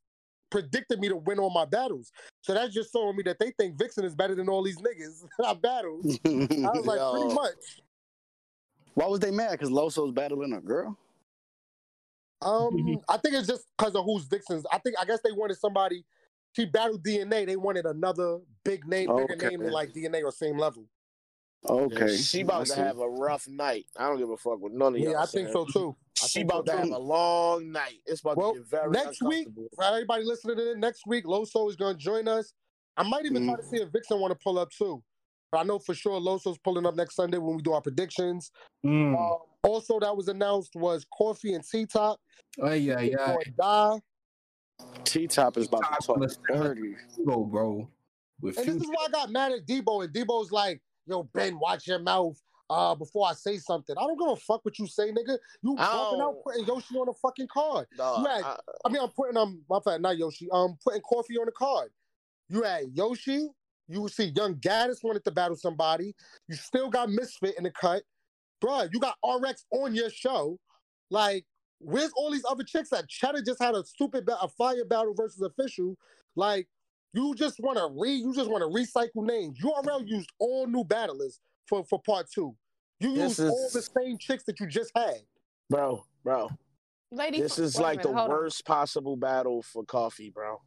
[0.50, 2.12] predicted me to win all my battles.
[2.42, 5.26] So that's just showing me that they think Vixen is better than all these niggas
[5.46, 6.06] I battled.
[6.26, 7.12] I was like, Yo.
[7.12, 7.82] pretty much.
[8.96, 9.52] Why was they mad?
[9.52, 10.98] Because Loso's battling a girl?
[12.42, 14.66] Um, I think it's just because of who's Vixen's.
[14.72, 16.06] I think I guess they wanted somebody.
[16.56, 17.46] She battled DNA.
[17.46, 19.50] They wanted another big name, bigger Okay.
[19.50, 20.86] name than like DNA or same level.
[21.68, 22.16] Okay.
[22.16, 23.86] She about to have a rough night.
[23.98, 25.14] I don't give a fuck with none of y'all.
[25.14, 25.96] Yeah, I think so too.
[26.22, 26.78] I She think so about to too.
[26.90, 28.00] have a long night.
[28.06, 29.70] It's about Well, to get very next week- uncomfortable.
[29.76, 32.54] For everybody listening to it, next week Loso is going to join us.
[32.98, 35.04] I might even try to see if Vixen want to pull up too.
[35.52, 38.52] But I know for sure Loso's pulling up next Sunday when we do our predictions.
[38.86, 39.18] Mm.
[39.18, 42.20] Um, also, that was announced was Coffee and T Top.
[42.62, 43.36] Oh yeah, yeah.
[43.60, 44.00] Die.
[45.04, 46.96] T Top is about to T-Top talk was- dirty.
[47.26, 47.90] Go, bro.
[48.42, 50.04] With And this is why I got mad at Debo.
[50.04, 52.38] And Debo's like, yo, Ben, watch your mouth
[52.70, 53.96] uh, before I say something.
[53.98, 55.38] I don't give a fuck what you say, nigga.
[55.62, 57.88] You I walking out putting Yoshi on the fucking card.
[57.96, 60.50] Dog, You had- I- I mean, I'm putting um, my fact, not Yoshi.
[60.52, 61.90] I'm putting Coffee on the card.
[62.50, 63.48] You had Yoshi.
[63.88, 66.14] You see Young Gaddis wanted to battle somebody.
[66.50, 68.04] You still got Misfit in the cut,
[68.66, 70.58] Bruh, You got RX on your show.
[71.12, 71.46] Like,
[71.80, 75.14] where's all these other chicks that Cheddar just had a stupid ba- a fire battle
[75.14, 75.96] versus official?
[76.36, 76.68] Like,
[77.14, 79.60] you just want to re, you just want to recycle names.
[79.64, 82.56] URL used all new battlers for for part two.
[83.00, 85.22] You This used all the same chicks that you just had.
[85.70, 86.50] bro, bro.
[87.12, 88.38] Lady, This is wait a like the minute, hold on.
[88.38, 90.62] worst possible battle for coffee, bro.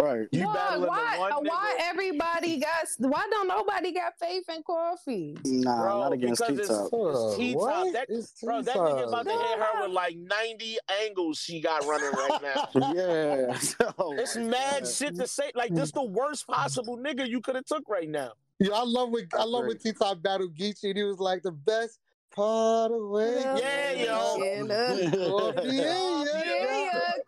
[0.00, 0.26] Right.
[0.32, 1.30] You Dog, battling why?
[1.32, 1.48] nigga.
[1.48, 2.86] why everybody got?
[2.98, 5.36] Why don't nobody got faith in coffee?
[5.44, 6.92] Nah, Bro, not against T it's- Top.
[6.92, 11.38] Uh, T-top, that- It's Bro, that nigga about to hit her with like 90 angles
[11.38, 12.68] she got running right now.
[12.94, 13.58] Yeah.
[13.98, 14.88] Oh It's mad God.
[14.90, 15.50] shit to say.
[15.54, 18.32] Like, this the worst possible nigga you could have took right now.
[18.58, 21.42] Yeah, I love when I love when T Top battled Geechee and he was like
[21.42, 21.98] the best
[22.34, 23.40] part of way.
[23.40, 24.36] Yeah, yo.
[24.38, 26.44] Yeah, Coffee, yeah, yeah,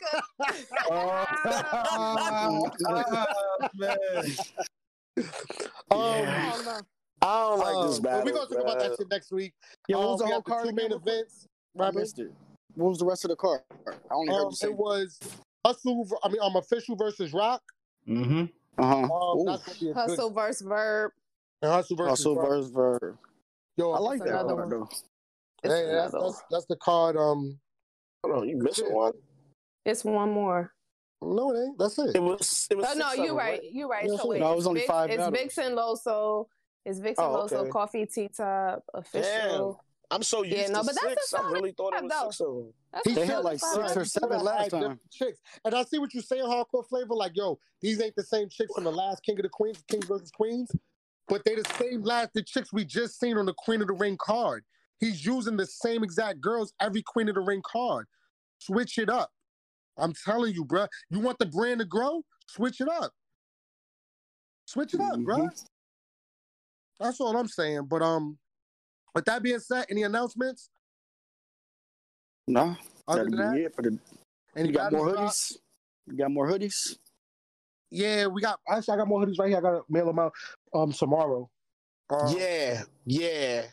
[0.10, 0.20] yeah,
[0.90, 2.70] Oh,
[3.74, 3.96] man.
[5.90, 6.80] Um, Yeah.
[7.20, 8.24] I don't like uh, this but battle.
[8.26, 9.52] We're gonna talk about that shit next week.
[9.88, 10.68] Yeah, what Um, was the whole card?
[10.68, 10.98] Two main again?
[11.04, 11.46] events.
[11.80, 12.30] I missed it.
[12.74, 13.60] What was the rest of the card?
[13.88, 14.68] I only heard Um, you say.
[14.68, 15.18] it was
[15.66, 16.04] Hustle.
[16.04, 17.62] ver- I mean, um, official versus Rock.
[18.08, 18.44] Mm-hmm.
[18.80, 18.96] Uh huh.
[19.14, 21.10] Um, that's gonna be a good Hustle versus verb.
[21.62, 22.48] and Hustle versus Hustle Rock.
[22.48, 23.18] verse verb.
[23.76, 24.70] Yo, I like that card one.
[24.70, 24.88] though.
[25.64, 27.16] Hey, that's, that's that's the card.
[27.16, 27.58] Um,
[28.24, 29.12] Hold on, you missing one?
[29.88, 30.72] It's one more.
[31.22, 31.78] no, it ain't.
[31.78, 32.14] That's it.
[32.14, 32.68] It was.
[32.70, 32.86] It was.
[32.88, 33.60] Oh no, six you're of them, right.
[33.72, 34.04] You're right.
[34.04, 35.40] Yeah, so so- wait, No, it was only Vix- five It's battles.
[35.40, 36.46] Vixen Loso.
[36.84, 37.52] It's Vixen Oh, Loso.
[37.54, 37.70] okay.
[37.70, 39.82] Coffee T Top official.
[40.10, 41.34] I'm so used Yeah, no, to but that's six.
[41.34, 42.30] I solid really thought it five, was though.
[42.30, 42.72] six of them.
[42.92, 43.72] That's He a They had solid like five.
[43.90, 44.80] six or seven last time.
[44.80, 47.14] different Chicks, and I see what you're saying, hardcore flavor.
[47.14, 50.00] Like, yo, these ain't the same chicks from the last King of the Queens, King
[50.02, 50.70] versus Queens,
[51.26, 53.92] but they the same last the chicks we just seen on the Queen of the
[53.94, 54.64] Ring card.
[54.98, 58.06] He's using the same exact girls every Queen of the Ring card.
[58.60, 59.30] Switch it up.
[59.98, 60.88] I'm telling you, bruh.
[61.10, 62.22] You want the brand to grow?
[62.46, 63.12] Switch it up.
[64.66, 65.48] Switch it up, bruh.
[67.00, 67.86] That's all I'm saying.
[67.88, 68.38] But um,
[69.14, 70.70] with that being said, any announcements
[72.46, 72.76] No,
[73.06, 73.66] other than be that?
[73.66, 73.98] it for the.
[74.56, 75.52] And You got more hoodies.
[76.06, 76.96] You got more hoodies.
[77.90, 78.58] Yeah, we got.
[78.68, 79.58] Actually, I got more hoodies right here.
[79.58, 80.32] I gotta mail them out
[80.74, 81.48] um tomorrow.
[82.10, 83.66] Um, Yeah, yeah,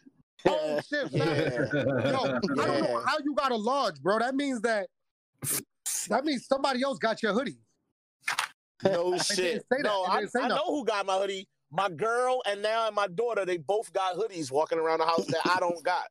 [0.48, 1.26] Oh shit, yeah.
[1.26, 2.20] Yo,
[2.62, 4.20] I don't know how you got a large, bro.
[4.20, 4.88] That means that
[6.10, 7.60] that means somebody else got your hoodie.
[8.84, 9.64] No shit.
[9.72, 10.50] No, They I, didn't I nothing.
[10.50, 11.48] know who got my hoodie.
[11.72, 15.26] My girl and now and my daughter, they both got hoodies walking around the house
[15.28, 16.06] that I don't got.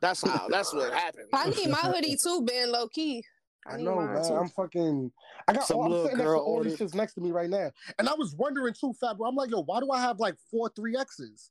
[0.00, 0.46] That's how.
[0.48, 1.28] That's what happened.
[1.32, 3.24] I need my hoodie too, Ben low key.
[3.66, 4.22] I need know, man.
[4.24, 4.34] too.
[4.34, 5.10] I'm fucking.
[5.48, 5.66] I got.
[5.66, 7.32] Some Oh, I'm little sitting next to girl all these ordered- shits next to me
[7.32, 9.16] right now, and I was wondering too, Fat.
[9.18, 11.50] Bro, I'm like, yo, why do I have like four three X's?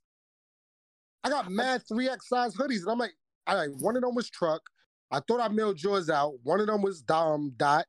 [1.24, 3.12] I got mad three X size hoodies, and I'm like,
[3.46, 4.62] all right, one of them was truck.
[5.10, 6.34] I thought I mailed yours out.
[6.42, 7.86] One of them was Dom Dot.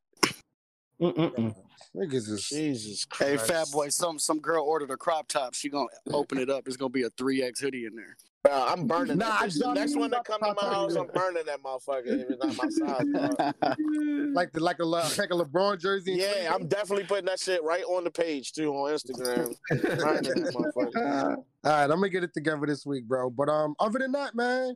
[1.01, 1.55] Mm-mm-mm.
[1.95, 3.47] Niggas is Jesus Hey, Christ.
[3.47, 5.53] fat boy, some some girl ordered a crop top.
[5.53, 6.67] She gonna open it up.
[6.67, 8.15] It's gonna be a three X hoodie in there.
[8.43, 9.41] Bro, I'm burning Nah, that.
[9.41, 9.47] I.
[9.47, 12.05] The next one that that come to my house, I'm burning that motherfucker.
[12.05, 14.31] If it's not my size, bro.
[14.33, 16.13] like the like a Le- like a LeBron jersey.
[16.13, 16.53] Yeah.
[16.53, 19.55] I'm definitely putting that shit right on the page too on Instagram.
[19.69, 21.35] Burning that motherfucker.
[21.37, 23.29] All right, I'm gonna get it together this week, bro.
[23.29, 24.75] But um, other than that, man,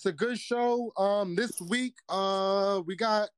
[0.00, 0.90] it's a good show.
[0.96, 3.28] Um, this week, uh, we got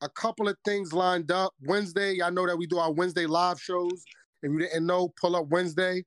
[0.00, 1.52] a couple of things lined up.
[1.66, 4.02] Wednesday, I know that we do our Wednesday live shows.
[4.42, 6.02] If you didn't know, pull up Wednesday.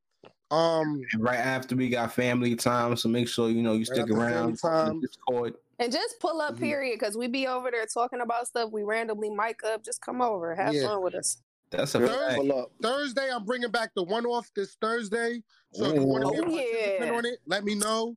[0.49, 4.09] Um, And right after we got family time, so make sure you know you stick
[4.09, 4.57] around.
[4.57, 4.99] time.
[4.99, 5.53] Discord.
[5.77, 6.59] And just pull up, Mhm.
[6.59, 8.71] period, because we be over there talking about stuff.
[8.71, 9.83] We randomly mic up.
[9.83, 10.87] Just come over, have Yeah.
[10.87, 11.37] fun with us.
[11.69, 12.35] That's a Third- fact.
[12.37, 12.71] Pull up.
[12.81, 15.43] Thursday, I'm bringing back the one off this Thursday.
[15.73, 17.11] So if you want to be Oh, yeah.
[17.11, 18.15] on it, let me know.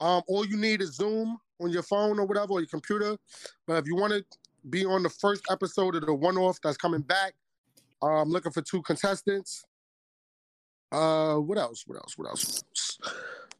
[0.00, 3.16] Um, all you need is Zoom on your phone or whatever, or your computer.
[3.66, 4.24] But if you want to
[4.68, 7.34] be on the first episode of the one off that's coming back,
[8.02, 9.64] uh, I'm looking for two contestants.
[10.92, 11.84] Uh, what else?
[11.86, 12.16] What else?
[12.16, 12.62] What else?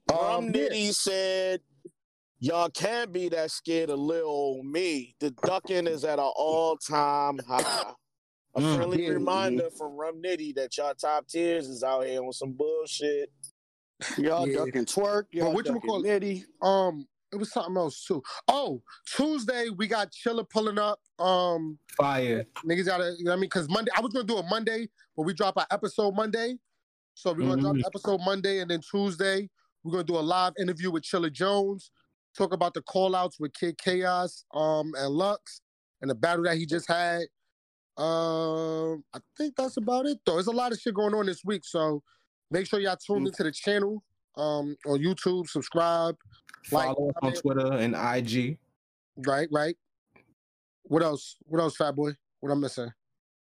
[0.07, 0.29] What else?
[0.37, 0.53] Um, Um.
[0.53, 1.61] Nitty said,
[2.39, 5.17] "Y'all can't be that scared of little old me.
[5.21, 7.95] The ducking is at an all-time high."
[8.55, 8.77] A Mm.
[8.77, 9.11] friendly Yeah.
[9.11, 13.31] reminder from Rum Nitty that y'all top tiers is out here on some bullshit.
[14.19, 14.65] Y'all Yeah.
[14.65, 15.27] ducking Twork.
[15.33, 16.45] Y'all But ducking whatchamacallit?
[16.63, 16.67] nitty.
[16.67, 18.23] Um, it was something else too.
[18.49, 21.01] Oh, Tuesday we got Chilla pulling up.
[21.19, 22.45] Um, Fire.
[22.65, 23.49] niggas gotta, you know what I mean?
[23.49, 26.59] Because Monday, I was gonna do a Monday, but we drop our episode Monday.
[27.15, 27.81] So we're gonna drop Mhm.
[27.81, 29.49] the episode Monday, and then Tuesday,
[29.83, 31.91] we're gonna do a live interview with Chilla Jones,
[32.37, 35.63] talk about the call outs with Kid Chaos um, and Lux
[36.03, 37.23] and the battle that he just had.
[37.97, 40.35] Um, I think that's about it though.
[40.35, 42.03] There's a lot of shit going on this week, so
[42.51, 43.27] make sure y'all tune Mm.
[43.29, 44.03] into the channel
[44.37, 46.17] um, on YouTube, subscribe,
[46.71, 47.33] like, Follow us on.
[47.35, 48.59] Twitter and IG.
[49.27, 49.77] right, right.
[50.83, 51.37] What else?
[51.47, 52.13] What else, Fat Boy?
[52.41, 52.91] What I'm missing?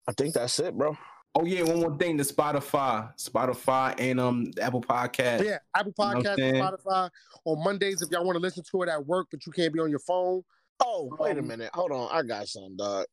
[0.07, 0.97] I think that's it, bro.
[1.35, 5.45] Oh yeah, one more thing: the Spotify, Spotify, and um the Apple Podcast.
[5.45, 6.55] Yeah, Apple know what I'm Podcast, and saying?
[6.55, 7.09] Spotify
[7.45, 9.80] on Mondays if y'all want to listen to it at work, but you can't be
[9.80, 10.43] on your phone.
[10.84, 11.69] Oh, wait a Um, minute.
[11.73, 12.09] Hold on.
[12.11, 13.05] I got something, dog.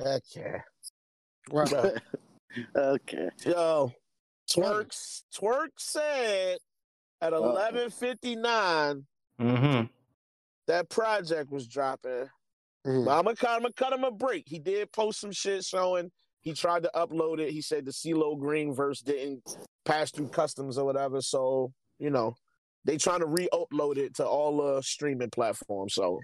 [0.00, 0.60] Okay.
[1.50, 1.72] Right.
[2.72, 2.82] Bro.
[2.92, 3.28] okay.
[3.46, 3.92] Yo,
[4.50, 4.90] Twork,
[5.34, 6.58] Twork said
[7.20, 9.04] at eleven fifty nine
[9.40, 9.86] Mm-hmm.
[10.66, 12.28] that project was dropping.
[12.86, 13.04] Mhm.
[13.06, 14.44] But I'm gonna cut, I'm gonna cut him a break.
[14.46, 16.10] He did post some shit showing
[16.42, 17.50] he tried to upload it.
[17.52, 19.42] He said the CeeLo Green verse didn't
[19.84, 21.20] pass through customs or whatever.
[21.22, 22.34] So you know,
[22.84, 25.94] they trying to re-upload it to all the streaming platforms.
[25.94, 26.18] So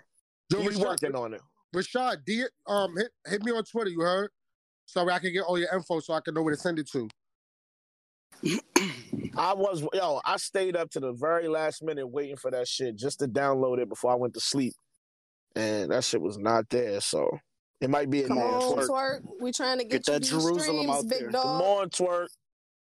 [0.51, 1.40] Yo, he's Rashad, working on it.
[1.74, 3.90] Rashad, D, um, hit, hit me on Twitter.
[3.90, 4.31] You heard?
[4.86, 6.88] So I can get all your info, so I can know where to send it
[6.92, 7.08] to.
[9.36, 12.96] I was yo, I stayed up to the very last minute waiting for that shit
[12.96, 14.74] just to download it before I went to sleep.
[15.54, 17.00] And that shit was not there.
[17.00, 17.38] So
[17.80, 18.46] it might be in Come there.
[18.46, 18.86] on, Twork.
[18.86, 19.22] Twork.
[19.40, 21.30] We trying to get, Get you that Jerusalem streams, out big there.
[21.30, 21.42] dog.
[21.42, 22.28] Come on, Twork.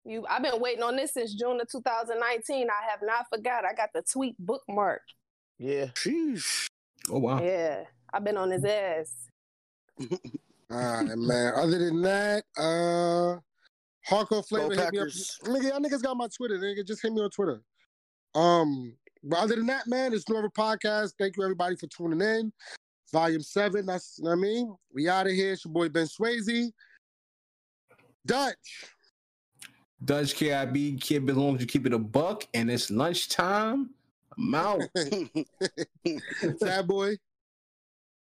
[0.05, 2.67] You, I've been waiting on this since June of 2019.
[2.69, 3.63] I have not forgot.
[3.65, 5.01] I got the tweet bookmark.
[5.59, 5.87] Yeah.
[5.95, 6.67] Sheesh.
[7.09, 7.41] Oh wow.
[7.41, 7.83] Yeah,
[8.13, 9.29] I've been on his ass.
[10.73, 11.53] All right, man.
[11.55, 13.37] Other than that, uh,
[14.09, 15.07] hardcore flavor hit me up.
[15.07, 16.57] Nigga, y'all niggas got my Twitter.
[16.57, 17.61] Nigga, just hit me on Twitter.
[18.33, 21.13] Um, but other than that, man, it's NewEra Podcast.
[21.19, 22.51] Thank you everybody for tuning in.
[23.11, 23.85] Volume seven.
[23.85, 24.75] That's you know what I mean.
[24.91, 25.53] We out of here.
[25.53, 26.71] It's your boy Ben Swayze.
[28.25, 28.87] Dutch.
[30.03, 33.91] Dutch KIB kid belongs to keep it a buck, and it's lunchtime.
[34.35, 34.81] I'm out.
[36.57, 37.15] Sad boy.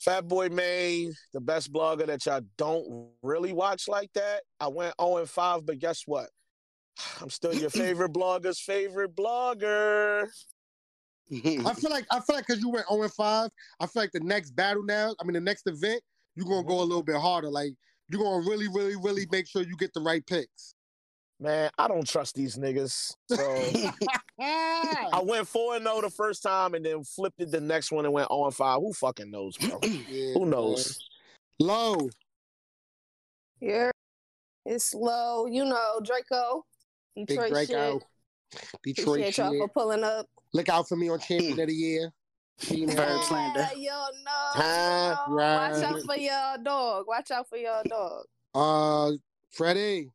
[0.05, 4.43] Fat Boy May, the best blogger that y'all don't really watch like that.
[4.61, 6.29] I went 0 and 5, but guess what?
[7.23, 10.27] I'm still your favorite blogger's favorite blogger.
[11.33, 13.51] I feel like I feel like because you went 0 and 5,
[13.81, 16.03] I feel like the next battle now, I mean the next event,
[16.35, 16.81] you're gonna go mm-hmm.
[16.81, 17.49] a little bit harder.
[17.49, 17.73] Like
[18.11, 20.74] you're gonna really, really, really make sure you get the right picks.
[21.41, 23.15] Man, I don't trust these niggas.
[23.29, 23.37] So
[24.41, 28.05] I went 4 and 0 the first time and then flipped it the next one
[28.05, 28.81] and went 0 and 5.
[28.81, 29.79] Who fucking knows, bro?
[29.83, 30.51] Yeah, Who man.
[30.51, 30.99] knows?
[31.59, 32.09] Low.
[33.61, 33.91] Yeah,
[34.67, 35.47] it's low.
[35.47, 36.65] You know, Draco.
[37.17, 38.01] Big Detroit Draco.
[38.53, 38.63] shit.
[38.83, 40.27] Detroit Appreciate y'all for pulling up.
[40.53, 42.13] Look out for me on Champion of the Year.
[42.61, 43.69] Team Fair slander.
[43.77, 44.31] Yeah, yo, no.
[44.63, 45.17] Huh?
[45.29, 45.35] no.
[45.35, 46.03] Watch out Right.
[46.05, 47.05] for your dog.
[47.09, 48.25] Watch out for your dog.
[48.55, 49.13] Uh,
[49.51, 50.11] Freddie.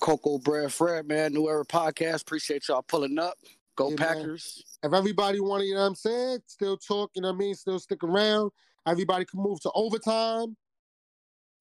[0.00, 1.32] Cocoa Bread Fred, man.
[1.32, 2.22] New Era Podcast.
[2.22, 3.34] Appreciate y'all pulling up.
[3.76, 4.16] Go Yeah, man.
[4.16, 4.64] Packers.
[4.82, 7.38] If everybody want to, you know what I'm saying, still talk, you know what I
[7.38, 8.50] mean, still stick around.
[8.86, 10.56] Everybody can move to overtime.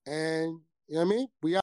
[0.05, 1.27] And, you know what I mean?
[1.41, 1.57] We